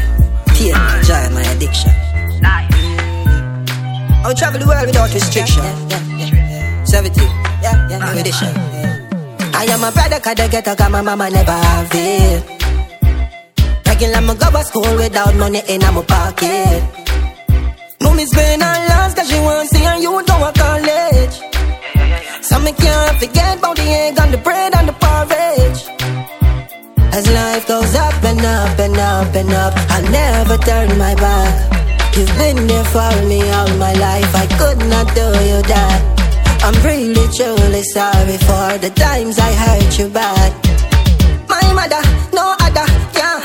pain, 0.53 0.73
my 0.73 1.01
joy, 1.01 1.25
my 1.33 1.41
addiction. 1.41 1.89
I 2.45 2.69
will 4.27 4.35
travel 4.35 4.59
the 4.59 4.67
world 4.67 4.85
without 4.85 5.11
restriction. 5.11 5.63
70, 6.85 7.19
yeah, 7.65 8.13
condition. 8.13 8.53
I 9.55 9.65
am 9.73 9.83
a 9.83 9.91
brother, 9.91 10.19
cause 10.19 10.39
I 10.39 10.47
get 10.47 10.67
a 10.67 10.75
got 10.75 10.91
my 10.91 11.01
mama 11.01 11.31
never 11.31 11.51
have 11.51 11.89
it. 11.95 12.60
Regular, 14.01 14.21
me 14.21 14.33
go 14.33 14.49
to 14.49 14.63
school 14.63 14.95
without 14.95 15.35
money 15.35 15.61
in 15.69 15.79
my 15.81 16.01
pocket. 16.01 16.81
Mommy 18.01 18.25
spend 18.25 18.63
her 18.63 18.77
last 18.89 19.15
cause 19.15 19.29
she 19.29 19.39
want 19.39 19.69
see 19.69 19.83
her 19.83 19.97
you 19.97 20.09
go 20.09 20.21
to 20.25 20.59
college. 20.59 21.35
So 22.41 22.57
me 22.61 22.71
can't 22.71 23.19
forget 23.19 23.59
about 23.59 23.75
the 23.75 23.83
egg 23.83 24.17
and 24.17 24.33
the 24.33 24.39
bread 24.39 24.73
and 24.73 24.89
the 24.89 24.93
porridge. 24.93 25.81
As 27.13 27.29
life 27.29 27.67
goes 27.67 27.93
up 27.93 28.23
and 28.23 28.41
up 28.41 28.79
and 28.79 28.97
up 28.97 29.35
and 29.35 29.53
up, 29.53 29.73
I'll 29.93 30.09
never 30.09 30.57
turn 30.57 30.97
my 30.97 31.13
back. 31.13 32.17
You've 32.17 32.35
been 32.39 32.65
there 32.65 32.85
for 32.85 33.13
me 33.29 33.47
all 33.51 33.69
my 33.77 33.93
life, 33.93 34.33
I 34.33 34.47
could 34.57 34.79
not 34.89 35.13
do 35.13 35.27
you 35.45 35.61
that. 35.73 35.99
I'm 36.65 36.73
really 36.81 37.27
truly 37.37 37.83
sorry 37.93 38.37
for 38.49 38.79
the 38.81 38.91
times 38.95 39.37
I 39.37 39.53
hurt 39.53 39.99
you 39.99 40.09
bad. 40.09 40.51
My 41.47 41.61
mother, 41.77 42.01
no 42.33 42.55
other, 42.65 42.87
yeah, 43.13 43.40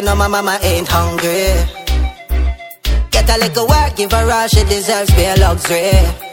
to 0.00 0.04
know 0.04 0.14
my 0.14 0.28
mama 0.28 0.58
ain't 0.62 0.88
hungry. 0.88 1.54
Get 3.10 3.30
a 3.30 3.38
little 3.38 3.66
work, 3.66 3.96
give 3.96 4.12
her 4.12 4.30
all 4.30 4.48
she 4.48 4.62
deserves, 4.64 5.10
be 5.14 5.24
a 5.24 5.36
luxury. 5.36 6.25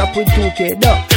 Strap 0.00 0.16
with 0.16 0.28
2K, 0.28 0.80
dog. 0.80 1.09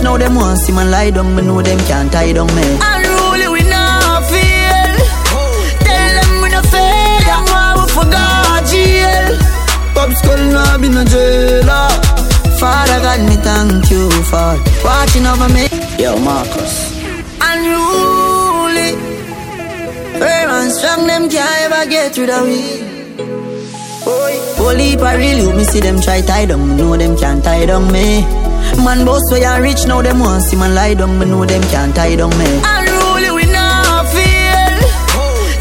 Way 0.00 0.04
now 0.04 0.16
them 0.16 0.34
want 0.34 0.58
see 0.58 0.72
man 0.72 0.90
lie 0.90 1.10
down, 1.10 1.34
me 1.34 1.42
know 1.42 1.62
them 1.62 1.78
can't 1.86 2.10
tie 2.12 2.32
down 2.32 2.46
me. 2.54 2.62
Unruly 2.80 3.48
we 3.48 3.62
not 3.68 4.22
feel. 4.30 4.94
Tell 5.84 6.14
them 6.18 6.42
we 6.42 6.48
no 6.50 6.62
fail, 6.62 7.20
them 7.28 7.44
want 7.52 7.80
we 7.80 7.84
forgot 7.92 8.66
jail. 8.66 9.38
Pop 9.94 10.10
skull 10.18 10.42
now 10.52 10.78
be 10.78 10.88
no 10.88 11.04
jailer. 11.04 11.68
Ah. 11.68 12.14
Father 12.58 13.00
God, 13.00 13.20
me 13.28 13.36
thank 13.36 13.90
you 13.90 14.10
for 14.30 14.58
watching 14.84 15.26
over 15.26 15.48
me. 15.48 15.68
Yo, 15.98 16.18
Marcus. 16.18 16.74
Unruly. 17.40 18.90
Firm 20.18 20.50
and 20.50 20.72
strong, 20.72 21.06
them 21.06 21.28
can't 21.28 21.72
ever 21.72 21.88
get 21.88 22.16
rid 22.18 22.30
of 22.30 22.46
me. 22.46 22.84
Holy 24.58 24.90
heap 24.90 25.00
of 25.00 25.16
real 25.16 25.38
you, 25.38 25.56
me 25.56 25.64
see 25.64 25.80
them 25.80 26.00
try 26.00 26.20
tie 26.20 26.46
down, 26.46 26.68
me 26.68 26.76
know 26.76 26.96
them 26.96 27.16
can't 27.16 27.44
tie 27.44 27.66
down 27.66 27.92
me. 27.92 28.47
Man 28.84 29.04
boss 29.04 29.20
way 29.30 29.44
and 29.44 29.62
rich, 29.62 29.86
now 29.86 30.00
them 30.00 30.20
want 30.20 30.42
see 30.44 30.56
man 30.56 30.74
lie 30.74 30.94
down, 30.94 31.18
me 31.18 31.26
know 31.26 31.44
them 31.44 31.60
can't 31.68 31.94
tie 31.94 32.16
down 32.16 32.30
me. 32.38 32.46
Unruly 32.64 33.30
we 33.36 33.44
not 33.52 34.06
feel. 34.08 34.74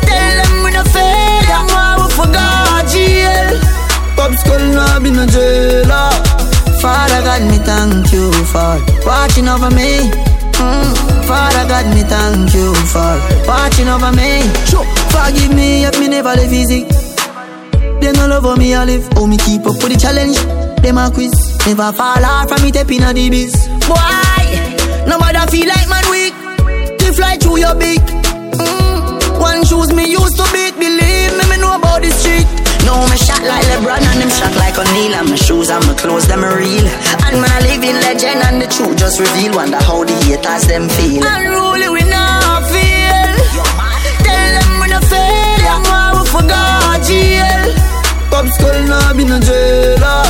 Tell 0.07 0.35
them 0.39 0.63
we 0.63 0.71
no 0.71 0.83
fail, 0.95 1.41
them 1.49 1.67
want 1.67 1.97
we 2.03 2.07
forgot 2.15 2.87
jail. 2.87 3.59
Pop 4.15 4.31
skull 4.39 4.63
now 4.71 4.99
be 4.99 5.11
no 5.11 5.25
jailer. 5.25 6.11
Father 6.79 7.19
God, 7.25 7.41
me 7.51 7.57
thank 7.67 8.13
you 8.13 8.31
for 8.47 8.79
watching 9.05 9.47
over 9.49 9.71
me. 9.71 10.07
Mm. 10.55 10.93
Father 11.27 11.67
God, 11.67 11.85
me 11.93 12.03
thank 12.03 12.53
you 12.53 12.73
for 12.93 13.11
watching 13.45 13.89
over 13.89 14.11
me. 14.15 14.45
Sure. 14.69 14.85
Forgive 15.11 15.53
me 15.53 15.83
if 15.83 15.99
me 15.99 16.07
never 16.07 16.33
live 16.35 16.53
easy. 16.53 16.83
They 17.99 18.11
no 18.13 18.27
love 18.27 18.43
how 18.43 18.55
me 18.55 18.73
I 18.73 18.85
live. 18.85 19.09
Oh, 19.17 19.27
me 19.27 19.37
keep 19.37 19.65
up 19.65 19.81
with 19.83 19.91
the 19.91 19.99
challenge. 19.99 20.37
Them 20.81 20.97
a 20.97 21.11
quiz. 21.11 21.33
Never 21.65 21.91
fall 21.93 22.23
off 22.23 22.49
from 22.49 22.61
me 22.63 22.71
tapping 22.71 23.03
on 23.03 23.15
the 23.15 23.29
biz. 23.29 23.53
Boy, 23.87 23.97
Nobody 25.07 25.39
feel 25.51 25.67
like 25.67 25.87
man 25.89 26.05
weak. 26.11 26.33
To 26.99 27.13
fly 27.13 27.35
through 27.37 27.59
your 27.59 27.75
beak. 27.75 28.01
Mm. 28.01 29.39
One 29.39 29.63
shoes 29.65 29.91
me 29.93 30.09
used 30.11 30.35
to 30.37 30.45
beat. 30.53 30.75
Believe 30.79 31.33
me, 31.37 31.43
me 31.51 31.57
know 31.59 31.75
about 31.75 32.01
the 32.01 32.11
street. 32.11 32.47
No, 32.87 33.03
me 33.11 33.17
shot 33.19 33.43
like 33.43 33.65
LeBron 33.67 33.99
and 33.99 34.19
them 34.21 34.31
shot 34.31 34.55
like 34.55 34.77
O'Neal. 34.79 35.15
And 35.19 35.29
my 35.29 35.35
shoes 35.35 35.69
and 35.69 35.83
my 35.87 35.93
clothes, 35.95 36.27
them 36.27 36.43
are 36.43 36.55
real. 36.55 36.87
And 37.27 37.35
man, 37.41 37.51
I 37.51 37.59
live 37.67 37.83
in 37.83 37.95
legend 38.07 38.39
and 38.47 38.61
the 38.61 38.67
truth 38.71 38.97
just 38.97 39.19
reveal. 39.19 39.55
Wonder 39.55 39.77
how 39.83 40.03
the 40.03 40.15
haters 40.23 40.67
them 40.71 40.87
feel. 40.87 41.19
Unruly, 41.23 41.89
we 41.91 42.03
not 42.07 42.63
feel. 42.71 43.35
Tell 44.23 44.49
them 44.55 44.71
we 44.79 44.87
no 44.87 44.99
fail. 45.03 45.59
Them 45.67 45.83
why 45.83 46.15
we 46.15 46.23
forgot 46.31 46.99
jail. 47.03 47.63
Pop 48.31 48.45
skull 48.55 48.79
now 48.87 49.13
be 49.15 49.23
no 49.25 49.39
jailer. 49.39 50.23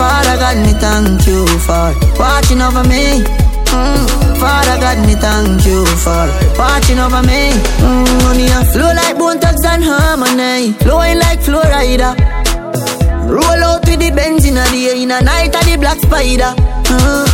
Father 0.00 0.36
God, 0.40 0.56
me 0.64 0.72
thank 0.80 1.26
you 1.26 1.44
for 1.68 1.92
watching 2.18 2.62
over 2.62 2.82
me. 2.88 3.20
Mm. 3.68 4.06
Father 4.40 4.80
God, 4.80 4.98
me 5.06 5.14
thank 5.14 5.66
you 5.66 5.84
for 6.00 6.24
watching 6.56 6.98
over 6.98 7.20
me. 7.20 7.52
Mm, 7.84 8.08
money 8.24 8.48
flow 8.72 8.92
like 8.96 9.18
bone 9.18 9.38
thugs 9.38 9.62
and 9.66 9.84
harmony. 9.84 10.72
Flowing 10.80 11.18
like 11.18 11.42
Florida. 11.42 12.16
Roll 13.28 13.62
out 13.68 13.84
with 13.84 14.00
the 14.00 14.10
Benz 14.16 14.46
in 14.46 14.56
a 14.56 14.64
day, 14.72 15.02
in 15.02 15.10
a 15.10 15.20
night 15.20 15.54
of 15.54 15.64
the 15.68 15.76
black 15.76 15.98
spider. 16.00 16.52
Mm. 16.88 17.26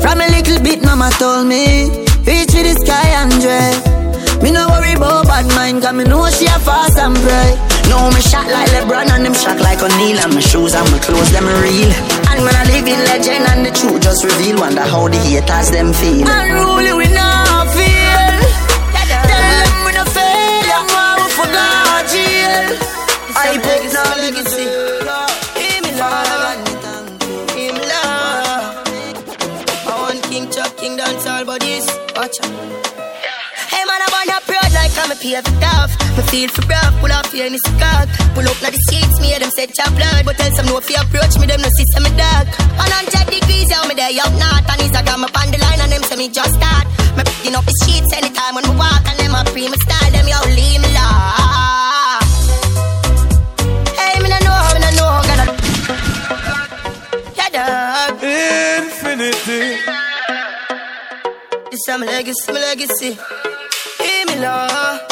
From 0.00 0.20
a 0.20 0.28
little 0.30 0.62
bit, 0.62 0.84
mama 0.84 1.10
told 1.18 1.48
me, 1.48 1.90
reach 2.22 2.54
to 2.54 2.62
the 2.62 2.74
sky 2.86 3.08
and 3.18 3.32
dread. 3.42 4.42
Me 4.42 4.52
no 4.52 4.68
worry 4.68 4.92
about 4.94 5.26
bad 5.26 5.46
mind, 5.56 5.82
cause 5.82 5.92
me 5.92 6.04
know 6.04 6.30
she 6.30 6.46
a 6.46 6.56
fast 6.62 6.98
and 6.98 7.16
pray. 7.16 7.50
No, 7.90 8.10
me 8.10 8.20
shot 8.20 8.46
like 8.50 8.68
LeBron 8.74 9.08
and 9.10 9.24
them 9.24 9.34
shot 9.34 9.58
like 9.60 9.80
O'Neal. 9.82 10.18
And 10.18 10.34
my 10.34 10.40
shoes 10.40 10.74
and 10.74 10.88
my 10.90 10.98
clothes, 10.98 11.30
them 11.32 11.46
real. 11.62 11.90
And 12.30 12.42
when 12.42 12.54
I 12.54 12.64
live 12.72 12.86
in 12.86 13.00
legend 13.10 13.46
and 13.46 13.66
the 13.66 13.70
truth 13.70 14.02
just 14.02 14.24
reveal. 14.24 14.58
Wonder 14.60 14.82
how 14.82 15.08
the 15.08 15.18
haters 15.18 15.70
them 15.70 15.92
feel. 15.92 16.26
Unruly, 16.26 16.92
we 16.92 17.06
not 17.14 17.66
feel. 17.76 18.34
Tell 19.30 19.56
them 19.62 19.74
we 19.86 19.92
no 19.94 20.04
fail. 20.16 20.62
Them 20.70 20.86
want 20.94 21.16
we 21.22 21.28
forgot 21.38 22.02
jail. 22.10 22.64
I 23.36 23.58
put 23.64 23.82
no 23.94 24.02
legacy. 24.22 24.66
Give 25.56 25.80
me 25.84 25.90
love. 26.00 26.58
Give 27.54 27.72
me 27.74 27.82
love. 27.86 28.82
I 29.86 29.92
want 30.00 30.22
King 30.24 30.50
Chuck, 30.50 30.76
King 30.76 30.96
Dance, 30.96 31.26
all 31.26 31.44
bodies. 31.44 31.86
Watch 32.16 32.40
out. 32.42 32.85
Proud 35.20 35.44
like 35.44 35.46
I'm 35.46 35.46
a 35.46 35.46
pave 35.46 35.46
it 35.46 35.64
off. 35.64 35.90
Me 36.16 36.22
feel 36.30 36.48
for 36.48 36.62
rough, 36.68 36.94
pull 37.00 37.12
off 37.12 37.32
here 37.32 37.46
in 37.46 37.52
the 37.52 37.60
cock. 37.78 38.08
Pull 38.34 38.48
up 38.48 38.58
now 38.62 38.70
the 38.70 38.80
seats, 38.88 39.20
me 39.20 39.28
hear 39.28 39.40
them 39.40 39.50
say 39.56 39.66
chop 39.66 39.92
blood. 39.94 40.24
But 40.24 40.36
tell 40.36 40.52
some 40.52 40.66
no 40.66 40.78
if 40.78 40.88
you 40.90 40.96
approach 40.96 41.38
me, 41.38 41.46
them 41.46 41.60
no 41.60 41.68
see 41.76 41.86
some 41.92 42.04
me 42.04 42.10
dark. 42.16 42.48
100 42.76 43.30
degrees, 43.30 43.68
yeah, 43.70 43.84
me 43.88 43.94
there 43.94 44.12
up 44.20 44.32
north. 44.36 44.66
And 44.68 44.80
Instagram 44.82 45.24
up 45.24 45.36
on 45.36 45.50
the 45.50 45.58
line 45.58 45.80
and 45.80 45.92
them 45.92 46.02
say 46.04 46.16
me 46.16 46.28
just 46.28 46.54
start. 46.54 46.86
Me 47.16 47.22
picking 47.24 47.54
up 47.54 47.64
the 47.64 47.74
sheets 47.84 48.12
anytime 48.16 48.54
when 48.56 48.64
we 48.68 48.74
walk. 48.76 49.04
And 49.08 49.18
them 49.18 49.34
a 49.34 49.44
pre 49.50 49.68
me 49.68 49.78
style, 49.84 50.10
them 50.12 50.26
yo 50.28 50.38
leave 50.52 50.80
me 50.80 50.90
law. 50.92 52.20
Hey, 53.96 54.20
me 54.20 54.28
no 54.28 54.38
know, 54.44 54.60
me 54.74 54.80
no 54.84 54.90
know, 54.96 55.12
gotta. 55.28 55.46
Yeah, 57.36 57.50
dog. 57.52 58.20
Infinity. 58.20 59.80
This 61.70 61.80
is 61.88 61.98
my 61.98 62.06
legacy, 62.06 62.52
my 62.52 62.60
legacy. 62.60 63.18
Hear 63.98 64.26
me 64.26 64.40
love, 64.40 65.05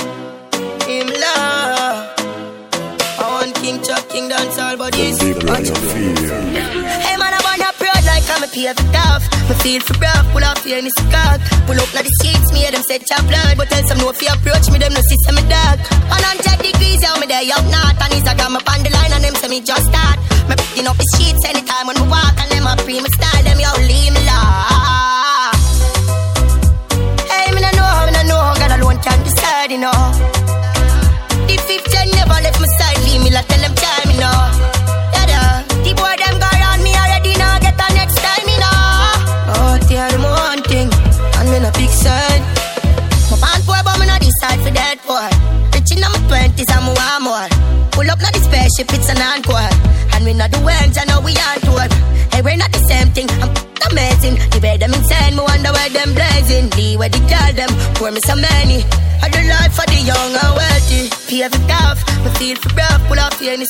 King 4.14 4.30
Dance, 4.30 4.54
all 4.62 4.78
bodies. 4.78 5.18
Hey 5.18 5.34
man, 5.34 5.66
I 7.34 7.40
wanna 7.42 7.66
proud 7.82 7.98
like 8.06 8.22
I'm 8.30 8.46
a 8.46 8.48
pave 8.54 8.70
it 8.70 8.94
off. 9.10 9.26
Me 9.50 9.58
feel 9.58 9.82
for 9.82 9.98
rough, 9.98 10.22
pull 10.30 10.46
off 10.46 10.62
here 10.62 10.78
in 10.78 10.86
the 10.86 10.94
cock. 11.10 11.42
Pull 11.66 11.74
up 11.74 11.90
now 11.90 12.06
the 12.06 12.14
seats, 12.22 12.54
me 12.54 12.62
hear 12.62 12.70
them 12.70 12.86
say 12.86 13.02
chop 13.02 13.26
blood. 13.26 13.58
But 13.58 13.74
tell 13.74 13.82
some 13.90 13.98
no 13.98 14.14
you 14.14 14.30
approach 14.30 14.70
me, 14.70 14.78
them 14.78 14.94
no 14.94 15.02
see 15.02 15.18
some 15.26 15.34
me 15.34 15.42
dark. 15.50 15.82
100 16.14 16.62
degrees, 16.62 17.02
yeah, 17.02 17.18
me 17.18 17.26
there 17.26 17.42
up 17.58 17.66
north. 17.66 17.98
And 17.98 18.14
Instagram 18.14 18.54
up 18.54 18.62
on 18.70 18.86
the 18.86 18.94
line 18.94 19.18
and 19.18 19.26
them 19.26 19.34
say 19.34 19.50
me 19.50 19.58
just 19.66 19.82
start. 19.82 20.22
Me 20.46 20.54
picking 20.62 20.86
up 20.86 20.94
the 20.94 21.06
sheets 21.18 21.42
anytime 21.50 21.90
when 21.90 21.98
we 21.98 22.06
walk. 22.06 22.38
And 22.38 22.54
them 22.54 22.70
a 22.70 22.78
pre 22.86 23.02
me 23.02 23.10
style, 23.18 23.42
them 23.42 23.58
yo 23.58 23.74
leave 23.82 24.14
me 24.14 24.22
law. 24.30 25.50
Hey, 27.34 27.50
me 27.50 27.58
no 27.58 27.66
know, 27.74 28.06
me 28.06 28.14
no 28.14 28.22
know, 28.30 28.54
God 28.62 28.78
alone 28.78 29.02
can 29.02 29.18
decide, 29.26 29.74
you 29.74 29.82
know. 29.82 29.90
The 31.54 31.62
fifth 31.62 31.94
never 31.94 32.34
left 32.42 32.58
my 32.58 32.66
side, 32.66 32.98
leave 33.06 33.22
me 33.22 33.30
like 33.30 33.46
tell 33.46 33.62
them 33.62 33.70
time, 33.78 34.10
you 34.10 34.18
know. 34.18 34.42
Yeah. 35.22 35.62
The 35.86 35.94
boy 35.94 36.10
them 36.18 36.42
go 36.42 36.50
around 36.50 36.82
me 36.82 36.90
already, 36.98 37.38
now 37.38 37.62
get 37.62 37.78
the 37.78 37.86
next 37.94 38.18
time, 38.18 38.42
you 38.42 38.58
know. 38.58 39.54
Oh, 39.54 39.78
tear 39.86 40.10
them 40.10 40.26
one 40.26 40.66
thing, 40.66 40.90
and 40.90 41.46
me 41.54 41.62
no 41.62 41.70
big 41.78 41.94
side. 41.94 42.42
My 43.30 43.38
band 43.38 43.62
boy, 43.70 43.78
but 43.86 44.02
me 44.02 44.10
no 44.10 44.18
decide 44.18 44.66
for 44.66 44.74
that 44.74 44.98
boy. 45.06 45.30
Rich 45.70 45.94
in 45.94 46.02
my 46.02 46.18
twenties, 46.26 46.66
me 46.74 46.90
want 46.90 47.22
more. 47.22 47.46
Pull 47.94 48.10
up 48.10 48.18
now 48.18 48.34
the 48.34 48.42
spaceship, 48.42 48.90
it's 48.90 49.06
an 49.14 49.22
encore. 49.22 49.70
And 50.10 50.26
we 50.26 50.34
not 50.34 50.50
do 50.50 50.58
ends, 50.66 50.98
I 50.98 51.06
know 51.06 51.22
we 51.22 51.38
on 51.38 51.62
tour. 51.62 51.86
We're 52.44 52.60
not 52.60 52.70
the 52.70 52.84
same 52.84 53.08
thing. 53.16 53.28
I'm 53.40 53.50
amazing. 53.90 54.36
The 54.52 54.60
way 54.60 54.76
them 54.76 54.92
insane, 54.92 55.34
me 55.34 55.42
wonder 55.42 55.72
where 55.72 55.88
them 55.88 56.12
blazing. 56.12 56.68
The 56.76 56.96
way 57.00 57.08
they 57.08 57.24
tell 57.24 57.52
them, 57.56 57.72
pour 57.96 58.12
me 58.12 58.20
so 58.20 58.36
many. 58.36 58.84
I 59.24 59.32
do 59.32 59.40
life 59.48 59.72
for 59.72 59.88
the 59.88 59.96
young 60.04 60.36
and 60.36 60.52
wealthy. 60.52 61.08
Pave 61.24 61.56
it 61.56 61.72
off, 61.80 62.04
me 62.20 62.28
feel 62.36 62.56
for 62.60 62.68
rough, 62.76 63.00
pull 63.08 63.16
off 63.16 63.40
in 63.40 63.64
the. 63.64 63.68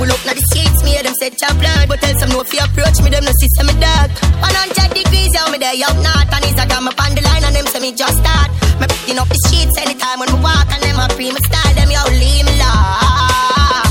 Pull 0.00 0.08
up 0.08 0.20
now 0.24 0.32
the 0.32 0.44
seats, 0.56 0.80
me 0.80 0.96
hear 0.96 1.04
them 1.04 1.12
say 1.20 1.28
chop 1.36 1.52
blood. 1.60 1.84
But 1.92 2.00
tell 2.00 2.16
some 2.16 2.32
no 2.32 2.40
you 2.40 2.64
approach 2.64 2.96
me, 3.04 3.12
them 3.12 3.20
no 3.20 3.32
see 3.36 3.50
some 3.60 3.68
me 3.68 3.76
dark. 3.76 4.08
100 4.40 4.96
degrees, 4.96 5.28
yeah, 5.36 5.52
me 5.52 5.60
there 5.60 5.76
up 5.84 5.92
north. 6.00 6.32
And 6.32 6.44
Instagram 6.48 6.88
up 6.88 6.96
on 6.96 7.12
the 7.12 7.20
line, 7.20 7.44
and 7.44 7.52
them 7.52 7.68
say 7.68 7.84
me 7.84 7.92
just 7.92 8.16
start. 8.16 8.48
Me 8.80 8.88
picking 8.88 9.20
up 9.20 9.28
the 9.28 9.36
sheets 9.52 9.76
anytime 9.76 10.24
when 10.24 10.32
we 10.32 10.40
walk, 10.40 10.64
and 10.72 10.80
them 10.80 10.96
a 10.96 11.04
pre 11.12 11.28
me 11.28 11.40
style, 11.44 11.74
them 11.76 11.92
yo 11.92 12.00
leave 12.16 12.48
me 12.48 12.54
law. 12.56 13.84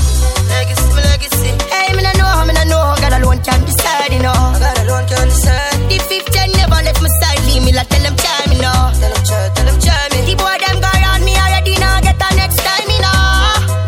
Legacy, 0.50 0.90
my 0.98 1.02
legacy. 1.14 1.54
Hey, 1.70 1.94
me 1.94 2.02
no 2.02 2.10
know, 2.18 2.42
me 2.42 2.52
no 2.58 2.64
know, 2.66 2.98
God 2.98 3.14
alone 3.14 3.38
can 3.46 3.62
decide, 3.62 3.89
you 4.20 4.28
know. 4.28 4.52
God 4.60 4.76
alone 4.84 5.06
can 5.08 5.28
decide. 5.32 5.80
The 5.88 5.96
fifth 6.04 6.28
gen 6.36 6.52
never 6.60 6.76
left 6.84 7.00
my 7.00 7.08
side, 7.24 7.40
leave 7.48 7.64
me 7.64 7.72
like 7.72 7.88
tell 7.88 8.04
them 8.04 8.16
time, 8.20 8.52
you 8.52 8.60
know. 8.60 8.92
Tell 9.00 9.08
them 9.08 9.24
try, 9.24 9.48
tell 9.56 9.64
them 9.64 9.78
try 9.80 9.96
me. 10.12 10.20
The 10.28 10.34
boy 10.36 10.56
them 10.60 10.76
go 10.84 10.90
around 10.92 11.24
me 11.24 11.32
already, 11.40 11.74
now 11.80 11.96
get 12.04 12.20
the 12.20 12.28
next 12.36 12.60
time, 12.60 12.84
you 12.84 13.00
know. 13.00 13.16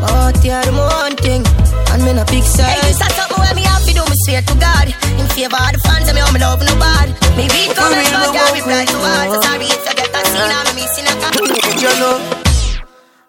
But 0.01 0.41
yeah, 0.41 0.65
them 0.65 0.81
one 0.81 1.17
thing, 1.21 1.45
and 1.93 2.01
me 2.01 2.17
no 2.17 2.25
big 2.33 2.49
side. 2.49 2.81
Hey, 2.81 2.97
this 2.97 2.97
is 2.97 3.13
something 3.13 3.37
where 3.37 3.53
me 3.53 3.69
have 3.69 3.85
to 3.85 3.93
do, 3.93 4.03
me 4.09 4.17
swear 4.25 4.41
to 4.41 4.55
God. 4.57 4.89
In 5.21 5.29
favor 5.37 5.61
of 5.61 5.73
the 5.77 5.81
fans, 5.85 6.09
and 6.09 6.17
me 6.17 6.25
how 6.25 6.33
me 6.33 6.41
love 6.41 6.65
no 6.65 6.75
bad. 6.81 7.13
Me 7.37 7.45
beat 7.53 7.77
come 7.77 7.93
and 7.93 8.09
love, 8.17 8.33
yeah, 8.33 8.49
me 8.57 8.65
blind 8.65 8.89
to 8.89 8.99
hard. 9.05 9.37
So 9.37 9.39
sorry 9.45 9.69
if 9.69 9.85
you 9.85 9.95
get 10.01 10.17
a 10.17 10.21
scene, 10.33 10.49
I'm 10.49 10.69
missing 10.73 11.07
a 11.13 11.15
car. 11.21 11.33
You 11.77 11.93
know, 12.01 12.17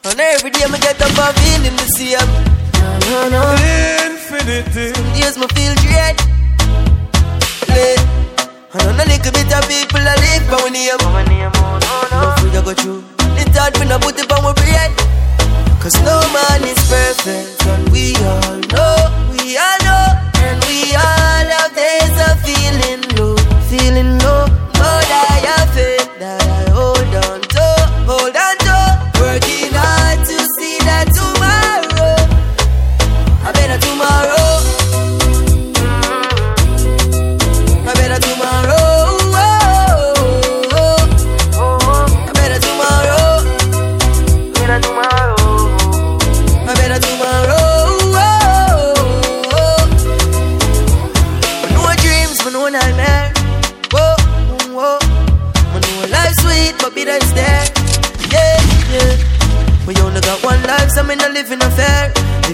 and 0.08 0.20
every 0.20 0.52
day 0.56 0.68
me 0.72 0.80
get 0.80 1.02
up 1.04 1.12
and 1.12 1.36
feeling 1.44 1.76
the 1.76 1.88
same. 2.00 2.32
No, 3.12 3.28
no, 3.28 3.44
no. 3.44 3.44
Infinity. 4.08 4.96
Yes, 5.20 5.38
me 5.38 5.48
feel 5.52 5.76
dread. 5.84 6.16
Yeah. 7.74 7.98
I 8.74 8.86
know 8.86 8.94
a 8.94 9.06
little 9.06 9.32
bit 9.34 9.50
of 9.54 9.66
people 9.68 10.02
I 10.02 10.14
live 10.22 10.46
by 10.50 10.62
when 10.64 10.74
name. 10.74 11.52
No 12.14 12.34
food 12.38 12.54
I 12.54 12.62
go 12.62 12.74
through. 12.74 13.02
The 13.34 13.44
thought 13.54 13.74
we 13.80 13.86
no 13.86 13.98
put 13.98 14.18
it 14.20 14.32
on 14.32 14.54
bread. 14.54 14.92
Cause 15.82 15.98
no 16.06 16.22
man 16.34 16.64
is 16.64 16.78
perfect. 16.86 17.66
And 17.66 17.90
we 17.90 18.14
all 18.22 18.62
know, 18.74 18.96
we 19.34 19.58
all 19.58 19.73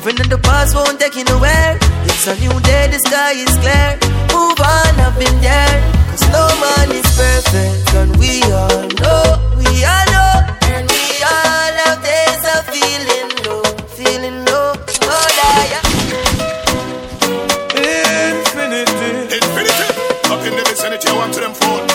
fair. 0.09 0.15
Living 0.15 0.25
in 0.25 0.29
the 0.29 0.37
past 0.39 0.75
won't 0.75 0.99
take 0.99 1.15
you 1.15 1.23
nowhere. 1.25 1.77
It's 2.05 2.27
a 2.27 2.35
new 2.39 2.59
day, 2.61 2.87
the 2.87 2.99
sky 2.99 3.33
is 3.33 3.57
clear. 3.57 3.97
Move 4.33 4.59
on, 4.59 4.99
I've 4.99 5.17
been 5.17 5.41
there. 5.41 5.81
Cause 6.09 6.25
no 6.31 6.47
man 6.59 6.91
is 6.91 7.05
perfect, 7.17 7.93
and 7.95 8.17
we 8.17 8.43
all 8.43 8.87
know, 9.01 9.39
we 9.57 9.85
all 9.85 10.05
know. 10.13 10.33
And 10.73 10.89
we 10.89 11.23
all 11.23 11.73
have 11.85 12.01
days 12.03 12.43
of 12.55 12.65
feeling 12.73 13.29
low, 13.45 13.63
feeling 13.97 14.45
low. 14.45 14.73
Oh, 15.03 15.27
yeah. 15.37 15.81
Infinity. 18.29 19.35
Infinity. 19.35 19.85
Up 20.29 20.41
in 20.45 20.53
the 20.55 20.63
vicinity, 20.67 21.07
I 21.07 21.15
want 21.15 21.33
to 21.33 21.39
them 21.39 21.53
phone. 21.53 21.88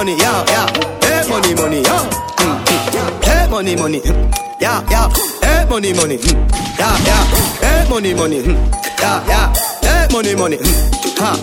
Money, 0.00 0.16
yeah, 0.16 0.44
yeah. 0.48 0.66
Hey, 1.04 1.28
money, 1.28 1.54
money, 1.54 1.80
yeah. 1.84 2.08
Mm, 2.40 2.64
mm. 2.64 3.24
Hey, 3.24 3.44
money, 3.50 3.76
money, 3.76 4.00
yeah, 4.58 4.80
yeah. 4.88 5.08
Hey, 5.44 5.68
money, 5.68 5.92
money, 5.92 6.16
yeah, 6.80 6.96
yeah. 7.04 7.24
Hey, 7.60 7.84
money, 7.90 8.14
money, 8.14 8.40
yeah, 8.40 9.20
yeah. 9.28 9.52
Hey, 9.84 10.08
money, 10.10 10.34
money, 10.34 10.56
ha. 11.20 11.36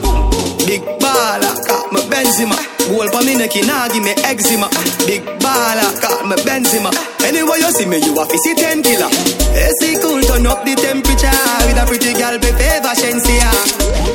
Big 0.65 0.81
baller, 0.97 1.53
got 1.69 1.93
my 1.93 2.01
Benzema. 2.09 2.57
Goal 2.89 3.05
for 3.13 3.21
me 3.21 3.37
neck, 3.37 3.53
nah 3.69 3.87
give 3.93 4.01
me 4.03 4.17
eczema. 4.25 4.67
Big 5.05 5.21
baller, 5.37 5.93
got 6.01 6.25
my 6.25 6.35
Benzema. 6.41 6.89
Anyway 7.21 7.59
you 7.61 7.71
see 7.77 7.85
me, 7.85 7.97
you 8.01 8.17
a 8.17 8.25
see 8.25 8.55
ten 8.55 8.81
killer. 8.81 9.05
AC 9.53 10.01
cool, 10.01 10.19
turn 10.25 10.47
up 10.49 10.65
the 10.65 10.73
temperature 10.73 11.29
with 11.69 11.77
a 11.77 11.85
pretty 11.85 12.13
girl, 12.17 12.33
be 12.41 12.49
favor 12.57 12.93
Shensia. 12.97 13.53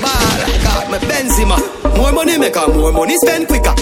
Baller, 0.02 0.50
got 0.66 0.90
my 0.90 0.98
Benzema. 1.06 1.56
More 1.96 2.10
money 2.10 2.36
make 2.38 2.56
her 2.56 2.66
more 2.74 2.90
money 2.92 3.14
spend 3.22 3.46
quicker. 3.46 3.74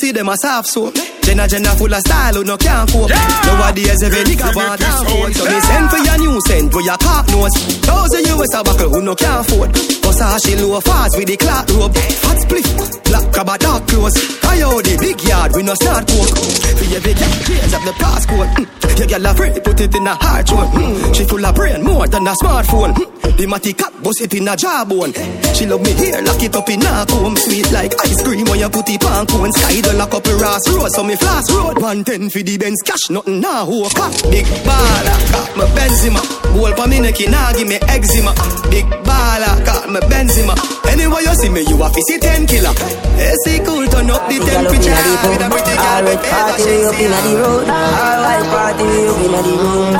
Pussy 0.00 0.12
them 0.12 0.30
a 0.30 0.36
soft 0.40 0.68
soap. 0.68 1.19
Jenna 1.22 1.46
Jenna 1.46 1.70
full 1.76 1.92
of 1.92 2.00
style 2.00 2.34
who 2.34 2.44
no 2.44 2.56
can't 2.56 2.90
cope. 2.90 3.10
Nowadays 3.10 4.02
every 4.02 4.24
nigga 4.24 4.54
want 4.54 4.80
a 4.80 4.90
phone. 5.04 5.32
So 5.32 5.44
me 5.44 5.60
send 5.60 5.90
for 5.90 5.98
your 5.98 6.18
new 6.18 6.40
send 6.46 6.72
for 6.72 6.82
your 6.82 6.98
cock 6.98 7.28
nose. 7.28 7.54
Thousand 7.84 8.26
US 8.26 8.54
a 8.54 8.64
buckle 8.64 8.90
who 8.90 9.02
no 9.02 9.14
can't 9.14 9.46
afford. 9.46 9.74
Cause 10.02 10.20
how 10.20 10.38
she 10.38 10.56
low 10.56 10.80
fast 10.80 11.16
with 11.16 11.28
the 11.28 11.36
clock 11.36 11.68
rope. 11.70 11.94
Hot 12.24 12.38
split, 12.40 12.66
black 13.04 13.30
a 13.30 13.58
dark 13.58 13.86
clothes. 13.86 14.16
I 14.44 14.62
owe 14.62 14.82
the 14.82 14.96
big 14.98 15.22
yard 15.22 15.52
we 15.54 15.62
no 15.62 15.74
start 15.74 16.08
coke. 16.08 16.34
For 16.78 16.86
your 16.90 17.00
big 17.00 17.18
yard, 17.18 17.38
change 17.46 17.74
up 17.74 17.84
the 17.84 17.94
passcode. 17.96 18.50
Mm. 18.56 18.98
Your 18.98 19.08
girl 19.08 19.26
afraid, 19.26 19.64
put 19.64 19.80
it 19.80 19.94
in 19.94 20.06
a 20.06 20.14
hard 20.14 20.46
throat. 20.46 20.68
Mm. 20.76 21.14
She 21.14 21.24
full 21.24 21.44
of 21.46 21.54
brain 21.54 21.82
more 21.82 22.06
than 22.06 22.26
a 22.26 22.34
smartphone. 22.42 22.92
Mm. 22.92 23.36
The 23.40 23.46
matty 23.46 23.72
cap 23.72 23.94
bust 24.02 24.20
it 24.20 24.34
in 24.34 24.48
a 24.48 24.56
jawbone. 24.56 25.14
She 25.56 25.64
love 25.64 25.80
me 25.80 25.92
here, 25.96 26.20
lock 26.20 26.42
it 26.42 26.54
up 26.54 26.68
in 26.68 26.82
a 26.82 27.06
comb. 27.08 27.36
Sweet 27.36 27.70
like 27.72 27.94
ice 28.04 28.20
cream 28.20 28.44
when 28.44 28.58
you 28.60 28.68
put 28.68 28.88
it 28.90 29.04
on 29.04 29.24
cone. 29.26 29.52
Sky 29.52 29.80
the 29.80 29.94
lock 29.96 30.12
up 30.12 30.26
a 30.26 30.34
Ross 30.36 30.68
Road, 30.68 30.90
so 30.92 31.04
me 31.10 31.16
flash 31.16 31.50
road. 31.50 31.78
One 31.82 32.04
ten 32.04 32.30
for 32.30 32.42
the 32.42 32.56
Benz 32.56 32.80
cash, 32.86 33.10
nothing 33.10 33.40
now. 33.40 33.66
Who 33.66 33.82
cock 33.90 34.14
big 34.30 34.46
baller, 34.62 35.18
got 35.34 35.50
my 35.58 35.66
Benzema. 35.74 36.22
Goal 36.54 36.72
for 36.78 36.86
me 36.86 37.00
neck, 37.00 37.18
nah 37.26 37.52
give 37.52 37.66
me 37.66 37.78
eczema. 37.90 38.32
Big 38.70 38.86
baller, 39.02 39.54
got 39.66 39.90
my 39.90 40.00
Benzema. 40.06 40.54
Anyway 40.86 41.22
you 41.26 41.34
see 41.34 41.50
me, 41.50 41.62
you 41.66 41.82
a 41.82 41.88
fi 41.90 42.00
see 42.06 42.18
ten 42.18 42.46
killer. 42.46 42.74
AC 43.18 43.58
cool, 43.66 43.86
turn 43.90 44.10
up 44.10 44.22
the 44.30 44.38
temperature. 44.38 44.94
With 45.26 45.42
a 45.42 45.48
pretty 45.50 45.74
girl, 45.74 46.00
Alright, 46.00 46.22
party 46.22 46.62
we 46.64 46.86
up 46.86 47.00
inna 47.02 47.18
the 47.26 47.32
road. 47.42 47.66
Alright, 47.66 48.44
party 48.54 48.84
we 48.86 49.00
up 49.10 49.20
inna 49.26 49.40
the 49.42 49.54
road. 49.58 49.94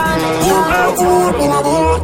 You 0.46 0.56
party 0.70 1.04
we 1.10 1.18
up 1.26 1.40
inna 1.42 1.60
the 1.66 1.72
road. 1.74 2.00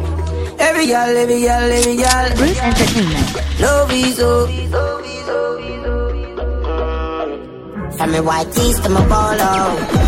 Every 0.59 0.85
girl, 0.87 1.17
every 1.17 1.39
girl, 1.41 1.71
every 1.71 1.95
girl. 1.95 2.27
Bruce 2.35 2.59
Entertainment. 2.59 3.61
Love 3.61 3.91
is 3.91 4.19
up. 4.19 4.96
From 7.97 8.11
me 8.11 8.19
white 8.19 8.51
tees 8.53 8.79
to 8.81 8.89
my 8.89 9.01
polo. 9.09 9.51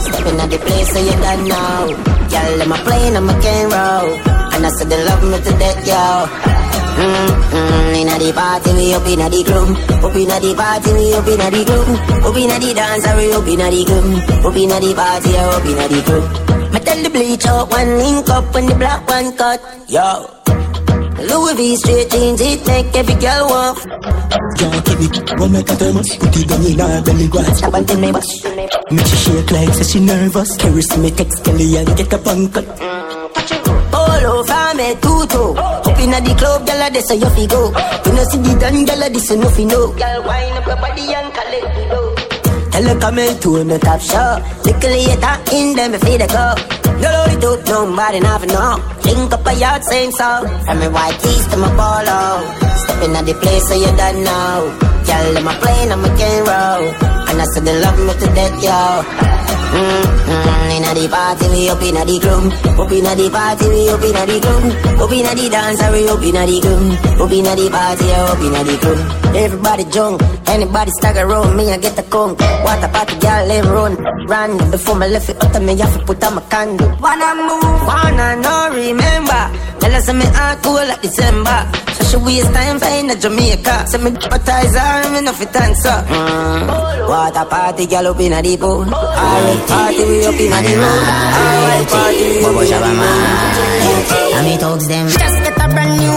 Stepping 0.06 0.40
at 0.40 0.50
the 0.54 0.60
place 0.62 0.90
so 0.94 1.00
you 1.02 1.18
don't 1.26 1.44
know. 1.50 2.20
Girl, 2.30 2.62
I'm 2.62 2.72
a 2.72 2.78
plane, 2.86 3.16
I'm 3.18 3.30
a 3.30 3.34
can 3.42 3.66
roll 3.74 4.14
And 4.54 4.66
I 4.66 4.70
said 4.78 4.90
they 4.90 5.04
love 5.04 5.24
me 5.24 5.38
to 5.42 5.52
death, 5.58 5.88
yo. 5.90 6.04
Mm-hmm. 7.00 7.96
Inna 7.96 8.16
the 8.20 8.30
party, 8.34 8.72
we 8.78 8.94
up 8.94 9.08
inna 9.08 9.28
the 9.30 9.42
club. 9.44 9.70
Up 10.06 10.16
inna 10.16 10.38
the 10.38 10.54
party, 10.54 10.94
we 10.94 11.14
up 11.18 11.28
inna 11.28 11.48
the 11.50 11.62
club. 11.66 11.90
Up 12.30 12.38
inna 12.38 12.56
the 12.60 12.74
dance, 12.78 13.08
we 13.18 13.34
up 13.34 13.48
inna 13.48 13.68
the 13.74 13.82
club. 13.90 14.46
Up 14.46 14.58
inna 14.58 14.78
the 14.80 14.92
party, 14.94 15.32
up 15.38 15.66
inna 15.66 15.86
the 15.90 16.00
club. 16.06 16.74
Me 16.74 16.80
tell 16.82 17.02
the 17.02 17.10
bleach 17.10 17.48
out 17.48 17.72
one 17.72 17.98
link 17.98 18.30
up 18.30 18.54
when 18.54 18.66
the 18.68 18.76
black 18.76 19.08
one 19.10 19.36
cut. 19.36 19.60
Yo 19.90 20.39
Louis 21.28 21.56
V 21.56 21.76
straight 21.76 22.10
jeans, 22.12 22.42
it 22.42 22.66
make 22.68 22.96
every 22.96 23.16
girl 23.16 23.48
want. 23.50 23.78
Can't 24.60 24.86
keep 24.86 25.00
it, 25.08 25.40
one 25.40 25.52
make 25.52 25.70
a 25.70 25.76
thermos 25.76 26.16
Put 26.18 26.38
it 26.38 26.48
down 26.48 26.66
in 26.66 26.80
her 26.80 27.02
belly 27.02 27.28
grass 27.28 27.58
Stop 27.58 27.74
and 27.74 27.88
tell 27.88 28.00
me 28.00 28.12
boss. 28.12 28.30
Make 28.92 29.06
she 29.08 29.16
shake 29.16 29.52
like 29.52 29.74
say 29.74 29.84
she 29.84 30.00
nervous. 30.00 30.56
Carry 30.58 30.84
me 31.02 31.12
text 31.12 31.44
Kelly 31.44 31.78
and 31.78 31.98
get 31.98 32.14
a 32.14 32.18
bank 32.18 32.54
Polo 33.92 34.44
from 34.44 34.80
a 34.80 34.96
tutu. 35.02 35.44
Up 35.60 36.00
inna 36.00 36.20
the 36.22 36.36
club, 36.38 36.66
gyal 36.68 36.88
a 36.88 36.92
this 36.92 37.08
so 37.08 37.14
you 37.14 37.30
fi 37.36 37.48
go. 37.48 37.68
You 38.06 38.14
know 38.14 38.24
see 38.30 38.38
the 38.38 38.58
done, 38.60 38.86
gyal 38.86 39.06
a 39.06 39.10
this 39.10 39.30
you 39.30 39.38
know 39.38 39.50
fi 39.50 39.64
know. 39.66 39.94
Gyal 39.94 40.26
wine 40.26 40.54
up 40.54 40.68
your 40.68 40.76
body 40.78 41.14
and 41.14 41.34
collect 41.34 41.76
the 41.76 41.84
dough 41.90 42.20
Tell 42.72 42.84
her 42.84 43.00
come 43.00 43.20
in 43.20 43.40
to 43.40 43.64
the 43.64 43.80
top 43.80 44.02
shop 44.02 44.66
Little 44.66 44.92
later 44.92 45.36
in 45.54 45.76
them 45.76 45.94
if 45.94 46.02
they 46.02 46.18
go 46.28 46.79
No 47.02 47.12
it 47.32 47.44
up, 47.44 47.60
nobody 47.68 48.20
never 48.20 48.46
know 48.46 48.76
Link 49.06 49.34
up 49.34 49.48
a 49.48 49.54
yard, 49.54 49.84
same 49.84 50.12
song 50.12 50.48
From 50.66 50.80
my 50.80 50.88
white 50.88 51.20
tees 51.20 51.48
to 51.48 51.58
my 51.58 51.70
polo 51.78 52.20
Stepping 52.82 53.16
at 53.16 53.26
the 53.26 53.34
place 53.42 53.68
so 53.68 53.76
you 53.76 53.92
don't 53.96 54.24
know 54.24 54.60
Gyal, 55.08 55.38
I'm 55.38 55.48
a 55.48 55.54
plane, 55.62 55.92
I'm 55.92 56.06
a 56.06 56.10
can 56.18 56.40
roll 56.50 56.84
And 57.30 57.42
I 57.42 57.46
said 57.54 57.66
they 57.66 57.80
love 57.80 58.00
me 58.00 58.14
to 58.14 58.28
death, 58.36 58.64
yo 58.64 59.40
Mm-hmm. 59.70 60.72
Inna 60.82 60.94
the 60.98 61.08
party, 61.10 61.46
we 61.50 61.70
up 61.70 61.82
inna 61.82 62.04
the 62.04 62.18
club. 62.18 62.50
Up 62.80 62.92
inna 62.92 63.14
the 63.14 63.30
party, 63.30 63.68
we 63.70 63.90
up 63.90 64.02
inna 64.02 64.26
the 64.26 64.38
club. 64.42 64.66
Up 64.98 65.12
inna 65.14 65.32
the 65.38 65.46
dance, 65.50 65.84
we 65.94 66.10
up 66.10 66.24
inna 66.26 66.44
the 66.50 66.58
club. 66.58 67.22
Up 67.22 67.32
inna 67.32 67.54
the 67.54 67.70
party, 67.70 68.10
up 68.10 68.42
inna 68.42 68.64
the 68.66 68.76
club. 68.82 69.36
Everybody 69.36 69.84
drunk, 69.94 70.22
anybody 70.50 70.92
stagger 71.00 71.26
around 71.26 71.56
me, 71.56 71.72
I 71.72 71.78
get 71.78 71.96
the 71.96 72.04
conk. 72.04 72.40
What 72.66 72.84
a 72.84 72.88
party, 72.90 73.16
girl, 73.20 73.46
let 73.48 73.66
run. 73.66 73.94
Run 74.28 74.72
before 74.72 74.96
my 74.96 75.08
left 75.08 75.28
foot 75.28 75.44
out 75.44 75.62
me, 75.62 75.78
have 75.78 75.94
to 75.98 76.06
put 76.06 76.24
on 76.24 76.36
my 76.36 76.42
candle. 76.50 76.90
Wanna 77.00 77.30
move, 77.48 77.82
wanna 77.90 78.28
no 78.42 78.56
remember. 78.74 79.44
Tell 79.80 79.96
us 79.96 80.14
me 80.14 80.26
heart 80.38 80.62
cool 80.64 80.74
like 80.76 81.02
December. 81.02 81.60
So 81.96 82.04
she 82.10 82.18
waste 82.26 82.52
time 82.54 82.80
flying 82.80 83.08
to 83.10 83.16
Jamaica. 83.16 83.88
So 83.88 83.98
me 83.98 84.12
baptize 84.12 84.76
her, 84.76 85.12
me 85.14 85.22
no 85.22 85.34
fit 85.34 85.56
answer. 85.56 85.98
Mm. 86.08 87.08
What 87.08 87.38
a 87.38 87.46
party, 87.46 87.86
girl, 87.88 88.08
up 88.08 88.20
inna 88.20 88.42
the 88.42 88.58
pool. 88.58 88.84
Alright, 88.84 89.62
party, 89.68 90.04
we 90.06 90.26
up 90.26 90.40
inna 90.44 90.60
the 90.66 90.74
road. 90.82 91.06
Alright, 91.40 91.88
party, 91.90 92.26
we 92.30 92.46
up 92.46 92.60
inna 92.60 92.76
the 92.76 93.02
road. 93.02 94.36
And 94.36 94.46
me 94.48 94.58
talks 94.58 94.88
them. 94.88 95.08
Just 95.08 95.38
get 95.44 95.58
a 95.58 95.68
brand 95.74 96.00
new 96.00 96.09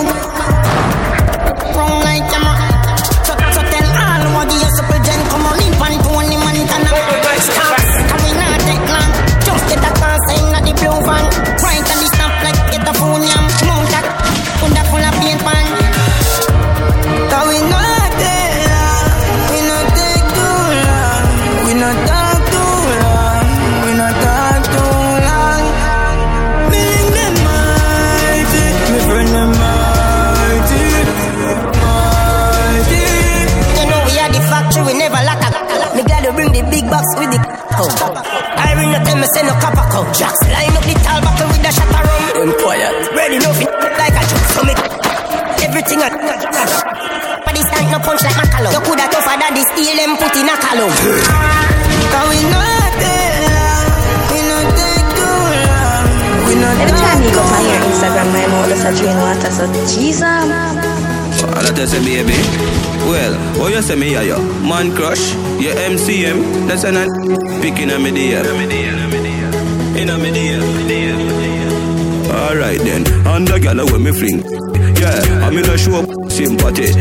me 39.23 39.29
say 39.31 39.43
no 39.47 39.55
copper 39.63 39.87
come 39.87 40.11
Jacks 40.11 40.43
line 40.51 40.75
up 40.75 40.83
the 40.83 40.95
tall 41.07 41.23
buckle 41.23 41.47
with 41.55 41.63
the 41.63 41.71
shot 41.71 41.87
around 41.95 42.35
Them 42.35 42.51
quiet 42.59 42.91
Ready 43.15 43.39
no 43.39 43.55
fit 43.55 43.71
like 43.71 44.19
a 44.19 44.23
joke 44.27 44.47
So 44.51 44.61
me 44.67 44.75
Everything 45.63 46.03
I 46.03 46.11
But 46.11 47.55
this 47.55 47.69
tank 47.71 47.87
no 47.95 48.03
punch 48.03 48.23
like 48.27 48.35
Macalum 48.35 48.75
You 48.75 48.83
coulda 48.83 49.07
tougher 49.07 49.39
than 49.39 49.55
the 49.55 49.63
steel 49.71 49.95
them 49.95 50.19
put 50.19 50.35
in 50.35 50.51
a 50.51 50.55
column. 50.59 50.91
Cause 50.91 52.27
we 52.35 52.39
not 52.51 52.91
take 52.99 53.47
We 54.35 54.39
not 54.51 54.67
take 54.75 55.09
too 55.15 55.39
long. 55.71 56.07
We 56.51 56.55
not 56.59 56.75
Every 56.83 56.99
time 56.99 57.23
you 57.23 57.31
go 57.31 57.43
on 57.47 57.63
your 57.63 57.81
Instagram, 57.87 58.29
my 58.35 58.47
mom 58.51 58.67
just 58.75 58.83
a 58.83 58.91
drain 58.99 59.17
water, 59.23 59.51
so 59.55 59.65
Jesus. 59.87 60.23
All 61.47 61.63
that 61.63 61.79
I 61.79 61.85
say, 61.87 62.03
baby. 62.03 62.82
Well, 63.09 63.35
what 63.59 63.73
you 63.75 63.83
say 63.83 63.97
me 63.97 64.09
here, 64.09 64.23
yo? 64.23 64.39
Man 64.63 64.95
crush, 64.95 65.35
your 65.61 65.75
MCM, 65.75 66.69
that's 66.69 66.85
an 66.85 66.95
picking 67.61 67.91
on 67.91 68.03
me 68.03 68.11
DM. 68.11 68.45
In 69.97 70.09
a 70.09 70.19
me 70.19 70.31
DM. 70.31 70.63
Alright 72.31 72.81
then, 72.81 73.07
and 73.27 73.47
the 73.47 73.59
gal 73.61 73.81
uh, 73.81 73.85
when 73.93 74.05
me 74.05 74.13
fling. 74.13 74.41
Yeah, 74.97 75.45
I'm 75.45 75.59
in 75.59 75.69
a 75.69 75.77
show 75.77 76.05
sympathy. 76.29 76.93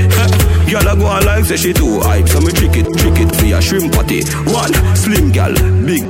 Gal 0.69 0.87
a 0.87 0.95
go 0.95 1.05
on 1.05 1.25
like 1.25 1.45
say 1.45 1.57
she 1.57 1.73
too 1.73 1.99
hype, 2.01 2.27
so 2.27 2.41
me 2.41 2.51
trick 2.51 2.75
it, 2.75 2.85
trick 2.97 3.19
it 3.19 3.35
for 3.35 3.45
your 3.45 3.61
shrimp 3.61 3.93
patty. 3.93 4.23
One 4.51 4.73
slim 4.95 5.31
gal, 5.31 5.53
big 5.85 6.03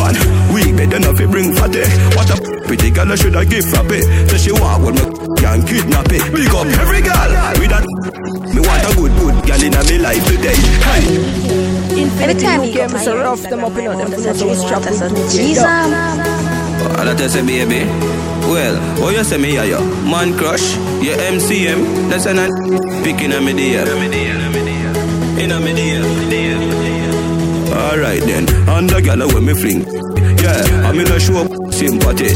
one. 0.00 0.16
We 0.56 0.72
better 0.72 0.98
not 0.98 1.16
fi 1.20 1.26
bring 1.26 1.52
fatty. 1.54 1.84
What 2.16 2.32
a 2.32 2.36
pretty 2.66 2.90
gal 2.90 3.12
I 3.12 3.14
should 3.14 3.34
have 3.34 3.48
give 3.48 3.68
frappe. 3.68 4.00
So 4.32 4.36
she 4.40 4.52
walk 4.52 4.80
with 4.80 4.96
me 4.96 5.20
can 5.40 5.66
kidnap 5.66 6.06
it. 6.12 6.22
Big 6.32 6.52
up 6.54 6.66
every 6.80 7.02
gal 7.02 7.30
with 7.58 7.70
that. 7.70 7.84
Me 8.54 8.60
want 8.60 8.84
a 8.84 8.90
good 8.96 9.12
good 9.20 9.36
gal 9.46 9.62
in 9.62 9.72
me 9.88 9.96
life 9.98 10.24
today. 10.28 10.56
Hey. 10.86 11.50
Every 12.22 12.34
time 12.40 12.62
you 12.62 12.74
go 12.74 12.88
Game 12.88 12.98
so 12.98 13.16
rough, 13.16 13.42
them 13.42 13.64
up 13.64 13.72
in 13.72 13.84
Instagram, 13.84 13.98
them 13.98 14.10
my 14.10 14.32
for 14.34 14.44
a 14.44 14.46
no 14.46 14.54
strap 14.54 14.82
water, 14.82 14.92
so 14.92 15.08
with 15.08 15.32
two 15.32 15.38
Jesus. 15.38 15.64
All 15.64 17.04
that 17.04 17.20
I 17.20 17.26
say, 17.26 17.44
baby. 17.44 17.88
Well, 18.46 18.76
what 19.00 19.16
you 19.16 19.24
say 19.24 19.38
me 19.38 19.50
here, 19.50 19.64
yo? 19.64 19.80
Man 20.04 20.36
crush, 20.36 20.76
your 21.02 21.16
MCM, 21.16 22.08
that's 22.10 22.26
an 22.26 22.38
picking 23.02 23.32
on 23.32 23.44
me 23.44 23.52
DM. 23.52 23.86
In 25.40 25.50
a 25.52 25.60
media. 25.60 26.99
Alright 27.70 28.22
then, 28.22 28.48
and 28.68 28.90
the 28.90 29.00
gal 29.00 29.22
when 29.30 29.46
me 29.46 29.54
fling. 29.54 29.86
Yeah, 30.42 30.88
I'm 30.88 30.98
in 30.98 31.06
a 31.06 31.20
show 31.20 31.46
sympathy. 31.70 32.34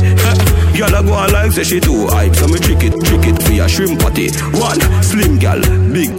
Girl, 0.78 0.94
I 0.94 1.02
go 1.02 1.12
on 1.14 1.32
like 1.32 1.52
say 1.52 1.64
she 1.64 1.80
too 1.80 2.06
hype, 2.06 2.34
so 2.34 2.46
me 2.46 2.58
trick 2.58 2.82
it, 2.82 2.94
trick 3.02 3.26
it 3.26 3.42
for 3.42 3.52
your 3.52 3.68
shrimp 3.68 4.00
party. 4.00 4.30
One 4.54 4.80
slim 5.02 5.38
gal, 5.38 5.58
big 5.90 6.10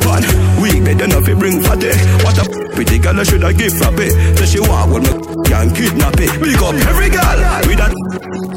pan, 0.00 0.24
weak, 0.60 0.80
better 0.84 1.08
not 1.08 1.24
fi 1.24 1.34
bring 1.34 1.60
fatty. 1.60 1.92
What 2.24 2.40
a 2.40 2.44
pretty 2.72 3.00
I 3.04 3.22
should 3.24 3.44
I 3.44 3.52
give 3.52 3.76
a 3.80 3.88
pay. 3.92 4.10
So 4.36 4.44
she 4.44 4.60
want 4.60 4.92
what 4.92 5.02
me 5.04 5.12
can 5.44 5.68
kidnap 5.74 6.16
it. 6.16 6.32
Big 6.40 6.60
up 6.60 6.74
every 6.88 7.10
gal 7.12 7.38
with 7.68 7.78
that. 7.78 7.92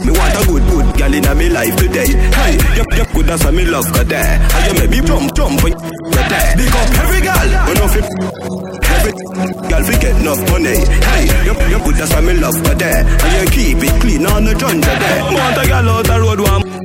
Me 0.08 0.12
want 0.16 0.36
a 0.36 0.42
good, 0.48 0.64
good 0.72 0.88
gal 0.96 1.14
in 1.14 1.28
me 1.38 1.50
life 1.50 1.76
today. 1.76 2.16
Hey, 2.32 2.56
you, 2.80 2.84
you 2.96 3.06
good 3.12 3.30
as 3.30 3.44
me 3.52 3.66
love 3.66 3.92
got 3.92 4.08
there. 4.08 4.40
And 4.40 4.64
you 4.68 4.74
make 4.80 4.92
me 4.92 5.00
jump, 5.08 5.36
jump 5.36 5.64
when 5.64 5.74
you 5.74 6.24
there. 6.32 6.56
Big 6.56 6.72
up 6.72 6.90
every 6.96 7.22
gal, 7.22 7.48
you 7.68 8.67
gal 9.70 9.84
fi 9.84 9.96
get 9.98 10.16
enough 10.22 10.42
money. 10.52 10.78
Hey, 11.10 11.26
you, 11.46 11.54
you 11.72 11.80
good 11.84 12.00
as 12.02 12.14
me 12.22 12.34
love 12.40 12.60
ka 12.64 12.74
there. 12.76 13.06
And 13.06 13.34
you 13.40 13.48
keep 13.52 13.84
it 13.84 14.02
clean 14.02 14.26
on 14.26 14.46
the 14.46 14.54
jungle 14.56 14.82
there. 14.82 15.22
Want 15.24 15.58
a 15.58 15.64
gal 15.68 15.90
out 15.90 16.06
the 16.06 16.20
road 16.20 16.42
one 16.42 16.78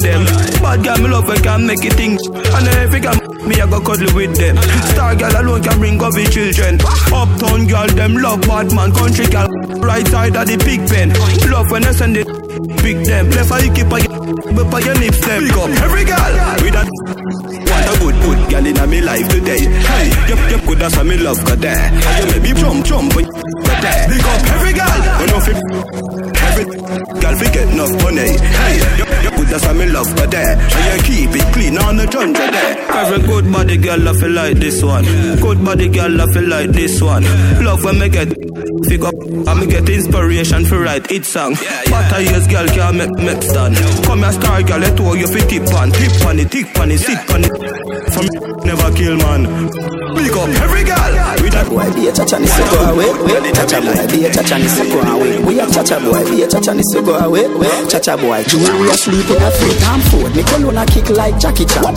them. 0.00 0.24
Bad 0.64 0.82
girl, 0.82 0.98
me 0.98 1.08
love 1.08 1.28
when 1.28 1.42
can 1.42 1.66
make 1.66 1.84
it 1.84 1.94
think. 1.94 2.20
And 2.24 2.66
if 2.66 2.94
you 2.94 3.00
can 3.00 3.18
me, 3.46 3.60
I 3.60 3.66
go 3.68 3.80
cuddle 3.80 4.12
with 4.14 4.36
them. 4.36 4.56
Star 4.92 5.14
girl 5.14 5.32
alone 5.40 5.62
can 5.62 5.78
bring 5.78 6.02
up 6.02 6.14
his 6.14 6.28
children. 6.32 6.80
Uptown 7.12 7.66
girl, 7.66 7.86
them 7.88 8.14
love 8.16 8.42
bad 8.42 8.72
man. 8.74 8.92
Country 8.92 9.26
girl, 9.26 9.48
right 9.80 10.06
side 10.08 10.36
of 10.36 10.46
the 10.46 10.56
big 10.58 10.80
pen. 10.88 11.10
Love 11.50 11.70
when 11.70 11.84
I 11.84 11.92
send 11.92 12.16
it. 12.16 12.26
Big 12.82 13.04
them, 13.04 13.30
left 13.30 13.52
eye 13.52 13.68
keep 13.74 13.92
a 13.92 14.19
but 14.54 14.70
by 14.70 14.80
your 14.80 14.94
lips 14.94 15.20
them. 15.26 15.42
Big 15.42 15.56
up 15.56 15.70
every 15.82 16.04
girl 16.04 16.32
with 16.62 16.74
that. 16.74 16.88
Want 17.70 17.86
a 17.86 17.94
good, 17.98 18.16
good 18.22 18.40
girl 18.50 18.66
in 18.66 18.90
me 18.90 19.00
life 19.00 19.28
today. 19.28 19.62
Hey, 19.66 20.06
you, 20.28 20.36
you 20.50 20.58
good 20.66 20.82
as 20.82 21.04
me 21.04 21.16
love 21.18 21.42
ka 21.44 21.54
there. 21.56 21.90
And 21.90 22.16
you 22.18 22.40
maybe 22.40 22.60
jump, 22.60 22.84
jump 22.84 23.14
when 23.16 23.26
you 23.26 23.74
there. 23.82 24.08
Big 24.08 24.24
up 24.24 24.42
every 24.54 24.72
girl. 24.72 24.98
You 25.20 25.26
know 25.30 25.40
fi 25.40 25.52
every 26.46 26.64
girl 27.20 27.34
fi 27.36 27.46
get 27.50 27.68
enough 27.72 27.94
money. 28.02 28.30
Hey, 28.38 28.76
you, 28.98 29.09
you 29.22 29.30
good 29.30 29.52
as 29.52 29.64
me 29.74 29.86
love 29.86 30.10
ka 30.16 30.26
there. 30.26 30.56
And 30.58 30.86
you 30.92 31.02
keep 31.08 31.30
it 31.36 31.52
clean 31.52 31.78
on 31.78 31.96
the 31.96 32.06
jungle 32.06 32.34
there. 32.50 32.76
Every 32.90 33.26
good 33.26 33.52
body 33.52 33.76
girl 33.76 34.08
I 34.08 34.12
feel 34.14 34.30
like 34.30 34.56
this 34.56 34.82
one. 34.82 35.04
Good 35.40 35.64
body 35.64 35.88
girl 35.88 36.20
I 36.20 36.26
feel 36.32 36.48
like 36.48 36.70
this 36.70 37.00
one. 37.02 37.24
Love 37.64 37.84
when 37.84 37.98
me 37.98 38.08
get 38.08 38.28
figure 38.88 39.06
up 39.06 39.14
and 39.14 39.60
me 39.60 39.66
get 39.66 39.88
inspiration 39.88 40.64
for 40.64 40.80
write 40.80 41.10
it 41.10 41.24
song. 41.24 41.54
But 41.90 42.12
a 42.16 42.22
years 42.22 42.46
girl 42.48 42.66
can't 42.68 42.96
make 42.96 43.10
me 43.12 43.40
stand. 43.42 43.76
Come 44.04 44.20
here 44.20 44.32
star 44.32 44.62
girl, 44.62 44.78
let 44.78 45.00
all 45.00 45.16
you 45.16 45.26
fi 45.26 45.40
tip 45.46 45.68
on, 45.74 45.90
tip 45.92 46.24
on 46.26 46.38
it, 46.38 46.50
tip 46.50 46.78
on 46.78 46.90
it, 46.90 46.98
sit 46.98 47.18
on 47.34 47.44
it. 47.44 47.52
From 48.12 48.26
never 48.64 48.90
kill 48.96 49.16
man. 49.18 49.70
Big 50.10 50.32
up 50.34 50.48
every 50.58 50.82
girl 50.82 51.12
with 51.40 51.54
that 51.54 51.66
boy 51.70 51.86
be 51.94 52.08
a 52.08 52.12
chacha 52.12 52.38
ni 52.38 52.46
so 52.46 52.64
go 52.74 52.90
away. 52.90 53.06
Chacha 53.54 53.78
boy 53.80 53.94
be 54.10 54.26
a 54.26 54.30
chacha 54.32 54.58
ni 54.58 54.66
go 54.90 54.98
away. 55.06 55.38
We 55.44 55.60
a 55.60 55.66
chacha 55.70 56.00
boy 56.02 56.24
be 56.28 56.42
a 56.42 56.48
chacha 56.50 56.74
ni 56.74 56.82
go 57.04 57.14
away. 57.14 57.46
Chacha 57.88 58.16
boy, 58.18 58.42
jewelry 58.50 58.90
asleep 59.10 59.36
in 59.36 59.42
a 59.42 59.50
free 59.50 59.76
time 59.82 60.00
food. 60.10 60.30
Me 60.36 60.42
cologne 60.42 60.78
a 60.78 60.86
kick 60.86 61.10
like 61.10 61.38
Jackie 61.38 61.66
Chan. 61.66 61.94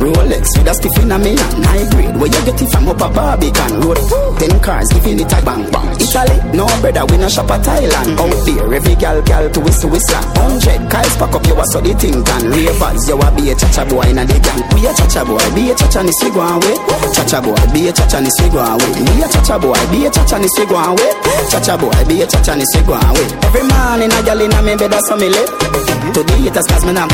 Rolex 0.00 0.44
with 0.56 0.68
a 0.68 0.74
stiff 0.74 0.96
in 1.00 1.08
me 1.08 1.32
hand. 1.36 1.64
High 1.64 1.88
grade, 1.90 2.16
where 2.16 2.28
you 2.28 2.40
get 2.44 2.60
it 2.60 2.68
from 2.70 2.88
up 2.88 3.00
a 3.00 3.08
Barbican 3.08 3.80
road. 3.80 3.98
Ten 4.38 4.52
cars 4.60 4.88
giving 4.92 5.20
it 5.20 5.32
a 5.32 5.38
bang 5.44 5.64
bang. 5.72 5.88
Italy, 5.96 6.36
no 6.52 6.66
brother, 6.80 7.04
we 7.08 7.16
no 7.16 7.28
shop 7.28 7.50
at 7.50 7.64
Thailand. 7.64 8.18
Out 8.20 8.36
there, 8.44 8.74
every 8.74 8.94
gal 8.96 9.20
gal 9.22 9.48
to 9.50 9.60
whistle 9.60 9.90
whistle. 9.90 10.22
Hundred 10.36 10.80
cars 10.90 11.16
pack 11.16 11.32
up 11.32 11.44
your 11.46 11.64
so 11.72 11.80
the 11.80 11.92
thing 11.96 12.20
can. 12.24 12.42
Ravers, 12.50 13.08
you 13.08 13.16
a 13.16 13.28
be 13.32 13.50
a 13.50 13.54
chacha 13.56 13.84
boy 13.88 14.08
in 14.08 14.20
a 14.20 14.24
the 14.24 14.36
gang. 14.40 14.60
We 14.76 14.86
a 14.86 14.92
chacha 14.92 15.24
boy, 15.24 15.44
be 15.56 15.70
a 15.70 15.74
chacha 15.74 16.02
ni 16.04 16.12
so 16.20 16.28
go 16.32 16.40
away. 16.44 16.76
Chacha 17.16 17.40
boy, 17.40 17.56
be 17.72 17.88
a 17.88 17.92
chacha 17.92 18.20
ni 18.20 18.30
so 18.36 18.46
go 18.52 18.60
away. 18.60 18.90
We 19.00 19.24
a 19.24 19.26
chacha 19.28 19.56
boy, 19.58 19.80
be 19.88 20.06
a 20.06 20.08
chacha 20.12 20.36
ni 20.38 20.48
so 20.56 20.64
go 20.68 20.76
away. 20.76 21.12
Chacha 21.48 21.74
boy, 21.80 22.00
be 22.08 22.22
a 22.22 22.26
chacha 22.28 22.52
ni 22.56 22.64
so 22.72 22.80
go 22.84 22.94
away. 22.96 23.26
Every 23.48 23.64
man 23.64 24.02
in 24.04 24.12
a 24.12 24.20
gal 24.24 24.40
in 24.40 24.52
a 24.52 24.60
me 24.60 24.76
bed, 24.76 24.92
how 24.92 25.16
me 25.16 25.28
live. 25.28 25.48
To 26.10 26.24
haters, 26.50 26.66
cause 26.66 26.84
me 26.84 26.92
now. 26.92 27.06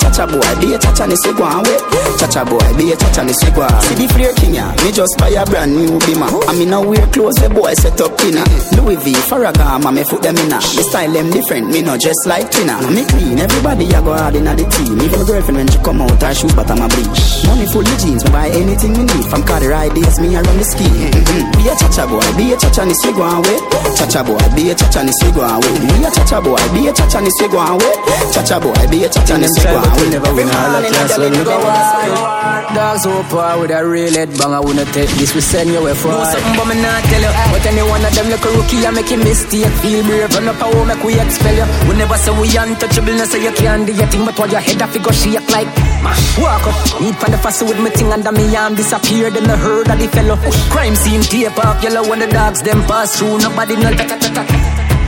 Chacha 0.00 0.26
boy, 0.26 0.40
be 0.62 0.74
a 0.74 0.78
chacha 0.78 1.06
ni 1.06 1.16
go 1.34 1.44
away. 1.44 1.78
Chacha 2.18 2.44
boy, 2.46 2.62
be 2.78 2.92
a 2.92 2.96
chacha 2.96 3.22
ni 3.26 3.34
away. 3.34 3.68
See 3.82 3.94
the 3.98 4.06
flare 4.14 4.34
king 4.38 4.54
ya, 4.54 4.70
me 4.82 4.92
just 4.92 5.12
buy 5.18 5.34
a 5.34 5.44
brand 5.44 5.74
new 5.74 5.98
bima. 6.06 6.30
I 6.46 6.54
mean 6.54 6.70
now 6.70 6.82
wear 6.86 7.04
clothes, 7.10 7.34
the 7.42 7.50
boy 7.50 7.74
set 7.74 8.00
up 8.00 8.14
dinner. 8.16 8.46
Louis 8.78 8.96
V, 9.02 9.12
Ferragamo, 9.26 9.90
me 9.92 10.04
foot 10.04 10.22
them 10.22 10.36
in. 10.38 10.48
Me 10.48 10.82
style 10.86 11.10
them 11.10 11.30
different, 11.30 11.68
me 11.68 11.82
no 11.82 11.98
just 11.98 12.22
like 12.26 12.48
Tina. 12.50 12.78
Me 12.88 13.04
clean, 13.04 13.38
everybody 13.38 13.90
I 13.92 14.00
go 14.00 14.14
hard 14.14 14.36
in 14.36 14.44
the 14.46 14.64
team. 14.78 14.94
Even 15.02 15.26
girlfriend 15.26 15.58
when 15.58 15.68
she 15.68 15.78
come 15.82 16.00
out, 16.00 16.22
her 16.22 16.34
shoes 16.34 16.54
but 16.54 16.70
I'm 16.70 16.80
a 16.80 16.88
bleach. 16.88 17.44
Money 17.50 17.66
full 17.66 17.84
of 17.84 17.96
jeans, 17.98 18.22
me 18.24 18.30
buy 18.30 18.48
anything 18.48 18.92
me 18.94 19.04
need. 19.04 19.26
From 19.26 19.42
car 19.42 19.60
the 19.60 19.68
ride 19.68 19.92
days, 19.92 20.16
me 20.22 20.36
I 20.36 20.40
run 20.40 20.56
the 20.56 20.64
ski. 20.64 20.86
Mm-hmm. 20.86 21.42
Be 21.58 21.62
a 21.68 21.74
chacha 21.76 22.06
boy, 22.06 22.24
be 22.38 22.54
a 22.54 22.56
chacha 22.56 22.86
ni 22.86 22.94
si 23.02 23.10
go 23.12 23.26
away. 23.26 23.58
Chacha 23.98 24.22
boy, 24.22 24.40
be 24.54 24.70
a 24.70 24.74
chacha 24.78 25.02
ni 25.02 25.12
si 25.18 25.28
go 25.34 25.42
away. 25.42 25.74
Be 25.82 26.04
a 26.06 26.08
chacha 26.14 26.38
boy, 26.40 26.62
be 26.72 26.88
a 26.88 26.92
chacha 26.94 27.18
ni 27.20 27.30
si 27.36 27.46
go 27.50 27.58
away. 27.60 27.94
Chacha 28.36 28.60
boy, 28.60 28.76
be 28.92 29.04
a 29.04 29.08
chacha 29.08 29.38
ni 29.38 29.48
si 29.48 29.62
go 29.64 29.80
away. 29.80 30.10
Never 30.12 30.32
win 30.36 30.48
all 30.52 30.76
the 30.76 30.90
chance 30.92 31.16
when 31.16 31.32
we 31.32 31.42
go 31.42 31.56
wild. 31.56 32.74
Dogs 32.76 33.02
so 33.02 33.22
poor 33.32 33.60
with 33.60 33.70
a 33.72 33.80
real 33.80 34.12
head 34.12 34.28
bang. 34.36 34.52
I 34.52 34.60
wanna 34.60 34.84
take 34.92 35.08
this, 35.16 35.34
we 35.34 35.40
send 35.40 35.70
you 35.70 35.78
away 35.80 35.94
for 35.94 36.12
Do 36.12 36.20
something 36.28 36.56
but 36.58 36.66
me 36.68 36.76
not 36.82 37.00
tell 37.08 37.22
you 37.24 37.32
But 37.54 37.64
any 37.64 37.80
one 37.86 38.04
of 38.04 38.12
them 38.12 38.28
look 38.28 38.44
a 38.44 38.50
rookie 38.52 38.84
and 38.84 38.92
make 38.96 39.08
a 39.08 39.16
mistake 39.16 39.72
Feel 39.80 40.02
brave, 40.04 40.28
run 40.34 40.48
up 40.48 40.60
a 40.60 40.66
home, 40.68 40.88
make 40.88 41.00
we 41.02 41.16
expel 41.16 41.54
you. 41.56 41.64
We 41.88 41.96
never 41.96 42.18
say 42.20 42.34
we 42.36 42.52
untouchable, 42.52 43.14
no 43.16 43.24
say 43.24 43.40
you 43.42 43.52
can't 43.56 43.86
do 43.86 43.94
your 43.94 44.06
thing 44.12 44.24
But 44.26 44.36
while 44.38 44.50
your 44.50 44.60
head 44.60 44.82
off, 44.82 44.92
you 44.94 45.00
go 45.00 45.10
shake 45.12 45.48
like 45.48 45.70
Mash, 46.04 46.36
walk 46.36 46.66
up 46.68 46.76
Need 47.00 47.16
for 47.16 47.30
the 47.30 47.38
fuss 47.38 47.62
with 47.62 47.80
me 47.80 47.88
thing 47.90 48.12
under 48.12 48.32
me 48.32 48.44
arm 48.56 48.74
disappear 48.74 49.30
Then 49.30 49.48
I 49.48 49.56
heard 49.56 49.88
of 49.88 49.96
the 49.98 50.08
fellow. 50.12 50.36
Crime 50.68 50.96
scene 50.96 51.22
tape 51.22 51.56
off 51.64 51.82
yellow 51.82 52.04
when 52.08 52.18
the 52.18 52.26
dogs 52.26 52.60
them 52.60 52.82
pass 52.84 53.16
through. 53.16 53.38
Nobody 53.38 53.76
know 53.76 53.94
ta 53.94 54.04
ta 54.04 54.16
ta 54.18 54.28
ta 54.36 54.44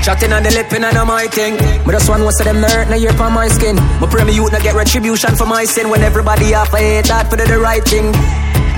Chatting 0.09 0.33
on 0.33 0.43
the 0.43 0.51
lip 0.51 0.73
and 0.73 0.87
I 0.87 1.05
my 1.05 1.27
thing. 1.27 1.59
But 1.85 1.93
just 1.93 2.09
one 2.09 2.25
was 2.25 2.41
of 2.41 2.47
them 2.47 2.63
hurt, 2.63 2.89
now 2.89 2.97
you're 2.97 3.13
on 3.21 3.31
my 3.31 3.47
skin. 3.49 3.77
But 4.01 4.09
pray 4.09 4.25
me 4.25 4.33
youth 4.35 4.51
not 4.51 4.63
get 4.63 4.75
retribution 4.75 5.37
for 5.37 5.45
my 5.45 5.67
sin. 5.67 5.91
When 5.91 6.01
everybody 6.01 6.55
off 6.55 6.73
I 6.73 6.79
hate 6.81 7.05
that 7.13 7.29
for 7.29 7.37
the, 7.37 7.45
right 7.59 7.85
thing. 7.85 8.13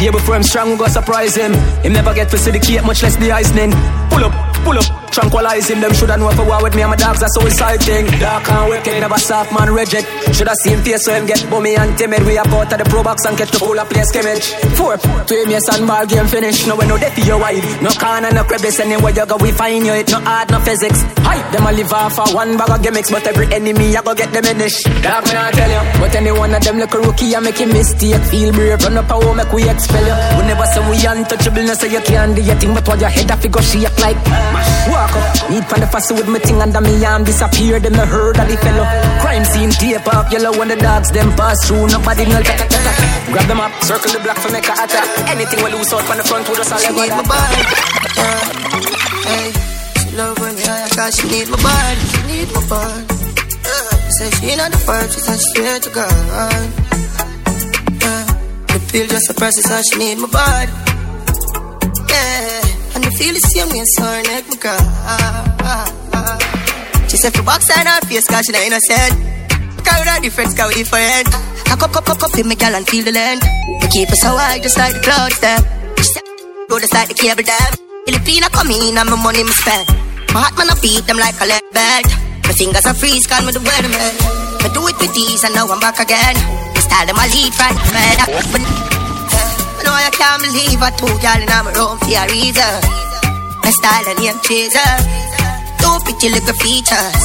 Day 0.00 0.10
before 0.10 0.34
him 0.34 0.42
strong, 0.42 0.70
we 0.72 0.76
go 0.76 0.88
surprise 0.88 1.36
him. 1.36 1.52
Him 1.86 1.92
never 1.92 2.12
get 2.14 2.30
to 2.30 2.36
see 2.36 2.50
the 2.50 2.58
cake, 2.58 2.82
much 2.82 3.04
less 3.04 3.14
the 3.14 3.30
icing. 3.30 3.70
Pull 4.10 4.24
up, 4.24 4.34
pull 4.64 4.76
up, 4.76 4.99
tranquilize 5.12 5.68
him. 5.68 5.80
Them 5.80 5.92
shoulda 5.92 6.16
know 6.16 6.30
for 6.30 6.44
war 6.44 6.62
with 6.62 6.74
me 6.74 6.82
and 6.82 6.90
my 6.90 6.96
dogs, 6.96 7.20
that's 7.20 7.34
so 7.34 7.46
exciting. 7.46 8.06
Dark 8.18 8.48
and 8.48 8.70
wicked, 8.70 9.00
never 9.00 9.18
soft 9.18 9.52
man 9.52 9.72
reject. 9.72 10.06
Shoulda 10.34 10.54
seen 10.62 10.78
face 10.82 11.04
so 11.04 11.12
him 11.12 11.26
get 11.26 11.42
bummy 11.50 11.76
and 11.76 11.96
timid. 11.98 12.22
We 12.24 12.38
up 12.38 12.48
out 12.48 12.72
of 12.72 12.78
the 12.78 12.84
pro 12.88 13.02
box 13.02 13.24
and 13.26 13.36
catch 13.36 13.50
the 13.50 13.58
full 13.58 13.78
of 13.78 13.88
place 13.88 14.08
scrimmage. 14.08 14.46
Four, 14.78 14.96
to 14.96 15.34
him 15.34 15.50
and 15.50 15.86
ball 15.86 16.06
game 16.06 16.26
finish. 16.26 16.66
No 16.66 16.76
we 16.76 16.86
no 16.86 16.96
deaf 16.96 17.16
your 17.18 17.38
wide, 17.38 17.64
no 17.82 17.90
corner, 17.90 18.30
no 18.32 18.44
crevice. 18.44 18.80
Anywhere 18.80 19.12
you 19.12 19.26
go, 19.26 19.36
we 19.36 19.50
find 19.52 19.84
you. 19.84 19.94
It 19.94 20.10
no 20.10 20.20
hard, 20.20 20.50
no 20.50 20.60
physics. 20.60 21.02
Hype 21.26 21.52
them 21.52 21.66
a 21.66 21.72
live 21.72 21.92
off 21.92 22.18
of 22.18 22.34
one 22.34 22.56
bag 22.56 22.70
of 22.70 22.82
gimmicks, 22.82 23.10
but 23.10 23.26
every 23.26 23.52
enemy 23.52 23.96
I 23.96 24.02
go 24.02 24.14
get 24.14 24.32
them 24.32 24.44
finish. 24.44 24.82
Dark 25.02 25.26
me 25.26 25.34
not 25.34 25.52
tell 25.52 25.70
you, 25.70 25.82
but 26.00 26.14
any 26.14 26.32
one 26.32 26.54
of 26.54 26.62
them 26.62 26.78
look 26.78 26.94
a 26.94 26.98
rookie 26.98 27.34
and 27.34 27.44
make 27.44 27.60
a 27.60 27.66
mistake. 27.66 28.22
Feel 28.30 28.52
brave, 28.52 28.82
run 28.82 28.96
up 28.96 29.10
a 29.10 29.14
home, 29.14 29.36
make 29.36 29.52
we 29.52 29.68
expel 29.68 30.04
you. 30.04 30.16
We 30.38 30.46
never 30.46 30.66
say 30.66 30.82
we 30.88 30.96
untouchable, 31.06 31.64
no 31.64 31.74
say 31.74 31.92
you 31.92 32.00
can't 32.00 32.34
do 32.34 32.42
your 32.42 32.56
thing, 32.56 32.74
but 32.74 32.86
while 32.86 32.98
your 32.98 33.10
head 33.10 33.30
off, 33.30 33.42
you 33.44 33.50
go 33.50 33.60
shake 33.60 33.98
like 33.98 34.16
Walk 34.88 35.09
up, 35.14 35.50
need 35.50 35.64
from 35.66 35.80
the 35.80 35.86
fussy 35.86 36.14
with 36.14 36.28
me 36.28 36.38
thing 36.40 36.60
under 36.60 36.80
me 36.80 37.04
arm 37.04 37.24
disappear, 37.24 37.80
then 37.80 37.94
I 37.94 38.06
heard 38.06 38.38
of 38.38 38.48
the 38.48 38.56
fellow. 38.56 38.86
Crime 39.20 39.44
scene 39.44 39.70
tape 39.70 40.06
off 40.14 40.30
yellow 40.32 40.52
when 40.58 40.68
the 40.68 40.76
dogs 40.76 41.10
them 41.10 41.30
pass 41.36 41.56
through, 41.66 41.86
nobody 41.88 42.24
know 42.26 42.42
ta 42.42 42.54
ta 42.56 42.66
ta 42.66 42.78
ta. 42.84 42.92
Grab 43.32 43.46
them 43.46 43.60
up, 43.60 43.72
circle 43.82 44.12
the 44.12 44.20
block 44.20 44.38
for 44.38 44.50
make 44.50 44.68
a 44.68 44.72
attack. 44.72 45.06
Anything 45.30 45.62
we 45.64 45.70
lose 45.70 45.92
out 45.92 46.02
from 46.02 46.18
the 46.18 46.24
front, 46.24 46.48
we 46.48 46.54
just 46.56 46.72
all 46.72 46.78
She 46.78 46.90
need 46.90 47.10
my 47.10 47.22
body. 47.22 47.62
Yeah. 48.18 48.42
Hey, 49.30 49.48
she 50.00 50.16
love 50.16 50.38
when 50.38 50.54
me 50.54 50.62
high, 50.62 50.88
cause 50.90 51.14
she 51.14 51.26
need 51.30 51.48
my 51.48 51.58
body. 51.62 52.02
She 52.10 52.20
need 52.26 52.48
my 52.50 52.62
body. 52.66 53.02
Yeah. 53.62 54.10
Say 54.18 54.30
she 54.34 54.56
not 54.56 54.70
the 54.72 54.78
first, 54.78 55.14
she 55.14 55.20
said 55.20 55.38
she 55.38 55.48
swear 55.54 55.78
to 55.78 55.90
God. 55.90 56.10
Yeah. 58.02 58.24
The 58.66 58.78
pill 58.90 59.06
just 59.06 59.26
suppresses 59.26 59.66
how 59.66 59.80
she 59.82 59.98
need 59.98 60.18
my 60.18 60.28
body. 60.28 60.89
Feel 63.20 63.36
the 63.36 63.44
same 63.52 63.68
way, 63.68 63.84
so 63.84 64.00
her 64.00 64.24
neck, 64.32 64.48
my 64.48 64.56
girl. 64.56 64.80
She 67.04 67.20
said 67.20 67.36
for 67.36 67.44
box 67.44 67.68
and 67.68 67.84
her 67.84 68.00
face, 68.08 68.24
cause 68.24 68.48
she 68.48 68.52
not 68.56 68.64
innocent. 68.64 69.12
Carry 69.84 70.08
that 70.08 70.24
difference, 70.24 70.56
cause 70.56 70.72
we 70.72 70.80
different. 70.80 71.28
I 71.68 71.76
cup, 71.76 71.92
cup, 71.92 72.08
cup, 72.08 72.16
cup 72.16 72.32
in 72.40 72.48
my 72.48 72.56
gal 72.56 72.72
and 72.72 72.88
feel 72.88 73.04
the 73.04 73.12
land. 73.12 73.44
We 73.84 73.92
keep 73.92 74.08
us 74.08 74.24
so 74.24 74.32
high, 74.32 74.56
just 74.64 74.80
like 74.80 74.96
the 74.96 75.04
clouds, 75.04 75.36
them. 75.36 75.60
She 76.00 76.16
said, 76.16 76.24
go 76.72 76.80
just 76.80 76.96
like 76.96 77.12
the 77.12 77.16
cable 77.20 77.44
dam. 77.44 77.76
Filipina 78.08 78.48
come 78.56 78.72
in 78.72 78.96
and 78.96 79.04
my 79.04 79.20
money 79.20 79.44
me 79.44 79.52
spend. 79.52 79.84
My 80.32 80.40
heart 80.48 80.56
man 80.56 80.72
I 80.72 80.80
beat 80.80 81.04
them 81.04 81.20
like 81.20 81.36
a 81.44 81.46
lead 81.46 81.60
belt. 81.76 82.08
My 82.48 82.56
fingers 82.56 82.88
are 82.88 82.96
freeze, 82.96 83.28
call 83.28 83.44
me 83.44 83.52
the 83.52 83.60
weatherman. 83.60 84.16
I 84.64 84.72
do 84.72 84.80
it 84.88 84.96
with 84.96 85.12
these 85.12 85.44
and 85.44 85.52
now 85.52 85.68
I'm 85.68 85.76
back 85.76 86.00
again. 86.00 86.40
The 86.72 86.80
style 86.80 87.04
them 87.04 87.20
I 87.20 87.28
lead 87.28 87.52
the 87.52 87.68
man. 87.92 88.16
I 89.76 89.80
know 89.84 89.92
I 89.92 90.08
can't 90.08 90.40
believe 90.40 90.80
I 90.80 90.88
two 90.96 91.12
y'all 91.20 91.36
in 91.36 91.52
my 91.52 91.68
room 91.76 92.00
for 92.00 92.16
a 92.16 92.24
reason. 92.32 93.09
My 93.70 93.76
style 93.78 94.08
and 94.10 94.18
name 94.18 94.40
chaser. 94.42 94.92
Two 95.78 95.94
pretty 96.02 96.28
little 96.34 96.58
features. 96.58 97.22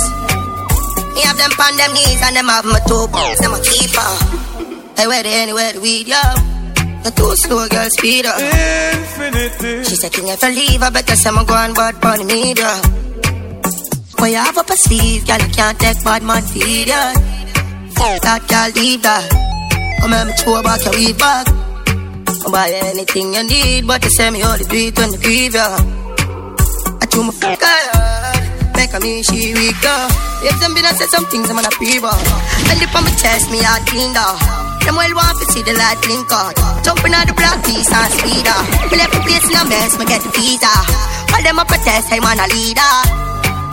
Me 1.17 1.21
have 1.25 1.41
them 1.41 1.49
on 1.57 1.73
them 1.73 1.91
knees 1.97 2.21
and 2.21 2.35
them 2.37 2.45
have 2.53 2.65
my 2.65 2.77
two 2.85 3.07
bones, 3.09 3.39
them 3.41 3.57
a 3.57 3.59
keeper. 3.65 4.05
Hey, 4.93 5.07
where 5.07 5.23
they 5.23 5.41
anywhere 5.41 5.73
the 5.73 5.81
weed, 5.81 6.07
yo. 6.07 6.21
You're 7.01 7.17
too 7.17 7.33
slow, 7.41 7.67
girl, 7.67 7.89
speed 7.97 8.27
up. 8.27 8.37
Infinity. 8.37 9.89
She 9.89 9.95
said, 9.95 10.13
King, 10.13 10.27
if 10.27 10.43
I 10.43 10.51
leave, 10.51 10.83
I 10.83 10.91
better 10.91 11.15
say 11.15 11.31
I'm 11.33 11.43
going 11.47 11.73
bad 11.73 11.95
for 11.97 12.13
the 12.13 12.25
media. 12.29 12.69
Boy, 14.15 14.29
you 14.29 14.37
have 14.37 14.55
up 14.55 14.69
a 14.69 14.77
sleeve, 14.77 15.25
girl, 15.25 15.41
you 15.41 15.49
can't 15.49 15.79
take 15.79 16.03
bad 16.03 16.21
man 16.21 16.43
feed. 16.43 16.93
Fuck 17.97 18.21
that, 18.21 18.45
girl, 18.45 18.83
leave 18.83 19.01
that. 19.01 19.25
Come 19.99 20.11
here, 20.13 20.25
me 20.25 20.33
throw 20.33 20.61
back 20.61 20.85
your 20.85 20.93
weed 20.93 21.17
back. 21.17 21.47
Buy 22.51 22.69
anything 22.85 23.33
you 23.33 23.43
need, 23.49 23.87
but 23.87 24.03
you 24.03 24.11
say 24.11 24.29
me 24.29 24.43
all 24.43 24.55
the 24.59 24.67
beat 24.69 24.95
when 24.95 25.09
the 25.09 25.17
grieve 25.17 25.55
ya. 25.55 26.04
Do 27.15 27.23
my 27.23 27.31
fuck 27.31 27.63
make 28.75 28.91
a 28.91 28.99
me 28.99 29.23
she 29.23 29.55
weak 29.55 29.79
up. 29.87 30.11
If 30.43 30.59
them 30.59 30.75
been 30.75 30.83
I 30.83 30.91
said 30.99 31.07
some 31.07 31.23
things, 31.31 31.47
I'm 31.47 31.55
gonna 31.55 31.71
pre-ball. 31.71 32.11
And 32.67 32.75
if 32.83 32.91
I'm 32.91 33.07
test 33.15 33.47
me, 33.47 33.63
I 33.63 33.79
clean 33.87 34.11
down. 34.11 34.35
Them 34.83 34.99
well 34.99 35.15
want 35.15 35.39
to 35.39 35.45
see 35.47 35.63
the 35.63 35.71
light 35.79 35.95
blink 36.03 36.27
out. 36.27 36.53
Jumping 36.83 37.15
on 37.15 37.23
the 37.23 37.31
block, 37.31 37.63
piece 37.63 37.87
and 37.87 38.11
speed 38.19 38.43
up. 38.45 38.67
Me 38.91 38.99
left 38.99 39.15
the 39.15 39.23
place 39.23 39.47
in 39.47 39.55
a 39.55 39.63
mess, 39.63 39.95
me 39.95 40.03
get 40.03 40.27
the 40.27 40.29
visa. 40.35 40.67
All 41.31 41.39
them 41.39 41.55
a 41.55 41.63
protest, 41.63 42.11
I'm 42.11 42.27
on 42.27 42.35
a 42.35 42.51
leader. 42.51 42.93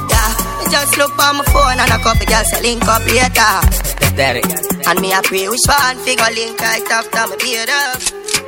Yeah, 0.06 0.30
me 0.62 0.64
just 0.70 0.94
look 0.96 1.12
on 1.18 1.42
my 1.42 1.44
phone 1.50 1.82
and 1.82 1.90
a 1.90 1.98
couple 1.98 2.22
girls 2.22 2.46
say 2.46 2.62
link 2.62 2.86
up 2.86 3.02
later. 3.10 3.91
Static. 4.12 4.44
And 4.86 5.00
me 5.00 5.12
a 5.12 5.22
pray 5.22 5.48
which 5.48 5.64
one 5.64 5.96
figure 6.04 6.32
link 6.36 6.60
right 6.60 6.84
after 6.90 7.24
me 7.32 7.36
beard 7.40 7.70
up. 7.70 7.96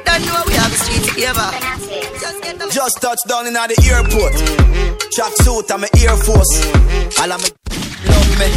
Don't 0.05 0.21
know 0.29 0.43
we 0.47 0.53
have 0.61 0.73
a 0.73 0.77
street 0.77 1.09
favor. 1.17 1.51
Just. 2.21 2.45
Just 2.75 3.01
touched 3.01 3.27
down 3.29 3.47
in 3.47 3.55
the 3.55 3.77
airport. 3.89 4.35
Track 5.13 5.33
suit 5.41 5.71
and 5.71 5.81
my 5.81 5.89
Air 5.97 6.17
Force. 6.21 6.53
All 7.21 7.33
of 7.33 7.41
me 7.41 7.49
love 8.13 8.33
me. 8.39 8.49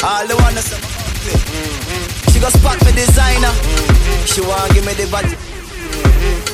All 0.00 0.26
the 0.26 0.34
say 0.62 0.80
me 0.80 1.34
She 2.32 2.40
go 2.40 2.48
spot 2.48 2.80
me 2.84 2.92
designer. 2.92 3.52
She 4.24 4.40
want 4.40 4.72
give 4.72 4.86
me 4.86 4.94
the 4.94 5.06
body. 5.12 5.36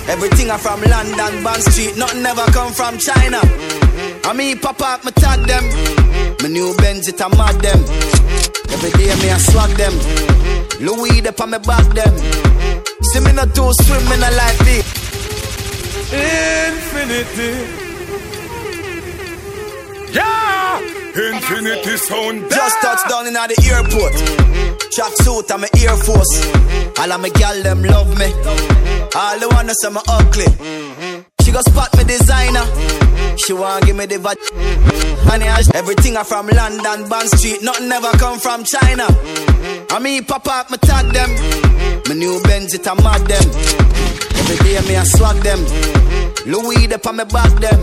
Everything 0.08 0.50
I 0.50 0.56
from 0.56 0.82
London, 0.82 1.44
Bond 1.44 1.62
Street, 1.62 1.96
nothing 1.96 2.24
ever 2.24 2.46
come 2.52 2.72
from 2.72 2.98
China. 2.98 3.40
I 4.24 4.32
me 4.34 4.54
pop 4.54 4.80
up, 4.80 5.04
me 5.04 5.12
tag 5.12 5.40
them. 5.46 5.64
My 6.42 6.48
new 6.48 6.74
Benz, 6.76 7.08
it 7.08 7.20
a 7.20 7.28
mad 7.30 7.60
them. 7.60 7.80
Every 8.70 8.90
day 8.92 9.14
me 9.20 9.30
I 9.30 9.38
swag 9.38 9.70
them. 9.76 9.94
Louis, 10.80 11.20
they 11.20 11.30
on 11.30 11.50
me 11.50 11.58
back 11.58 11.86
them. 11.94 12.14
See 13.10 13.20
me 13.20 13.32
not 13.32 13.54
too 13.54 13.70
swim, 13.82 14.04
me 14.08 14.16
not 14.18 14.32
like 14.34 14.58
this. 14.66 14.86
Infinity. 16.12 17.50
Yeah! 20.12 20.80
Infinity 21.18 21.96
sound. 21.96 22.50
Just 22.50 22.80
touched 22.80 23.08
down 23.08 23.26
in 23.26 23.36
at 23.36 23.48
the 23.48 23.56
airport. 23.72 24.14
Track 24.92 25.12
suit 25.22 25.50
and 25.50 25.62
my 25.62 25.68
Air 25.76 25.96
Force. 25.96 26.46
All 26.98 27.12
of 27.12 27.20
my 27.20 27.28
gal 27.30 27.62
them 27.62 27.82
love 27.82 28.16
me. 28.18 28.26
All 29.14 29.38
the 29.38 29.48
wanna 29.50 29.74
say 29.74 29.90
me 29.90 30.00
ugly. 30.06 31.17
She 31.48 31.54
go 31.54 31.62
spot 31.62 31.96
me 31.96 32.04
designer. 32.04 32.60
She 33.38 33.54
want 33.54 33.86
give 33.86 33.96
me 33.96 34.04
the 34.04 34.18
vat. 34.20 34.36
Everything 35.74 36.18
I 36.18 36.22
from 36.22 36.46
London, 36.48 37.08
Bond 37.08 37.24
Street. 37.30 37.62
Nothing 37.62 37.90
ever 37.90 38.12
come 38.20 38.38
from 38.38 38.64
China. 38.64 39.08
I 39.88 39.98
me 39.98 40.20
pop 40.20 40.46
up, 40.46 40.70
me 40.70 40.76
tag 40.76 41.08
them. 41.08 41.32
My 42.04 42.12
new 42.12 42.38
Benz, 42.44 42.74
it 42.74 42.84
a 42.84 42.92
mad 43.00 43.24
them. 43.24 43.48
Every 44.44 44.60
day 44.60 44.76
me 44.92 45.00
I 45.00 45.04
swag 45.08 45.40
them. 45.40 45.64
Louis, 46.44 46.84
they 46.84 47.00
on 47.00 47.16
me 47.16 47.24
back 47.24 47.56
them. 47.64 47.80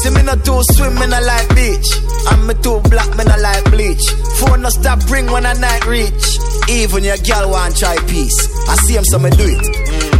See 0.00 0.08
me 0.08 0.22
not 0.24 0.40
too 0.40 0.64
swim, 0.72 0.94
me 0.96 1.06
not 1.12 1.28
like 1.28 1.52
beach. 1.52 1.88
And 2.32 2.48
me 2.48 2.54
too 2.64 2.80
black, 2.88 3.12
me 3.20 3.28
not 3.28 3.40
like 3.44 3.68
bleach. 3.68 4.00
Phone 4.40 4.62
no 4.62 4.70
stop 4.70 4.96
ring 5.12 5.28
when 5.28 5.44
I 5.44 5.52
night 5.60 5.84
reach. 5.84 6.24
Even 6.72 7.04
your 7.04 7.20
girl 7.20 7.52
want 7.52 7.76
try 7.76 8.00
peace. 8.08 8.48
I 8.64 8.76
see 8.88 8.96
him, 8.96 9.04
so 9.04 9.18
me 9.18 9.28
do 9.28 9.44
it. 9.44 10.11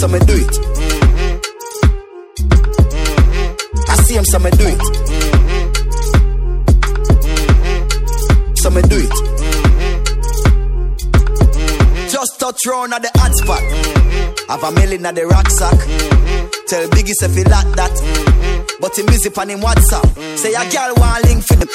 So 0.00 0.08
me 0.08 0.18
do 0.20 0.32
it. 0.34 0.58
I 3.86 3.96
see 3.96 4.14
him, 4.14 4.24
so 4.24 4.38
me 4.38 4.50
do 4.52 4.64
it. 4.66 4.80
So 8.56 8.70
me 8.70 8.80
do 8.80 8.96
it. 8.96 9.10
Just 12.10 12.40
touch 12.40 12.66
round 12.66 12.94
at 12.94 13.02
the 13.02 13.10
hot 13.14 13.34
spot. 13.34 13.62
Have 14.48 14.64
a 14.64 14.72
million 14.72 15.04
at 15.04 15.14
the 15.16 15.26
rucksack. 15.26 15.78
Tell 16.66 16.88
Biggie 16.88 17.12
say 17.20 17.28
fi 17.28 17.42
lock 17.50 17.76
that. 17.76 18.29
But 18.80 18.96
him 18.98 19.06
busy 19.06 19.30
on 19.36 19.50
him 19.50 19.60
WhatsApp. 19.60 20.08
Say 20.38 20.54
a 20.54 20.64
girl 20.72 20.94
want 20.96 21.24
link 21.24 21.44
for 21.44 21.56
them. 21.56 21.68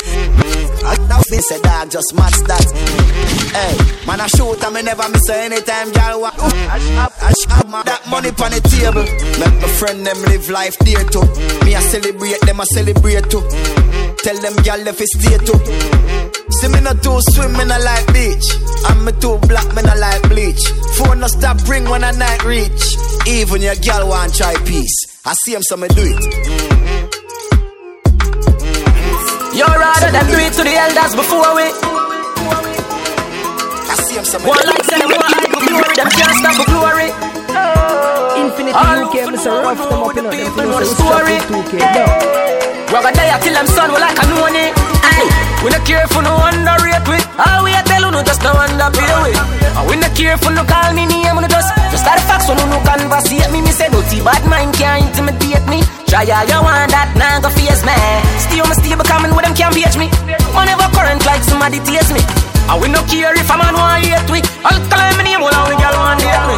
I 0.86 0.98
now 1.10 1.22
fi 1.22 1.38
say 1.38 1.62
dog 1.62 1.90
just 1.92 2.14
match 2.16 2.38
that. 2.50 2.66
Hey, 3.54 3.74
man 4.06 4.22
I 4.22 4.28
shoot 4.28 4.62
and 4.62 4.74
me 4.74 4.82
never 4.82 5.08
miss 5.10 5.30
anytime 5.30 5.92
girl 5.94 6.22
want. 6.22 6.36
I 6.42 6.80
shop, 6.80 7.14
I 7.22 7.32
shop 7.34 7.86
that 7.86 8.02
money 8.10 8.30
on 8.30 8.52
the 8.52 8.62
table. 8.62 9.06
Make 9.38 9.62
my 9.62 9.70
friend 9.78 10.06
them 10.06 10.18
live 10.30 10.50
life 10.50 10.78
dear 10.80 11.04
too. 11.06 11.26
Me 11.66 11.76
I 11.76 11.82
celebrate 11.82 12.42
them 12.42 12.62
I 12.62 12.66
celebrate 12.66 13.30
too. 13.30 13.46
Tell 14.26 14.38
them 14.42 14.56
girl 14.66 14.88
if 14.90 15.02
it 15.02 15.10
stay 15.14 15.38
too. 15.46 15.60
See 16.58 16.70
me 16.70 16.82
not 16.82 17.02
too 17.02 17.22
swim, 17.34 17.54
me 17.54 17.66
not 17.66 17.82
like 17.82 18.06
beach. 18.14 18.46
And 18.90 19.06
me 19.06 19.12
too 19.22 19.38
black, 19.46 19.68
me 19.76 19.82
not 19.82 19.98
like 19.98 20.22
bleach. 20.30 20.62
Phone 20.98 21.20
no 21.22 21.28
stop 21.28 21.58
ring 21.70 21.86
when 21.86 22.04
I 22.04 22.12
night 22.12 22.44
reach. 22.46 22.98
Even 23.28 23.62
your 23.62 23.76
girl 23.76 24.10
want 24.10 24.34
try 24.34 24.54
peace. 24.66 25.15
I 25.28 25.34
see 25.42 25.56
him, 25.56 25.64
so 25.64 25.76
me 25.76 25.88
do 25.90 26.06
it. 26.06 26.22
You 29.58 29.66
rather 29.66 30.12
them 30.14 30.26
do 30.30 30.38
it 30.38 30.54
to 30.54 30.62
the 30.62 30.70
elders 30.70 31.18
before 31.18 31.50
we. 31.58 31.66
I 33.90 33.96
see 34.06 34.22
him, 34.22 34.26
so 34.26 34.38
me 34.38 34.46
One 34.46 34.62
like 34.70 34.86
say 34.86 35.02
them 35.02 35.10
want 35.10 35.26
hide 35.34 35.50
glory, 35.50 35.90
them 35.98 36.10
can't 36.14 36.30
stop 36.38 36.54
the 36.62 36.66
glory. 36.70 37.10
Infinity 38.38 38.78
All 38.78 39.10
UK, 39.10 39.34
Mr. 39.34 39.50
Rough, 39.66 39.82
them 39.90 40.04
up 40.06 40.14
in 40.14 40.30
them 40.30 40.34
people 40.38 40.62
know 40.62 40.78
the 40.78 40.94
for 40.94 40.94
story. 40.94 41.42
2K. 41.50 41.74
No. 41.74 42.06
Rubber 42.94 43.10
die 43.18 43.34
till 43.42 43.58
them 43.58 43.66
son 43.66 43.90
we 43.90 43.98
like 43.98 44.22
a 44.22 44.26
noni. 44.30 44.78
Aye, 45.10 45.26
we 45.66 45.74
no 45.74 45.80
care 45.90 46.06
for 46.06 46.22
no 46.22 46.38
underrate 46.38 47.02
we. 47.10 47.18
All 47.42 47.66
we 47.66 47.74
a 47.74 47.82
tell 47.82 48.06
Try 56.16 56.32
all 56.32 56.48
you 56.48 56.62
want 56.64 56.96
that 56.96 57.12
now 57.20 57.44
go 57.44 57.52
face 57.52 57.84
me. 57.84 57.92
On 57.92 58.72
me 58.72 58.76
stay 58.80 58.96
becoming 58.96 59.36
with 59.36 59.44
them 59.44 59.52
can't 59.52 59.76
beat 59.76 59.92
me. 60.00 60.08
Man 60.56 60.64
never 60.64 60.88
current 60.96 61.20
like 61.28 61.44
somebody 61.44 61.84
taste 61.84 62.16
me. 62.16 62.24
And 62.72 62.80
we 62.80 62.88
no 62.88 63.04
care 63.04 63.36
if 63.36 63.52
a 63.52 63.56
man 63.60 63.76
want 63.76 64.00
hate 64.00 64.24
we. 64.32 64.40
I'll 64.64 64.80
call 64.88 65.12
me 65.20 65.28
name 65.28 65.44
while 65.44 65.68
we 65.68 65.76
girl 65.76 65.92
want 65.92 66.24
date 66.24 66.46
me. 66.48 66.56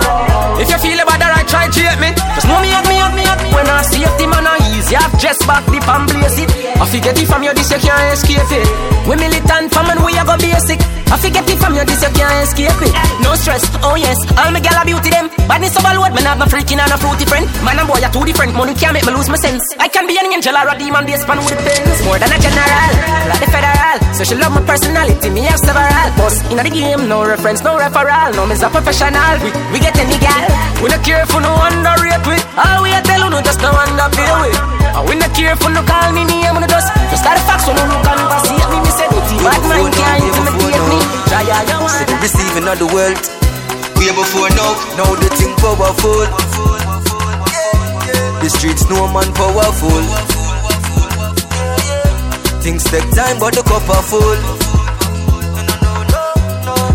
If 0.62 0.70
you 0.70 0.78
feel 0.78 1.02
about 1.02 1.18
that, 1.18 1.34
right, 1.34 1.48
try 1.50 1.66
cheat 1.74 1.98
me. 1.98 2.14
Just 2.38 2.46
know 2.46 2.62
me 2.62 2.70
hug 2.70 2.86
me 2.86 3.02
hug 3.02 3.18
me 3.18 3.26
hug 3.26 3.42
me. 3.42 3.50
When 3.50 3.66
I 3.66 3.82
see 3.82 4.06
it, 4.06 4.22
man, 4.30 4.46
I 4.46 4.62
easy. 4.78 4.94
I've 4.94 5.18
just 5.18 5.42
back 5.50 5.66
the 5.66 5.82
and 5.82 6.06
blaze 6.06 6.38
it. 6.38 6.54
I 6.78 6.86
forget 6.86 7.18
it 7.18 7.26
from 7.26 7.42
you, 7.42 7.50
this 7.58 7.74
you 7.74 7.82
can't 7.82 8.14
escape 8.14 8.54
it. 8.54 8.68
We 9.10 9.18
militant 9.18 9.74
from 9.74 9.90
and 9.90 10.06
we 10.06 10.14
a 10.14 10.22
go 10.22 10.38
basic. 10.38 10.78
I 11.08 11.16
forget 11.18 11.48
it 11.48 11.58
from 11.60 11.74
you, 11.76 11.84
this 11.88 12.04
you 12.04 12.12
can't 12.12 12.44
escape 12.44 12.80
it. 12.84 12.94
No 13.24 13.32
stress, 13.40 13.64
oh 13.84 13.96
yes, 13.96 14.20
all 14.36 14.52
my 14.52 14.60
gal 14.60 14.76
a 14.76 14.84
beauty 14.84 15.10
them. 15.10 15.32
Badness 15.48 15.76
overload, 15.80 16.12
man, 16.12 16.28
have 16.28 16.40
no 16.40 16.46
freaking 16.46 16.80
and 16.84 16.92
a 16.92 16.98
fruity 17.00 17.24
friend. 17.26 17.48
Man 17.64 17.80
and 17.80 17.88
boy 17.88 18.04
are 18.04 18.12
two 18.12 18.24
different, 18.28 18.54
money 18.56 18.76
can't 18.76 18.92
make 18.92 19.06
me 19.08 19.14
lose 19.16 19.30
my 19.32 19.40
sense. 19.40 19.64
I 19.80 19.88
can 19.88 20.06
be 20.06 20.20
an 20.20 20.28
angel 20.28 20.56
or 20.56 20.68
a 20.68 20.76
demon, 20.76 21.08
based 21.08 21.28
on 21.28 21.40
who 21.40 21.48
depends. 21.48 22.04
More 22.04 22.20
than 22.20 22.32
a 22.32 22.38
general, 22.40 22.92
like 23.32 23.40
the 23.40 23.50
federal. 23.50 23.98
So 24.14 24.28
she 24.28 24.36
love 24.36 24.52
my 24.52 24.64
personality, 24.68 25.30
me 25.32 25.48
have 25.48 25.60
several. 25.64 26.08
Boss 26.20 26.36
in 26.52 26.60
the 26.60 26.72
game, 26.72 27.08
no 27.08 27.24
reference, 27.24 27.64
no 27.64 27.80
referral. 27.80 28.36
No, 28.36 28.46
me's 28.46 28.62
a 28.64 28.70
professional. 28.70 29.36
We, 29.40 29.50
we 29.72 29.78
get 29.80 29.96
any 29.96 30.18
gal. 30.20 30.44
We 30.84 30.92
no 30.92 31.00
care 31.08 31.26
for 31.26 31.40
no 31.40 31.56
underrate 31.56 32.26
we. 32.28 32.36
All 32.60 32.84
we 32.84 32.92
a 32.92 33.00
tell 33.02 33.24
you 33.24 33.30
no 33.32 33.40
just 33.42 33.62
no 33.64 33.72
underpay 33.72 34.32
we. 34.44 34.52
And 34.92 35.04
we 35.08 35.16
no 35.16 35.28
care 35.32 35.56
for 35.56 35.72
no 35.72 35.82
call 35.88 36.12
me 36.12 36.28
name, 36.28 36.58
no 36.58 36.68
just 36.68 36.90
just 37.14 37.22
start 37.24 37.38
the 37.40 37.44
facts 37.48 37.66
when 37.68 37.78
you 37.80 37.86
look 37.88 38.04
and 38.04 38.20
conversate 38.28 38.70
me. 38.76 38.87
Me 39.18 39.26
say 39.26 39.34
dirty 39.34 39.38
bad 39.42 39.62
mind 39.66 39.94
can't 39.98 40.24
intimidate 40.24 40.86
me. 40.90 41.00
Try 41.26 41.50
all 41.50 41.66
you 41.66 41.80
want. 41.82 42.06
The 42.06 42.16
receiving 42.22 42.68
of 42.70 42.78
the 42.78 42.86
wealth. 42.86 43.22
Way 43.98 44.14
before 44.14 44.50
now, 44.54 44.78
now 44.94 45.10
the 45.18 45.30
thing 45.34 45.54
powerful. 45.58 46.22
The 48.42 48.50
streets 48.50 48.88
no 48.90 49.08
man 49.10 49.34
powerful. 49.34 50.02
Things 52.62 52.84
take 52.84 53.10
time, 53.16 53.40
but 53.40 53.56
the 53.56 53.64
cup 53.64 53.90
are 53.90 54.04
full. 54.04 54.38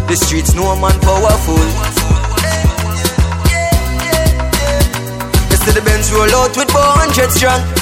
The 0.07 0.17
streets 0.17 0.55
no 0.55 0.77
man 0.77 0.99
powerful. 1.01 1.67
Yesterday 5.51 5.81
the 5.81 5.83
Benz 5.85 6.13
roll 6.13 6.35
out 6.37 6.57
with 6.57 6.71
400 6.71 7.31
strong. 7.31 7.82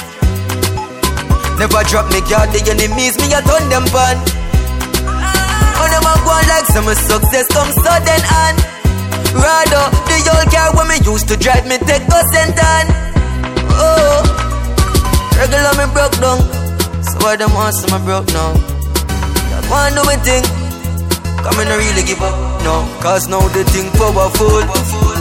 Never 1.61 1.83
drop 1.83 2.09
me 2.09 2.25
guard, 2.25 2.49
the 2.49 2.73
enemies 2.73 3.21
me 3.21 3.29
a 3.37 3.39
turn 3.45 3.69
them 3.69 3.85
pan. 3.93 4.17
Oh, 5.77 5.87
them 5.93 6.09
a 6.09 6.13
go 6.25 6.33
on 6.33 6.41
like 6.49 6.65
some 6.65 6.89
success 6.89 7.45
come 7.53 7.69
sudden 7.85 8.17
and 8.17 8.57
Rather, 9.37 9.85
the 10.09 10.17
old 10.25 10.49
car 10.49 10.73
when 10.73 10.89
me 10.89 10.97
used 11.05 11.29
to 11.29 11.37
drive 11.37 11.69
me 11.69 11.77
take 11.85 12.01
a 12.09 12.19
sentan 12.33 12.89
Oh, 13.77 14.25
regular 15.37 15.77
me 15.77 15.85
broke 15.93 16.17
down. 16.17 16.41
So 17.05 17.21
why 17.21 17.35
them 17.37 17.53
want 17.53 17.75
some 17.75 17.93
I 17.93 18.03
broke 18.09 18.25
now 18.33 18.57
That 19.53 19.65
one 19.69 19.93
do 19.93 20.01
me 20.09 20.17
thing. 20.25 20.41
Come 21.45 21.61
in, 21.61 21.67
I 21.67 21.77
really 21.77 22.01
give 22.01 22.23
up 22.23 22.50
No, 22.63 22.85
cause 23.01 23.27
now 23.27 23.41
the 23.49 23.63
thing 23.73 23.89
powerful. 23.97 24.61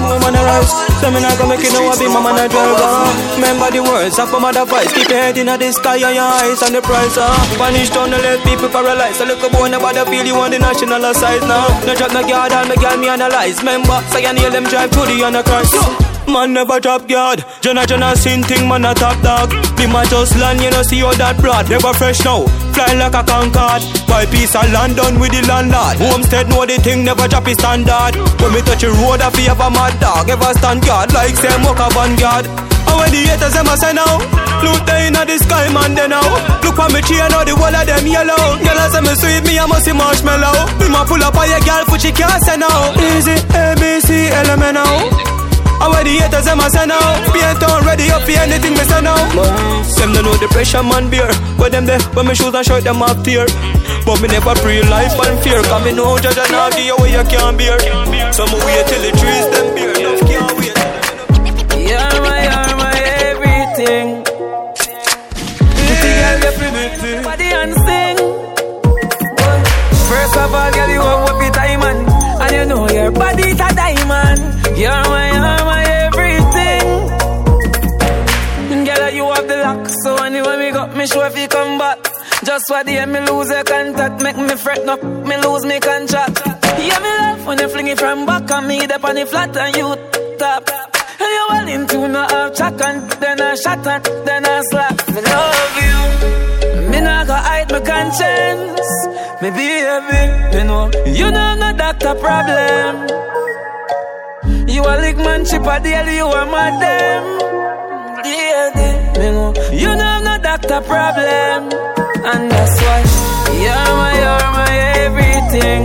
Woman 0.00 0.36
arise, 0.36 0.72
so 1.00 1.08
me 1.08 1.20
not 1.20 1.36
gonna 1.38 1.56
make 1.56 1.64
it 1.64 1.72
no 1.72 1.88
be 1.96 2.08
my 2.08 2.20
man 2.20 2.36
a 2.36 2.48
driver. 2.48 2.92
Remember 3.36 3.68
the 3.72 3.80
words 3.80 4.18
of 4.18 4.32
my 4.32 4.38
mother 4.38 4.64
voice. 4.64 4.92
Keep 4.92 5.08
your 5.08 5.18
head 5.18 5.38
in 5.38 5.46
the 5.46 5.72
sky 5.72 5.96
and 5.96 6.16
your 6.16 6.24
eyes 6.24 6.62
on 6.62 6.72
the 6.72 6.82
price. 6.82 7.16
Uh. 7.16 7.32
Punish 7.56 7.90
down 7.90 8.10
the 8.10 8.18
let 8.18 8.44
people 8.44 8.68
paralyze. 8.68 9.20
A 9.20 9.26
little 9.26 9.50
boy 9.50 9.68
nobody 9.68 10.04
feel 10.10 10.26
you 10.26 10.36
on 10.36 10.50
the 10.50 10.58
national 10.58 11.00
size 11.14 11.42
now. 11.48 11.68
No 11.86 11.94
drop 11.94 12.12
no 12.12 12.22
guard 12.26 12.52
and 12.52 12.68
me 12.68 12.76
girl 12.76 12.96
me 12.96 13.08
analyze. 13.08 13.58
Remember, 13.60 14.00
say 14.12 14.20
so 14.24 14.28
you 14.28 14.32
nail 14.34 14.50
them 14.50 14.64
drive 14.64 14.90
to 14.90 15.00
the 15.08 15.24
Antichrist. 15.24 16.09
Man 16.30 16.54
never 16.54 16.78
drop 16.78 17.08
guard. 17.08 17.44
Jenna 17.60 17.84
Jenna 17.86 18.14
sin 18.14 18.42
thing, 18.42 18.68
man 18.68 18.84
a 18.84 18.94
top 18.94 19.20
dog. 19.20 19.50
Be 19.76 19.86
my 19.90 20.06
just 20.06 20.38
land, 20.38 20.62
you 20.62 20.70
know 20.70 20.82
see 20.86 21.02
all 21.02 21.14
that 21.18 21.34
broad. 21.42 21.66
Never 21.66 21.90
fresh 21.90 22.22
now, 22.22 22.46
fly 22.70 22.94
like 22.94 23.18
a 23.18 23.26
Concorde. 23.26 23.82
Buy 24.06 24.30
piece 24.30 24.54
of 24.54 24.70
land 24.70 24.94
done 24.94 25.18
with 25.18 25.34
the 25.34 25.42
landlord. 25.50 25.98
Homestead 25.98 26.46
know 26.46 26.62
the 26.62 26.78
thing, 26.78 27.02
never 27.02 27.26
drop 27.26 27.50
his 27.50 27.58
standard. 27.58 28.14
When 28.38 28.54
me 28.54 28.62
touch 28.62 28.86
a 28.86 28.94
road, 29.02 29.18
I 29.18 29.34
feel 29.34 29.58
a 29.58 29.68
mad 29.74 29.98
dog. 29.98 30.30
Ever 30.30 30.54
stand 30.54 30.86
guard 30.86 31.10
like 31.10 31.34
same 31.34 31.66
walk 31.66 31.82
a 31.82 31.90
vanguard. 31.90 32.46
And 32.46 32.94
when 32.94 33.10
the 33.10 33.26
haters 33.26 33.54
them 33.58 33.66
a 33.66 33.74
say 33.74 33.90
now, 33.90 34.22
look 34.62 34.86
they 34.86 35.10
inna 35.10 35.26
the 35.26 35.34
sky 35.34 35.66
man 35.74 35.98
they 35.98 36.06
now. 36.06 36.22
Look 36.62 36.78
for 36.78 36.86
me 36.94 37.02
chain 37.02 37.26
now 37.26 37.42
the 37.42 37.58
whole 37.58 37.74
of 37.74 37.84
them 37.90 38.06
yellow. 38.06 38.54
Girl 38.62 38.78
I 38.78 38.86
say 38.86 39.02
me 39.02 39.12
sweet 39.18 39.42
me 39.50 39.58
I 39.58 39.66
must 39.66 39.82
see 39.82 39.98
marshmallow. 39.98 40.78
Me 40.78 40.86
ma 40.94 41.02
pull 41.02 41.18
up 41.26 41.34
on 41.34 41.50
your 41.50 41.58
girl 41.66 41.82
for 41.90 41.98
she 41.98 42.14
can't 42.14 42.38
say 42.46 42.54
now. 42.54 42.94
Easy 42.94 43.34
A 43.50 43.74
B 43.74 43.98
C 43.98 44.30
L 44.30 44.46
M 44.54 44.62
N 44.62 44.78
now. 44.78 45.39
Wear 45.80 46.04
the 46.04 46.16
haters 46.16 46.44
them 46.44 46.60
a 46.60 46.68
say 46.68 46.86
now 46.86 47.00
Paint 47.32 47.62
on 47.64 47.84
ready 47.84 48.08
up 48.08 48.24
for 48.24 48.32
anything 48.32 48.72
me 48.72 48.84
say 48.84 49.00
now 49.00 49.20
Them 50.00 50.12
don't 50.12 50.24
know 50.24 50.32
the 50.40 50.48
pressure 50.48 50.82
man 50.82 51.10
bear. 51.10 51.28
But 51.60 51.72
them 51.72 51.84
there 51.84 52.00
when 52.16 52.26
me 52.26 52.34
shoes 52.34 52.54
and 52.54 52.64
shirt 52.64 52.84
them 52.84 53.02
off 53.02 53.20
tear. 53.22 53.44
But 54.08 54.16
me 54.24 54.28
never 54.32 54.56
pre 54.64 54.80
life 54.88 55.12
and 55.12 55.36
fear. 55.44 55.60
Cause 55.60 55.84
me 55.84 55.92
know 55.92 56.16
judge 56.16 56.40
and 56.40 56.72
give 56.72 56.88
you 56.88 56.96
way 56.96 57.12
you 57.12 57.24
can't 57.28 57.52
bear. 57.60 57.76
So 58.32 58.48
me 58.48 58.56
wait 58.64 58.88
till 58.88 59.02
the 59.04 59.12
trees 59.20 59.46
them 59.52 59.68
bear. 59.76 59.92
You're 61.84 62.16
my, 62.24 62.48
you're 62.48 62.76
my 62.80 62.96
everything. 63.28 64.24
Body 67.20 67.48
and 67.60 67.74
sing. 67.84 68.16
First 70.08 70.36
of 70.40 70.54
all, 70.54 70.72
girl, 70.72 70.88
you 70.88 71.02
have 71.04 72.40
And 72.40 72.52
you 72.56 72.64
know 72.64 72.88
your 72.88 73.10
body's 73.12 73.60
a 73.60 73.68
diamond 73.76 74.59
You're 74.80 74.88
my, 74.88 75.26
you're 75.28 75.64
my 75.68 75.82
everything. 76.06 76.86
Girl, 78.86 79.10
you 79.10 79.24
have 79.30 79.46
the 79.46 79.56
lock 79.58 79.86
So 80.02 80.16
anyway, 80.24 80.56
me 80.56 80.70
got 80.72 80.96
me 80.96 81.06
sure 81.06 81.26
if 81.26 81.36
you 81.38 81.48
come 81.48 81.76
back. 81.76 81.98
Just 82.44 82.64
for 82.66 82.82
the 82.82 83.04
me 83.04 83.20
lose 83.28 83.50
your 83.50 83.62
contact 83.62 84.22
Make 84.22 84.38
me 84.38 84.56
fret 84.56 84.88
up, 84.88 85.02
me 85.02 85.36
lose 85.36 85.66
me 85.66 85.80
contract. 85.80 86.40
Yeah, 86.80 86.98
me 86.98 87.10
love 87.20 87.46
when 87.46 87.58
you 87.58 87.68
fling 87.68 87.88
it 87.88 87.98
from 87.98 88.24
back 88.24 88.50
And 88.50 88.68
me 88.68 88.80
up 88.86 89.04
on 89.04 89.16
the 89.16 89.26
flat 89.26 89.54
and 89.54 89.76
you 89.76 89.94
top 90.38 90.70
And 91.20 91.30
you 91.36 91.46
well 91.50 91.68
into 91.68 92.08
no 92.08 92.22
half 92.26 92.54
chat 92.54 92.80
And 92.80 93.10
then 93.20 93.38
I 93.38 93.54
shot 93.56 93.86
and 93.86 94.04
then 94.26 94.46
I 94.46 94.62
slap. 94.70 94.96
Me 95.08 95.20
love 95.20 95.76
you. 95.84 96.90
Me 96.90 97.00
not 97.02 97.26
gonna 97.26 97.42
hide 97.42 97.70
my 97.70 97.80
conscience. 97.80 98.90
Me 99.42 99.50
baby, 99.50 100.56
you 100.56 100.64
know 100.64 100.90
You 101.04 101.30
know 101.30 101.38
I'm 101.38 101.58
not 101.58 101.76
doctor 101.76 102.14
problem 102.14 103.49
You 104.70 104.82
a 104.82 104.94
lick 105.02 105.16
man 105.16 105.44
chip 105.44 105.66
a 105.66 105.80
deal 105.82 106.06
You 106.18 106.26
my 106.46 106.70
them. 106.78 107.24
Yeah, 108.24 109.72
you 109.72 109.90
know 109.96 110.10
I'm 110.14 110.24
not 110.24 110.42
doctor 110.42 110.80
problem. 110.82 111.60
And 112.30 112.50
that's 112.50 112.76
why 112.84 113.02
You're 113.64 113.90
my, 113.98 114.12
you're 114.22 114.50
my 114.58 114.72
everything. 115.06 115.80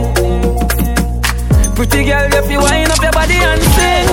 Pretty 1.75 2.01
girl, 2.05 2.33
if 2.39 2.51
you 2.51 2.59
wind 2.59 2.91
up 2.91 3.01
your 3.01 3.11
body 3.11 3.39
and 3.51 3.63
sing. 3.75 4.07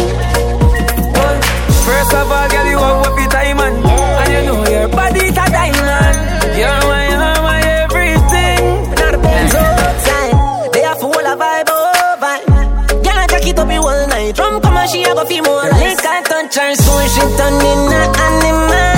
First 1.86 2.14
of 2.14 2.30
all, 2.32 2.48
girl, 2.48 2.66
you 2.72 2.78
have 2.78 3.16
be 3.16 3.26
diamond. 3.28 3.76
And 3.84 4.32
you 4.32 4.42
know 4.48 4.62
your 4.70 4.88
body's 4.88 5.36
a 5.36 5.46
diamond. 5.52 6.18
You're 6.56 6.82
my 6.88 7.01
Drum 14.34 14.60
come 14.60 14.76
and 14.76 14.90
she 14.90 15.02
a 15.04 15.14
go 15.14 15.24
feel 15.24 15.44
more. 15.44 15.60
I 15.62 16.22
touch 16.22 16.56
her, 16.56 16.74
so 16.74 16.92
she 17.12 17.20
turn 17.36 17.54
in 17.54 17.92
a 17.92 18.02
animal. 18.26 18.91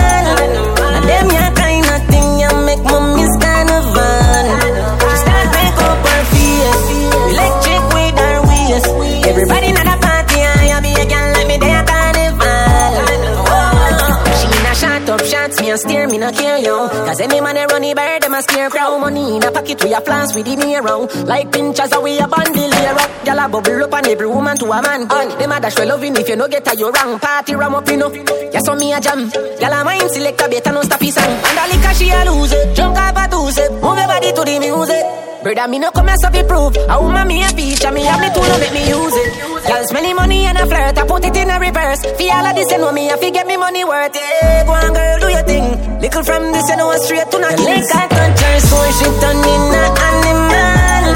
Up 15.09 15.21
shots, 15.25 15.61
me 15.61 15.71
a 15.71 15.77
steer, 15.77 16.07
me 16.09 16.19
no 16.19 16.31
care 16.33 16.59
yo. 16.59 16.89
Cause 16.89 17.21
any 17.21 17.41
man 17.41 17.57
a 17.57 17.67
run 17.67 17.83
the 17.83 17.95
bird, 17.95 18.23
them 18.23 18.35
a 18.35 18.43
scare 18.43 18.71
crow. 18.71 18.99
Money 18.99 19.37
in 19.37 19.43
a 19.43 19.51
pocket, 19.51 19.83
we 19.83 19.93
a 19.93 20.01
flans 20.01 20.35
with 20.35 20.47
the 20.47 20.57
nero. 20.57 21.07
Like 21.25 21.53
pinchers, 21.53 21.93
we 22.03 22.19
a 22.19 22.27
bundle 22.27 22.73
here 22.73 22.95
up. 22.95 23.11
Gyal 23.25 23.45
a 23.45 23.49
bubble 23.49 23.85
up 23.85 23.95
on 23.95 24.07
every 24.07 24.27
woman 24.27 24.57
to 24.59 24.67
a 24.67 24.83
man. 24.83 25.11
On 25.11 25.39
them 25.39 25.53
a 25.53 25.61
dash 25.61 25.77
well 25.77 25.89
loving 25.89 26.17
if 26.17 26.29
you 26.29 26.37
no 26.37 26.49
get 26.49 26.67
a 26.67 26.77
you 26.77 26.91
wrong. 26.91 27.19
Party 27.19 27.55
ram 27.55 27.75
up, 27.75 27.89
you 27.89 27.97
know. 27.97 28.11
Yeah, 28.13 28.61
so 28.61 28.75
me 28.75 28.93
a 28.93 29.01
jam. 29.01 29.31
Gyal 29.31 29.81
a 29.81 29.85
mind 29.85 30.11
select 30.11 30.41
a 30.41 30.49
better 30.49 30.73
no 30.73 30.83
stop 30.83 31.01
his 31.01 31.15
song. 31.15 31.25
And 31.25 31.59
a 31.59 31.65
liquor 31.75 31.95
she 31.95 32.11
a 32.11 32.25
lose 32.25 32.53
it. 32.53 32.77
Drunk 32.77 32.97
off 32.97 33.17
a 33.17 33.29
two. 33.29 33.45
Move 33.81 33.99
your 33.99 34.09
body 34.09 34.33
to 34.33 34.43
the 34.45 34.59
music. 34.61 35.34
Brother, 35.45 35.69
me 35.69 35.79
no 35.79 35.91
come 35.91 36.09
as 36.09 36.25
if 36.25 36.35
it 36.35 36.49
prove. 36.49 36.73
A 36.89 36.97
woman 36.97 37.29
me 37.29 37.45
a 37.45 37.49
feature, 37.53 37.93
me 37.93 38.01
have 38.09 38.19
me 38.19 38.33
tool, 38.33 38.49
no 38.49 38.57
make 38.57 38.73
me 38.73 38.89
use 38.89 39.13
it. 39.13 39.29
Girl, 39.69 39.85
smelly 39.85 40.15
money 40.15 40.47
and 40.47 40.57
a 40.57 40.65
flirt, 40.65 40.97
I 40.97 41.07
put 41.07 41.23
it 41.23 41.37
in 41.37 41.51
a 41.51 41.61
reverse. 41.61 42.01
Feel 42.17 42.33
all 42.33 42.47
of 42.49 42.57
this, 42.57 42.73
you 42.73 42.79
know 42.79 42.91
me, 42.91 43.11
I 43.11 43.17
fi 43.21 43.29
get 43.31 43.47
me 43.47 43.59
money 43.59 43.85
worth. 43.85 44.17
Yeah, 44.17 44.65
go 44.65 44.73
on, 44.73 44.95
girl, 44.97 45.21
do 45.21 45.29
your 45.29 45.43
thing. 45.45 46.01
Little 46.01 46.25
from 46.25 46.51
this, 46.51 46.65
you 46.65 46.77
know, 46.81 46.97
straight 46.97 47.29
to 47.29 47.39
nothing. 47.39 47.61
Lick 47.61 47.85
I 47.93 48.09
touch 48.09 48.41
her, 48.41 48.57
so 48.65 48.89
she 48.97 49.05
turn 49.21 49.37
in 49.37 49.69
a 49.69 49.85
animal. 50.09 51.13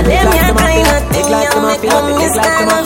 And 0.00 0.08
them 0.08 0.32
ya 0.32 0.48
kind 0.56 0.88
of 0.88 1.04
thing, 1.12 1.28
you 1.28 1.60
make 1.68 1.84
me 1.84 2.24
stand 2.40 2.72
a 2.72 2.80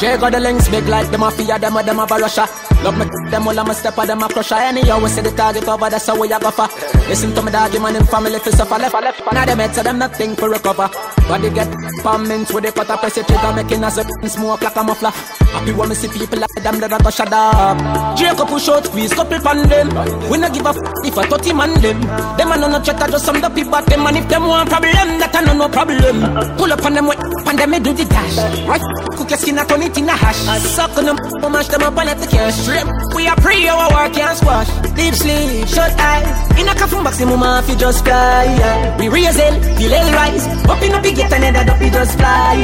Jay 0.00 0.16
got 0.16 0.32
the 0.32 0.40
links 0.40 0.68
big 0.70 0.88
like 0.88 1.10
the 1.10 1.18
mafia, 1.18 1.58
them 1.58 1.76
a 1.76 1.82
them 1.82 2.00
a 2.00 2.06
Russia. 2.06 2.67
Love 2.84 2.96
me, 2.96 3.30
them 3.30 3.48
all 3.48 3.58
I'm 3.58 3.70
a 3.70 3.74
step 3.74 3.98
of 3.98 4.06
them 4.06 4.22
I 4.22 4.28
crush 4.28 4.48
crusher. 4.48 4.62
Anyhow, 4.62 5.02
we 5.02 5.08
see 5.08 5.20
the 5.20 5.30
target 5.32 5.66
over, 5.66 5.90
that's 5.90 6.06
how 6.06 6.18
we 6.18 6.30
a 6.32 6.38
go 6.38 6.50
for. 6.50 6.68
Listen 7.08 7.34
to 7.34 7.42
me, 7.42 7.50
doggy 7.50 7.78
man, 7.78 7.96
in 7.96 8.06
family, 8.06 8.38
fi 8.38 8.50
suffer 8.50 8.78
left, 8.78 8.94
left. 8.94 9.20
Now 9.32 9.44
them 9.44 9.58
heads, 9.58 9.76
so 9.76 9.82
them 9.82 9.98
nothing 9.98 10.36
for 10.36 10.48
recover. 10.48 10.88
Body 11.26 11.50
get 11.50 11.68
pumped 12.02 12.54
with 12.54 12.64
the 12.64 12.72
cutter, 12.72 12.96
press 12.96 13.18
it 13.18 13.26
trigger, 13.26 13.52
making 13.52 13.82
us 13.82 13.98
a 13.98 14.28
smoke 14.28 14.62
like 14.62 14.76
a 14.76 14.82
muffler. 14.84 15.10
Happy 15.10 15.72
when 15.72 15.88
me 15.88 15.94
see 15.96 16.08
people 16.08 16.38
like 16.38 16.54
them 16.62 16.78
that 16.78 16.92
I 16.92 16.98
go 16.98 17.10
shut 17.10 17.32
up. 17.32 18.16
Jacob 18.16 18.48
push 18.48 18.68
out, 18.68 18.86
squeeze, 18.86 19.12
couple 19.12 19.40
pan 19.40 19.68
them. 19.68 19.88
We 20.30 20.38
not 20.38 20.54
give 20.54 20.64
a 20.64 20.70
f 20.70 20.76
if 21.02 21.14
touch 21.14 21.46
him 21.46 21.60
and 21.60 21.76
them. 21.82 22.00
Them 22.38 22.52
a 22.52 22.56
no 22.56 22.68
no 22.68 22.78
chat, 22.80 23.00
just 23.10 23.24
some 23.26 23.40
the 23.40 23.50
people 23.50 23.74
at 23.74 23.86
them. 23.86 24.06
And 24.06 24.18
if 24.18 24.28
them 24.28 24.46
want 24.46 24.70
problem, 24.70 25.18
that 25.18 25.34
I 25.34 25.40
no 25.42 25.52
no 25.52 25.68
problem. 25.68 26.56
Pull 26.56 26.72
up 26.72 26.84
on 26.84 26.94
them, 26.94 27.06
wait, 27.08 27.18
on 27.18 27.56
them, 27.56 27.70
me 27.70 27.80
do 27.80 27.92
the 27.92 28.04
dash. 28.04 28.36
Right, 28.68 28.82
cook 29.18 29.30
your 29.30 29.38
skin, 29.38 29.58
I 29.58 29.64
turn 29.64 29.82
it 29.82 29.98
in 29.98 30.08
a 30.08 30.12
hash. 30.12 30.38
Suck 30.62 30.96
on 30.96 31.04
them, 31.06 31.18
mash 31.50 31.66
them 31.66 31.82
up 31.82 31.98
and 31.98 32.06
let 32.06 32.18
the 32.20 32.26
cash 32.28 32.67
strip. 32.68 32.86
We 33.16 33.26
are 33.26 33.36
pre 33.40 33.68
our 33.68 33.88
oh, 33.88 33.94
work 33.96 34.12
can't 34.12 34.36
squash. 34.36 34.68
Deep 34.92 35.14
sleep, 35.14 35.66
shut 35.66 35.92
eyes. 35.96 36.28
In 36.60 36.68
a 36.68 36.74
coffin 36.74 37.02
maximum 37.02 37.42
off, 37.42 37.68
you 37.68 37.76
just. 37.76 38.04
Yeah. 38.04 38.96
We 38.98 39.08
raise 39.08 39.36
it, 39.36 39.54
feel 39.78 39.92
it 39.92 40.08
rise. 40.12 40.44
Up 40.68 40.82
in 40.82 40.92
a 40.92 41.00
big 41.00 41.16
get 41.16 41.32
another 41.32 41.72
up, 41.72 41.80
you 41.80 41.90
just 41.90 42.18
fly. 42.18 42.56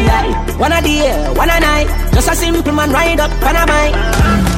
One 0.59 0.72
a 0.72 0.80
day, 0.82 1.09
one 1.34 1.50
a 1.50 1.59
night. 1.61 1.88
Just 2.12 2.28
a 2.28 2.34
simple 2.36 2.72
man 2.72 2.90
ride 2.90 3.20
up 3.20 3.32
on 3.48 3.57
a 3.57 3.64
bike. 3.66 3.96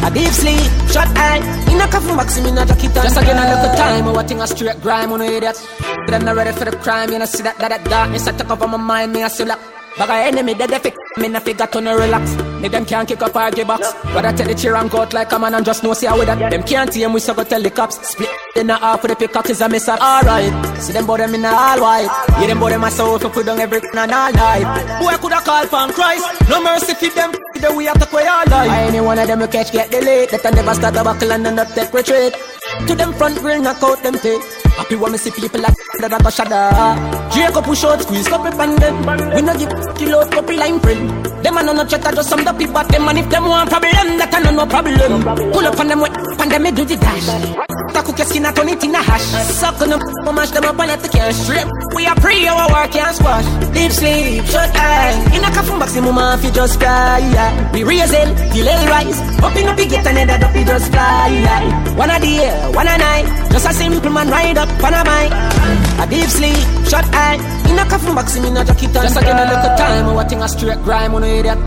A 0.06 0.08
deep 0.12 0.32
sleep, 0.32 0.66
shut 0.90 1.08
eye. 1.16 1.40
In 1.70 1.80
a 1.80 1.86
coffin 1.88 2.16
maximum, 2.16 2.58
a 2.58 2.66
jacket 2.66 2.96
on. 2.96 3.04
Just 3.04 3.18
again, 3.20 3.38
a 3.38 3.44
little 3.54 3.76
time. 3.76 4.08
Oh, 4.08 4.12
what 4.12 4.28
thing 4.28 4.40
a 4.40 4.46
straight 4.46 4.80
grime 4.82 5.12
on 5.12 5.22
idiot. 5.22 5.56
Them 6.08 6.24
not 6.24 6.36
ready 6.36 6.52
for 6.52 6.64
the 6.64 6.76
crime. 6.76 7.10
You 7.12 7.18
know, 7.18 7.26
see 7.26 7.42
that, 7.42 7.58
that, 7.58 7.70
that 7.70 7.84
darkness. 7.84 8.26
I 8.26 8.32
took 8.32 8.50
over 8.50 8.66
my 8.66 8.76
mind, 8.76 9.12
me, 9.12 9.22
I 9.22 9.28
see 9.28 9.44
that. 9.44 9.75
Bag 9.98 10.10
a 10.10 10.26
enemy 10.28 10.52
dead 10.52 10.68
they 10.68 10.78
fix 10.78 10.96
Me 11.16 11.28
na 11.28 11.40
figure 11.40 11.66
to 11.66 11.80
no 11.80 11.96
relax. 11.96 12.36
Me 12.60 12.68
them 12.68 12.84
can't 12.84 13.08
kick 13.08 13.22
up 13.22 13.34
our 13.34 13.50
give 13.50 13.66
box 13.66 13.94
But 14.12 14.26
I 14.26 14.32
tell 14.32 14.46
the 14.46 14.54
chair 14.54 14.76
and 14.76 14.94
out 14.94 15.14
like 15.14 15.32
a 15.32 15.38
man 15.38 15.54
and 15.54 15.64
just 15.64 15.82
know 15.82 15.94
see 15.94 16.06
how 16.06 16.18
with 16.18 16.26
that 16.26 16.50
Them 16.50 16.62
can't 16.62 16.92
tame 16.92 17.14
we 17.14 17.20
so 17.20 17.32
go 17.32 17.44
tell 17.44 17.62
the 17.62 17.70
cops. 17.70 17.96
Split 18.06 18.28
in 18.56 18.68
a 18.68 18.78
half 18.78 19.02
with 19.02 19.12
the 19.12 19.16
pickaxe 19.16 19.50
is 19.50 19.60
a 19.62 19.68
miss 19.68 19.88
up 19.88 20.00
Alright. 20.00 20.52
See 20.82 20.92
them 20.92 21.06
bout 21.06 21.18
them 21.18 21.34
in 21.34 21.44
a 21.44 21.48
all 21.48 21.80
white. 21.80 22.10
Yeah 22.40 22.48
them 22.48 22.60
bout 22.60 22.70
them 22.70 22.84
a 22.84 22.90
soul 22.90 23.18
for 23.18 23.30
put 23.30 23.46
down 23.46 23.58
every 23.58 23.80
and 23.80 24.12
all 24.12 24.32
night. 24.32 25.00
Who 25.00 25.06
I 25.06 25.16
coulda 25.16 25.40
call 25.40 25.66
from 25.66 25.92
Christ? 25.92 26.26
No 26.50 26.62
mercy 26.62 26.92
for 26.92 27.14
them. 27.14 27.32
The 27.54 27.74
way 27.74 27.86
attack 27.86 28.12
way 28.12 28.26
all 28.26 28.44
night 28.46 28.68
Any 28.88 29.00
one 29.00 29.18
of 29.18 29.26
them 29.26 29.40
you 29.40 29.48
catch 29.48 29.72
get 29.72 29.90
delayed? 29.90 30.28
That 30.28 30.44
I 30.44 30.50
never 30.50 30.74
start 30.74 30.96
a 30.96 31.04
buckle 31.04 31.32
and 31.32 31.58
up 31.58 31.68
take 31.68 31.92
retreat. 31.94 32.34
To 32.86 32.94
them 32.94 33.14
front 33.14 33.38
grill 33.38 33.62
knock 33.62 33.82
out 33.82 34.02
them 34.02 34.18
teeth. 34.18 34.66
Happy 34.76 34.94
when 34.94 35.12
me 35.12 35.18
see 35.18 35.30
people 35.30 35.60
like 35.62 35.74
that 36.00 36.12
I 36.12 36.18
go 36.20 36.28
up 36.28 37.32
Jacob 37.32 37.64
push 37.64 37.84
out 37.84 38.02
squeeze 38.02 38.28
couple 38.28 38.52
pan 38.52 38.76
them 38.76 38.96
We 39.34 39.40
no 39.40 39.56
give 39.56 39.72
kill 39.94 40.18
out 40.18 40.30
couple 40.30 40.56
line 40.56 40.80
friend 40.80 41.26
Them 41.44 41.58
a 41.58 41.62
no 41.62 41.72
no 41.72 41.84
chat 41.84 42.02
just 42.02 42.28
some 42.28 42.44
the 42.44 42.52
people 42.52 42.78
at 42.78 42.88
them 42.88 43.08
And 43.08 43.18
if 43.18 43.28
them 43.30 43.44
want 43.44 43.70
problem 43.70 44.18
that 44.18 44.34
I 44.34 44.40
no 44.40 44.50
no 44.50 44.66
problem 44.66 45.22
Pull 45.52 45.66
up 45.66 45.78
on 45.80 45.88
them 45.88 46.00
with 46.00 46.12
pan 46.38 46.48
them 46.48 46.62
me 46.62 46.70
do 46.72 46.84
the 46.84 46.96
dash 46.96 47.26
butter 47.96 48.06
cook 48.06 48.18
your 48.18 48.26
skin 48.26 48.46
and 48.46 48.56
turn 48.56 48.68
it 48.68 48.82
in 48.84 48.94
a 48.94 49.02
hash. 49.02 49.26
Suck 49.58 49.80
on 49.82 49.90
them, 49.90 50.00
mash 50.34 50.50
them 50.50 50.64
up 50.64 50.78
and 50.78 50.88
let 50.88 51.00
the 51.00 51.08
cash 51.08 51.34
strip. 51.34 51.66
We 51.94 52.06
are 52.06 52.14
pre 52.16 52.46
our 52.46 52.68
work 52.70 52.94
and 52.94 53.16
squash. 53.16 53.46
Deep 53.74 53.90
sleep, 53.90 54.44
shut 54.44 54.70
eye. 54.74 55.16
In 55.34 55.42
a 55.42 55.50
coffin 55.50 55.78
box, 55.78 55.96
mama, 55.96 56.36
if 56.38 56.44
you 56.44 56.52
just 56.52 56.78
cry. 56.78 57.18
Yeah. 57.18 57.72
We 57.72 57.84
raise 57.84 58.12
it, 58.12 58.28
delay 58.52 58.86
rise. 58.86 59.20
Up 59.42 59.56
in 59.56 59.68
a 59.68 59.74
big 59.74 59.90
gate 59.90 60.06
and 60.06 60.30
head 60.30 60.42
up, 60.42 60.54
you 60.54 60.64
just 60.64 60.90
fly. 60.92 61.28
Yeah. 61.28 61.96
One 61.96 62.10
a 62.10 62.20
day, 62.20 62.70
one 62.70 62.86
a 62.86 62.96
night. 62.96 63.50
Just 63.50 63.66
a 63.66 63.72
simple 63.72 64.10
man 64.10 64.28
ride 64.30 64.58
up 64.58 64.68
on 64.84 64.94
a 64.94 65.04
bike. 65.04 65.85
A 65.98 66.06
deep 66.06 66.28
sleep, 66.28 66.60
shut 66.84 67.04
eye. 67.14 67.40
In 67.70 67.78
a 67.78 67.84
coffin 67.88 68.14
box, 68.14 68.38
me 68.38 68.50
not 68.50 68.66
jacket 68.66 68.92
Just 68.92 69.16
again 69.16 69.38
a 69.38 69.44
little 69.48 69.76
time, 69.76 70.14
what 70.14 70.28
thing 70.28 70.42
a 70.42 70.48
straight 70.48 70.78
grime 70.84 71.14
on 71.14 71.24
idiot. 71.24 71.58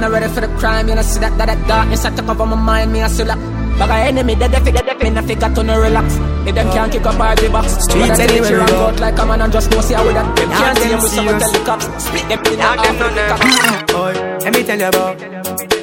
Not 0.00 0.10
ready 0.10 0.28
for 0.28 0.40
the 0.40 0.48
crime, 0.58 0.88
you 0.88 0.94
know 0.94 1.02
see 1.02 1.20
that 1.20 1.36
that, 1.38 1.46
that 1.46 1.68
darkness 1.68 2.04
I 2.04 2.10
take 2.10 2.28
over 2.28 2.46
my 2.46 2.56
mind, 2.56 2.92
me 2.92 3.02
I 3.02 3.08
see 3.08 3.24
that. 3.24 3.38
But 3.78 3.90
I 3.90 4.08
enemy 4.08 4.34
dead 4.34 4.54
if 4.54 4.66
it 4.66 4.72
dead 4.72 4.98
me 4.98 5.18
I 5.18 5.22
figure 5.22 5.54
to 5.54 5.62
no 5.62 5.80
relax. 5.80 6.16
If 6.48 6.54
them 6.54 6.70
can't 6.72 6.90
kick 6.90 7.06
up 7.06 7.14
the 7.38 7.48
box, 7.50 7.72
Streets 7.84 8.18
we 8.18 8.40
go. 8.40 8.86
out 8.88 9.00
like 9.00 9.18
a 9.18 9.26
man 9.26 9.40
and 9.42 9.52
just 9.52 9.70
go 9.70 9.80
see 9.80 9.94
how 9.94 10.06
we 10.06 10.14
that. 10.14 10.36
Them 10.36 10.48
can't 10.48 10.78
see 10.78 10.88
them 10.88 10.98
him 10.98 11.02
with 11.02 11.12
someone 11.12 11.38
tell 11.38 11.52
the 11.52 11.58
cops. 11.64 11.86
Split 12.04 12.28
them 12.28 12.40
in 12.52 12.58
half 12.58 12.76
them 12.82 12.98
with 12.98 13.14
the 13.14 13.20
no 13.20 13.28
cops. 13.28 13.92
Boy, 13.92 14.12
let 14.44 14.54
me 14.54 14.62
tell 14.64 14.78
you 14.78 14.88
about 14.88 15.20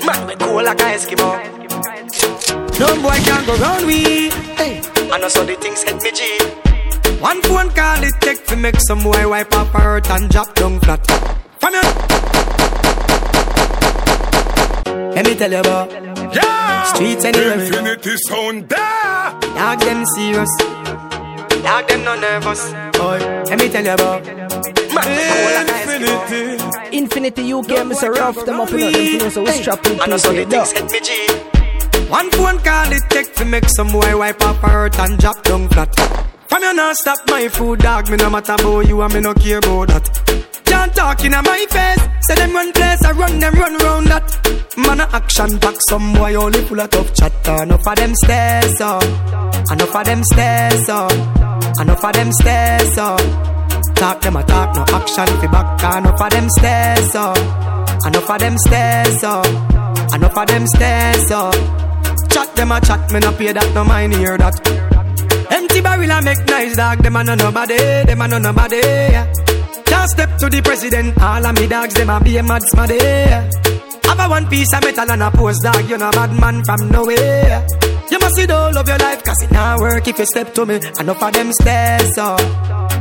Man, 0.06 0.28
we 0.28 0.36
cool 0.36 0.64
like 0.64 0.82
a 0.82 0.86
Eskimo 0.96 1.30
No 2.80 2.88
boy 3.02 3.18
can 3.24 3.46
go 3.46 3.56
round 3.58 3.86
we 3.86 4.30
hey. 4.58 4.82
I 5.12 5.18
know 5.20 5.30
so 5.30 5.46
the 5.46 5.56
things 5.56 5.84
hit 5.84 6.02
me 6.02 6.12
G 6.12 6.65
One 7.26 7.42
phone 7.42 7.70
call 7.72 8.04
it 8.04 8.14
take 8.22 8.46
to 8.48 8.56
make 8.56 8.76
some 8.88 9.02
boy 9.02 9.28
wipe 9.28 9.52
up 9.56 9.70
her 9.70 9.80
hurt 9.80 10.10
and 10.12 10.30
drop 10.30 10.54
down 10.54 10.80
flat 10.82 11.02
From 11.60 11.74
your 11.74 11.82
Let 15.16 15.26
me 15.26 15.34
tell 15.34 15.52
you 15.52 15.58
about 15.60 15.90
Yeah. 16.36 16.84
Streets 16.94 17.26
anywhere 17.26 17.58
we. 17.58 17.64
Infinity 17.66 18.18
sound 18.28 18.70
there. 18.70 19.40
Dog 19.58 19.80
them 19.80 20.06
serious 20.14 20.52
Dog 21.66 21.88
them 21.88 22.04
no 22.04 22.14
nervous 22.20 22.62
Boy, 23.00 23.18
let 23.50 23.58
me 23.60 23.70
tell 23.70 23.84
you 23.84 23.94
about 23.94 24.24
Man, 24.24 25.08
we 25.18 25.24
cool 25.32 25.50
like 25.58 25.70
a 25.70 25.78
Eskimo 25.82 26.94
Infinity 26.94 27.54
UK, 27.54 27.72
Mr. 27.90 28.14
Rough, 28.14 28.46
them 28.46 28.60
up 28.60 28.70
in 28.72 28.80
them, 28.92 29.02
you 29.02 29.18
know, 29.18 29.30
so 29.30 29.42
we 29.42 29.52
strap 29.52 29.84
with 29.84 30.00
I 30.00 30.06
know 30.06 30.18
so 30.18 30.32
the 30.32 30.46
2K, 30.46 30.50
things 30.52 30.74
dog. 30.74 30.92
hit 30.92 30.92
me 30.92 31.00
G 31.02 31.10
One 32.08 32.30
phone 32.38 32.60
call 32.60 32.92
it 32.92 33.02
take 33.10 33.34
to 33.38 33.46
make 33.46 33.68
some 33.70 33.92
boy 33.92 34.16
wipe 34.16 34.42
up 34.44 34.58
her 34.58 34.68
hurt 34.70 35.00
and 35.00 35.18
drop 35.18 35.42
down 35.42 35.68
flat 35.70 35.90
From 36.56 36.64
you 36.64 36.74
not 36.74 36.96
stop 36.96 37.18
my 37.28 37.50
food 37.50 37.80
dog? 37.80 38.10
Me 38.10 38.16
no 38.16 38.30
matter 38.30 38.54
about 38.54 38.88
you 38.88 39.02
and 39.02 39.14
me 39.14 39.20
no 39.20 39.34
care 39.34 39.58
about 39.58 39.90
that. 39.90 40.08
Can't 40.64 40.96
talk 40.96 41.26
in 41.26 41.32
my 41.32 41.66
face. 41.70 42.04
Say 42.22 42.36
them 42.36 42.54
run 42.54 42.72
place 42.72 43.04
I 43.04 43.12
run 43.12 43.40
them 43.40 43.54
run 43.56 43.76
round 43.76 44.08
that. 44.08 44.78
Man 44.78 45.02
a 45.02 45.04
action 45.12 45.58
back 45.60 45.76
some 45.90 46.14
boy 46.14 46.34
only 46.36 46.62
full 46.62 46.80
of 46.80 46.90
tough 46.92 47.14
chatter 47.14 47.64
Enough 47.64 47.86
of 47.86 47.96
them 47.98 48.16
stairs 48.16 48.80
up 48.80 49.04
Enough 49.70 49.96
of 49.96 50.06
them 50.06 50.24
stairs 50.24 50.88
up 50.88 51.12
Enough 51.82 52.06
of 52.06 52.14
them 52.14 52.32
stairs 52.32 52.98
up 53.00 53.20
Talk 53.96 54.22
them 54.22 54.38
a 54.38 54.44
talk, 54.44 54.76
no 54.78 54.96
action 54.96 55.28
fi 55.28 55.48
back. 55.48 55.98
Enough 55.98 56.22
of 56.22 56.30
them 56.30 56.50
stairs 56.58 57.16
up 57.16 57.38
Enough 58.08 58.30
of 58.30 58.40
them 58.40 58.58
stairs 58.60 59.24
up 59.26 59.46
Enough 60.16 60.38
of 60.38 60.48
them 60.48 60.68
stairs 60.68 61.32
up 61.32 61.54
Chat 62.32 62.56
them 62.56 62.72
a 62.72 62.80
chat, 62.80 63.12
me 63.12 63.20
no 63.20 63.34
pay 63.34 63.52
that, 63.52 63.74
no 63.76 63.84
mind 63.84 64.14
hear 64.14 64.38
that 64.38 64.85
Empty 65.50 65.82
barrel 65.82 66.12
a 66.12 66.22
make 66.22 66.46
nice 66.46 66.76
dog, 66.76 66.98
them 67.00 67.16
a 67.16 67.24
no 67.24 67.36
nobody, 67.36 67.78
them 67.78 68.22
a 68.22 68.28
no 68.28 68.38
nobody. 68.40 68.82
Can't 69.86 70.10
step 70.10 70.38
to 70.38 70.50
the 70.50 70.62
president, 70.64 71.22
all 71.22 71.46
of 71.46 71.56
me 71.60 71.68
dogs, 71.68 71.94
them 71.94 72.10
a 72.10 72.20
be 72.20 72.38
a 72.38 72.44
mad 72.44 72.62
smaddy. 72.74 73.00
Have 74.06 74.20
a 74.20 74.30
one 74.30 74.48
piece 74.48 74.74
of 74.74 74.84
metal 74.84 75.12
and 75.12 75.24
a 75.24 75.32
post 75.32 75.64
dog, 75.64 75.90
you 75.90 75.98
know 75.98 76.12
bad 76.12 76.40
man 76.40 76.64
from 76.64 76.90
nowhere. 76.90 77.66
You 78.12 78.20
must 78.20 78.36
see 78.36 78.46
the 78.46 78.56
whole 78.56 78.78
of 78.78 78.88
your 78.88 78.98
life, 78.98 79.24
cause 79.24 79.42
it 79.44 79.52
not 79.52 79.80
work 79.80 80.08
if 80.08 80.20
you 80.20 80.26
step 80.26 80.54
to 80.54 80.66
me. 80.66 80.80
Enough 81.00 81.24
of 81.24 81.34
them 81.34 81.52
stairs 81.54 82.18
up, 82.18 82.40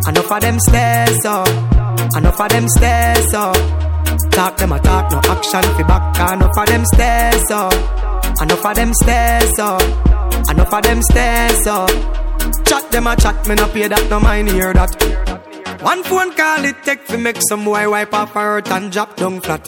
enough 0.08 0.32
of 0.32 0.40
them 0.40 0.58
stairs 0.60 1.24
up 1.24 1.84
Enough 2.16 2.40
of 2.40 2.48
them 2.48 2.68
stairs 2.68 3.34
up 3.34 3.56
Talk 4.30 4.56
them 4.56 4.72
a 4.72 4.78
talk, 4.80 5.10
no 5.10 5.18
action 5.24 5.62
fi 5.62 5.82
back. 5.82 6.32
Enough 6.32 6.58
of 6.58 6.66
them 6.66 6.84
stairs 6.84 7.50
up 7.50 7.72
Enough 8.42 8.64
of 8.64 8.74
them 8.76 8.92
stairs 8.94 9.58
up 9.58 9.82
Enough 10.50 10.72
of 10.74 10.82
them 10.82 11.02
stairs 11.02 11.66
up 11.66 12.23
Chat 12.64 12.90
them 12.90 13.06
a 13.06 13.16
chat, 13.16 13.46
me 13.48 13.54
no 13.54 13.66
pay 13.68 13.88
that, 13.88 14.10
no 14.10 14.20
mind 14.20 14.50
hear 14.50 14.72
that. 14.72 14.92
One 15.82 16.02
phone 16.02 16.32
call 16.32 16.64
it 16.64 16.76
take 16.84 17.02
fi 17.02 17.16
make 17.16 17.38
some 17.48 17.64
boy 17.64 17.88
wipe 17.90 18.14
off 18.14 18.32
her 18.32 18.40
hurt 18.40 18.70
and 18.70 18.90
drop 18.90 19.16
down 19.16 19.40
flat. 19.40 19.66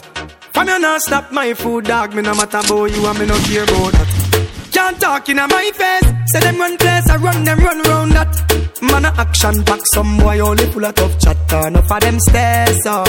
From 0.53 0.67
you 0.67 0.79
not 0.79 1.01
stop 1.01 1.31
my 1.31 1.53
food 1.53 1.85
dog, 1.85 2.15
me 2.15 2.21
no 2.21 2.33
matter 2.33 2.57
about 2.57 2.85
you 2.85 3.05
and 3.05 3.19
me 3.19 3.25
no 3.25 3.37
care 3.39 3.63
about 3.63 3.91
that. 3.93 4.49
Can't 4.71 4.99
talk 4.99 5.29
in 5.29 5.37
my 5.37 5.71
face, 5.73 6.31
say 6.31 6.39
them 6.39 6.57
run 6.59 6.77
place, 6.77 7.09
I 7.09 7.17
run 7.17 7.43
them 7.43 7.59
run 7.59 7.81
round 7.83 8.11
that. 8.13 8.57
Man 8.81 9.05
a 9.05 9.09
action 9.17 9.63
pack, 9.63 9.79
some 9.93 10.17
boy 10.17 10.39
only 10.39 10.65
full 10.71 10.85
of 10.85 10.93
tough 10.93 11.19
chatter 11.19 11.67
Enough 11.67 11.91
of 11.91 11.99
them 11.99 12.19
stairs 12.19 12.85
up, 12.85 13.07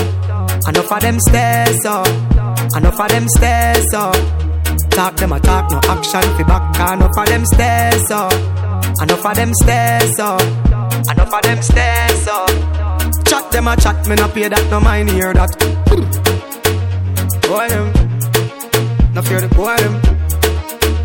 enough 0.66 0.92
of 0.92 1.00
them 1.00 1.20
stairs 1.20 1.84
up 1.84 2.06
Enough 2.74 3.00
of 3.00 3.08
them 3.10 3.28
stairs 3.28 3.94
up 3.94 4.14
Talk 4.90 5.16
them 5.16 5.32
a 5.32 5.40
talk, 5.40 5.70
no 5.70 5.80
action 5.84 6.22
fi 6.22 6.42
back. 6.44 6.92
Enough 6.92 7.18
of 7.18 7.26
them 7.26 7.44
stairs 7.44 8.10
up 8.10 8.67
Enough 9.02 9.26
of 9.26 9.34
them 9.36 9.52
stairs 9.54 10.18
up 10.18 10.40
Enough 11.10 11.34
of 11.34 11.42
them 11.42 11.62
stairs 11.62 12.28
up 12.28 12.78
Chat 13.28 13.50
them 13.50 13.68
a 13.68 13.76
chat, 13.76 14.08
me 14.08 14.16
no 14.16 14.28
pay 14.28 14.48
that, 14.48 14.70
no 14.70 14.80
mind 14.80 15.10
hear 15.10 15.34
that. 15.34 15.52
Boy 17.46 17.68
them. 17.68 17.92
No 19.14 19.20
fear 19.22 19.40
the 19.40 19.48
boy 19.48 19.76
them. 19.76 19.94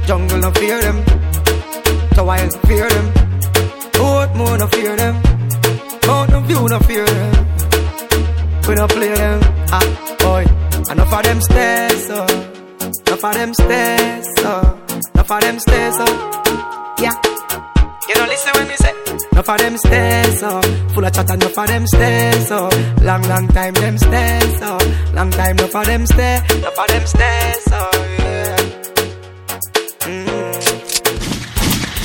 Jungle 0.07 0.37
no 0.37 0.51
fear 0.51 0.79
them. 0.81 1.03
The 2.15 2.23
wild 2.23 2.53
fear 2.67 2.87
them. 2.89 3.07
Boat 3.93 4.35
more 4.35 4.57
no 4.57 4.67
fear 4.67 4.95
them. 4.95 5.15
Mountain 6.07 6.43
view 6.45 6.67
no 6.69 6.79
fear 6.79 7.05
them. 7.05 7.47
We 8.67 8.75
no 8.75 8.87
play 8.87 9.13
them. 9.13 9.39
Ah, 9.71 10.15
boy. 10.19 10.45
Enough 10.91 11.13
of 11.13 11.23
them 11.23 11.41
stairs 11.41 12.09
up 12.09 12.29
Enough 12.29 13.23
of 13.23 13.33
them 13.33 13.53
stairs 13.53 14.27
up 14.43 14.91
Enough 15.15 15.31
of 15.31 15.41
them 15.41 15.59
stairs 15.59 15.97
up 15.97 16.99
Yeah 16.99 17.32
You 18.13 18.19
don't 18.19 18.29
listen 18.29 18.51
when 18.53 18.67
me 18.67 18.75
say 18.75 18.93
Enough 19.31 19.49
of 19.49 19.57
them 19.57 19.77
stairs 19.77 20.43
up 20.43 20.65
Full 20.93 21.05
of 21.05 21.13
chat 21.13 21.29
and 21.31 21.41
enough 21.41 21.57
of 21.57 21.67
them 21.67 21.87
stairs 21.87 22.51
up 22.51 22.73
Long, 23.01 23.23
long 23.23 23.47
time 23.47 23.73
them 23.73 23.97
stairs 23.97 24.61
up 24.61 24.81
Long 25.15 25.31
time 25.31 25.57
enough 25.57 25.75
of 25.75 25.85
them 25.85 26.05
stairs 26.05 26.51
Enough 26.55 26.77
of 26.79 26.87
them 26.87 27.07
stairs 27.07 27.67
up 27.71 27.93
Yeah 28.19 28.69
Mm. 30.03 30.27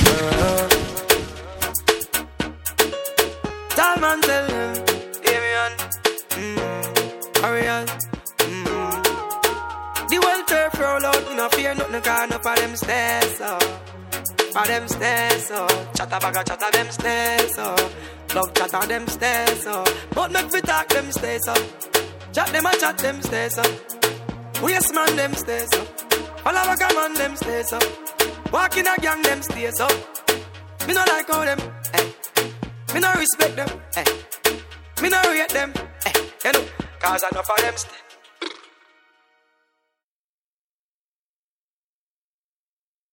Uh. 0.07 0.67
Tall 3.75 3.95
man 3.99 4.21
tell 4.21 4.45
you 4.55 4.67
Damian 5.21 5.73
mm. 6.39 7.43
Ariel 7.43 7.85
mm. 8.47 9.03
The 10.09 10.17
welfare 10.25 10.69
roll 10.79 11.05
out, 11.05 11.29
me 11.29 11.35
no 11.35 11.49
fear 11.49 11.75
nothing, 11.75 12.01
cause 12.01 12.23
enough 12.23 12.45
of 12.45 12.55
them 12.55 12.75
stairs, 12.77 13.37
so. 13.37 13.59
For 14.51 14.65
them 14.65 14.87
stairs, 14.87 15.45
so. 15.47 15.67
Chatter 15.95 16.19
bag 16.19 16.37
a 16.37 16.43
chatter 16.43 16.71
them 16.71 16.91
stairs, 16.91 17.55
so. 17.55 17.75
Love 18.33 18.53
chatter 18.55 18.87
them 18.87 19.07
stairs, 19.07 19.63
so. 19.63 19.83
But 20.15 20.31
make 20.31 20.51
we 20.51 20.61
talk 20.61 20.87
them 20.89 21.11
stairs, 21.11 21.45
so. 21.45 21.53
Chat 22.33 22.47
them 22.47 22.65
a 22.65 22.71
chat 22.77 22.97
them 22.97 23.21
stairs, 23.21 23.53
so. 23.55 23.63
Waste 24.63 24.93
man 24.95 25.15
them 25.15 25.33
stairs, 25.35 25.69
so. 25.71 25.87
All 26.45 26.75
come 26.77 26.97
on 26.97 27.13
them 27.13 27.35
stairs, 27.35 27.69
so. 27.69 27.79
Walk 28.51 28.75
in 28.77 28.87
a 28.87 28.95
gang 28.97 29.21
them 29.21 29.41
stairs, 29.43 29.77
so. 29.77 29.87
Me 30.87 30.93
no 30.95 31.03
like 31.07 31.27
how 31.27 31.45
them, 31.45 31.59
eh. 31.93 32.11
Me 32.93 32.99
no 32.99 33.13
respect 33.13 33.55
them, 33.55 33.69
eh. 33.97 34.05
Me 35.01 35.09
no 35.09 35.21
rate 35.29 35.49
them, 35.49 35.71
eh. 36.07 36.13
You 36.43 36.51
know, 36.53 36.65
cause 36.99 37.23
enough 37.31 37.49
of 37.49 37.57
them 37.61 37.77
stairs. 37.77 38.08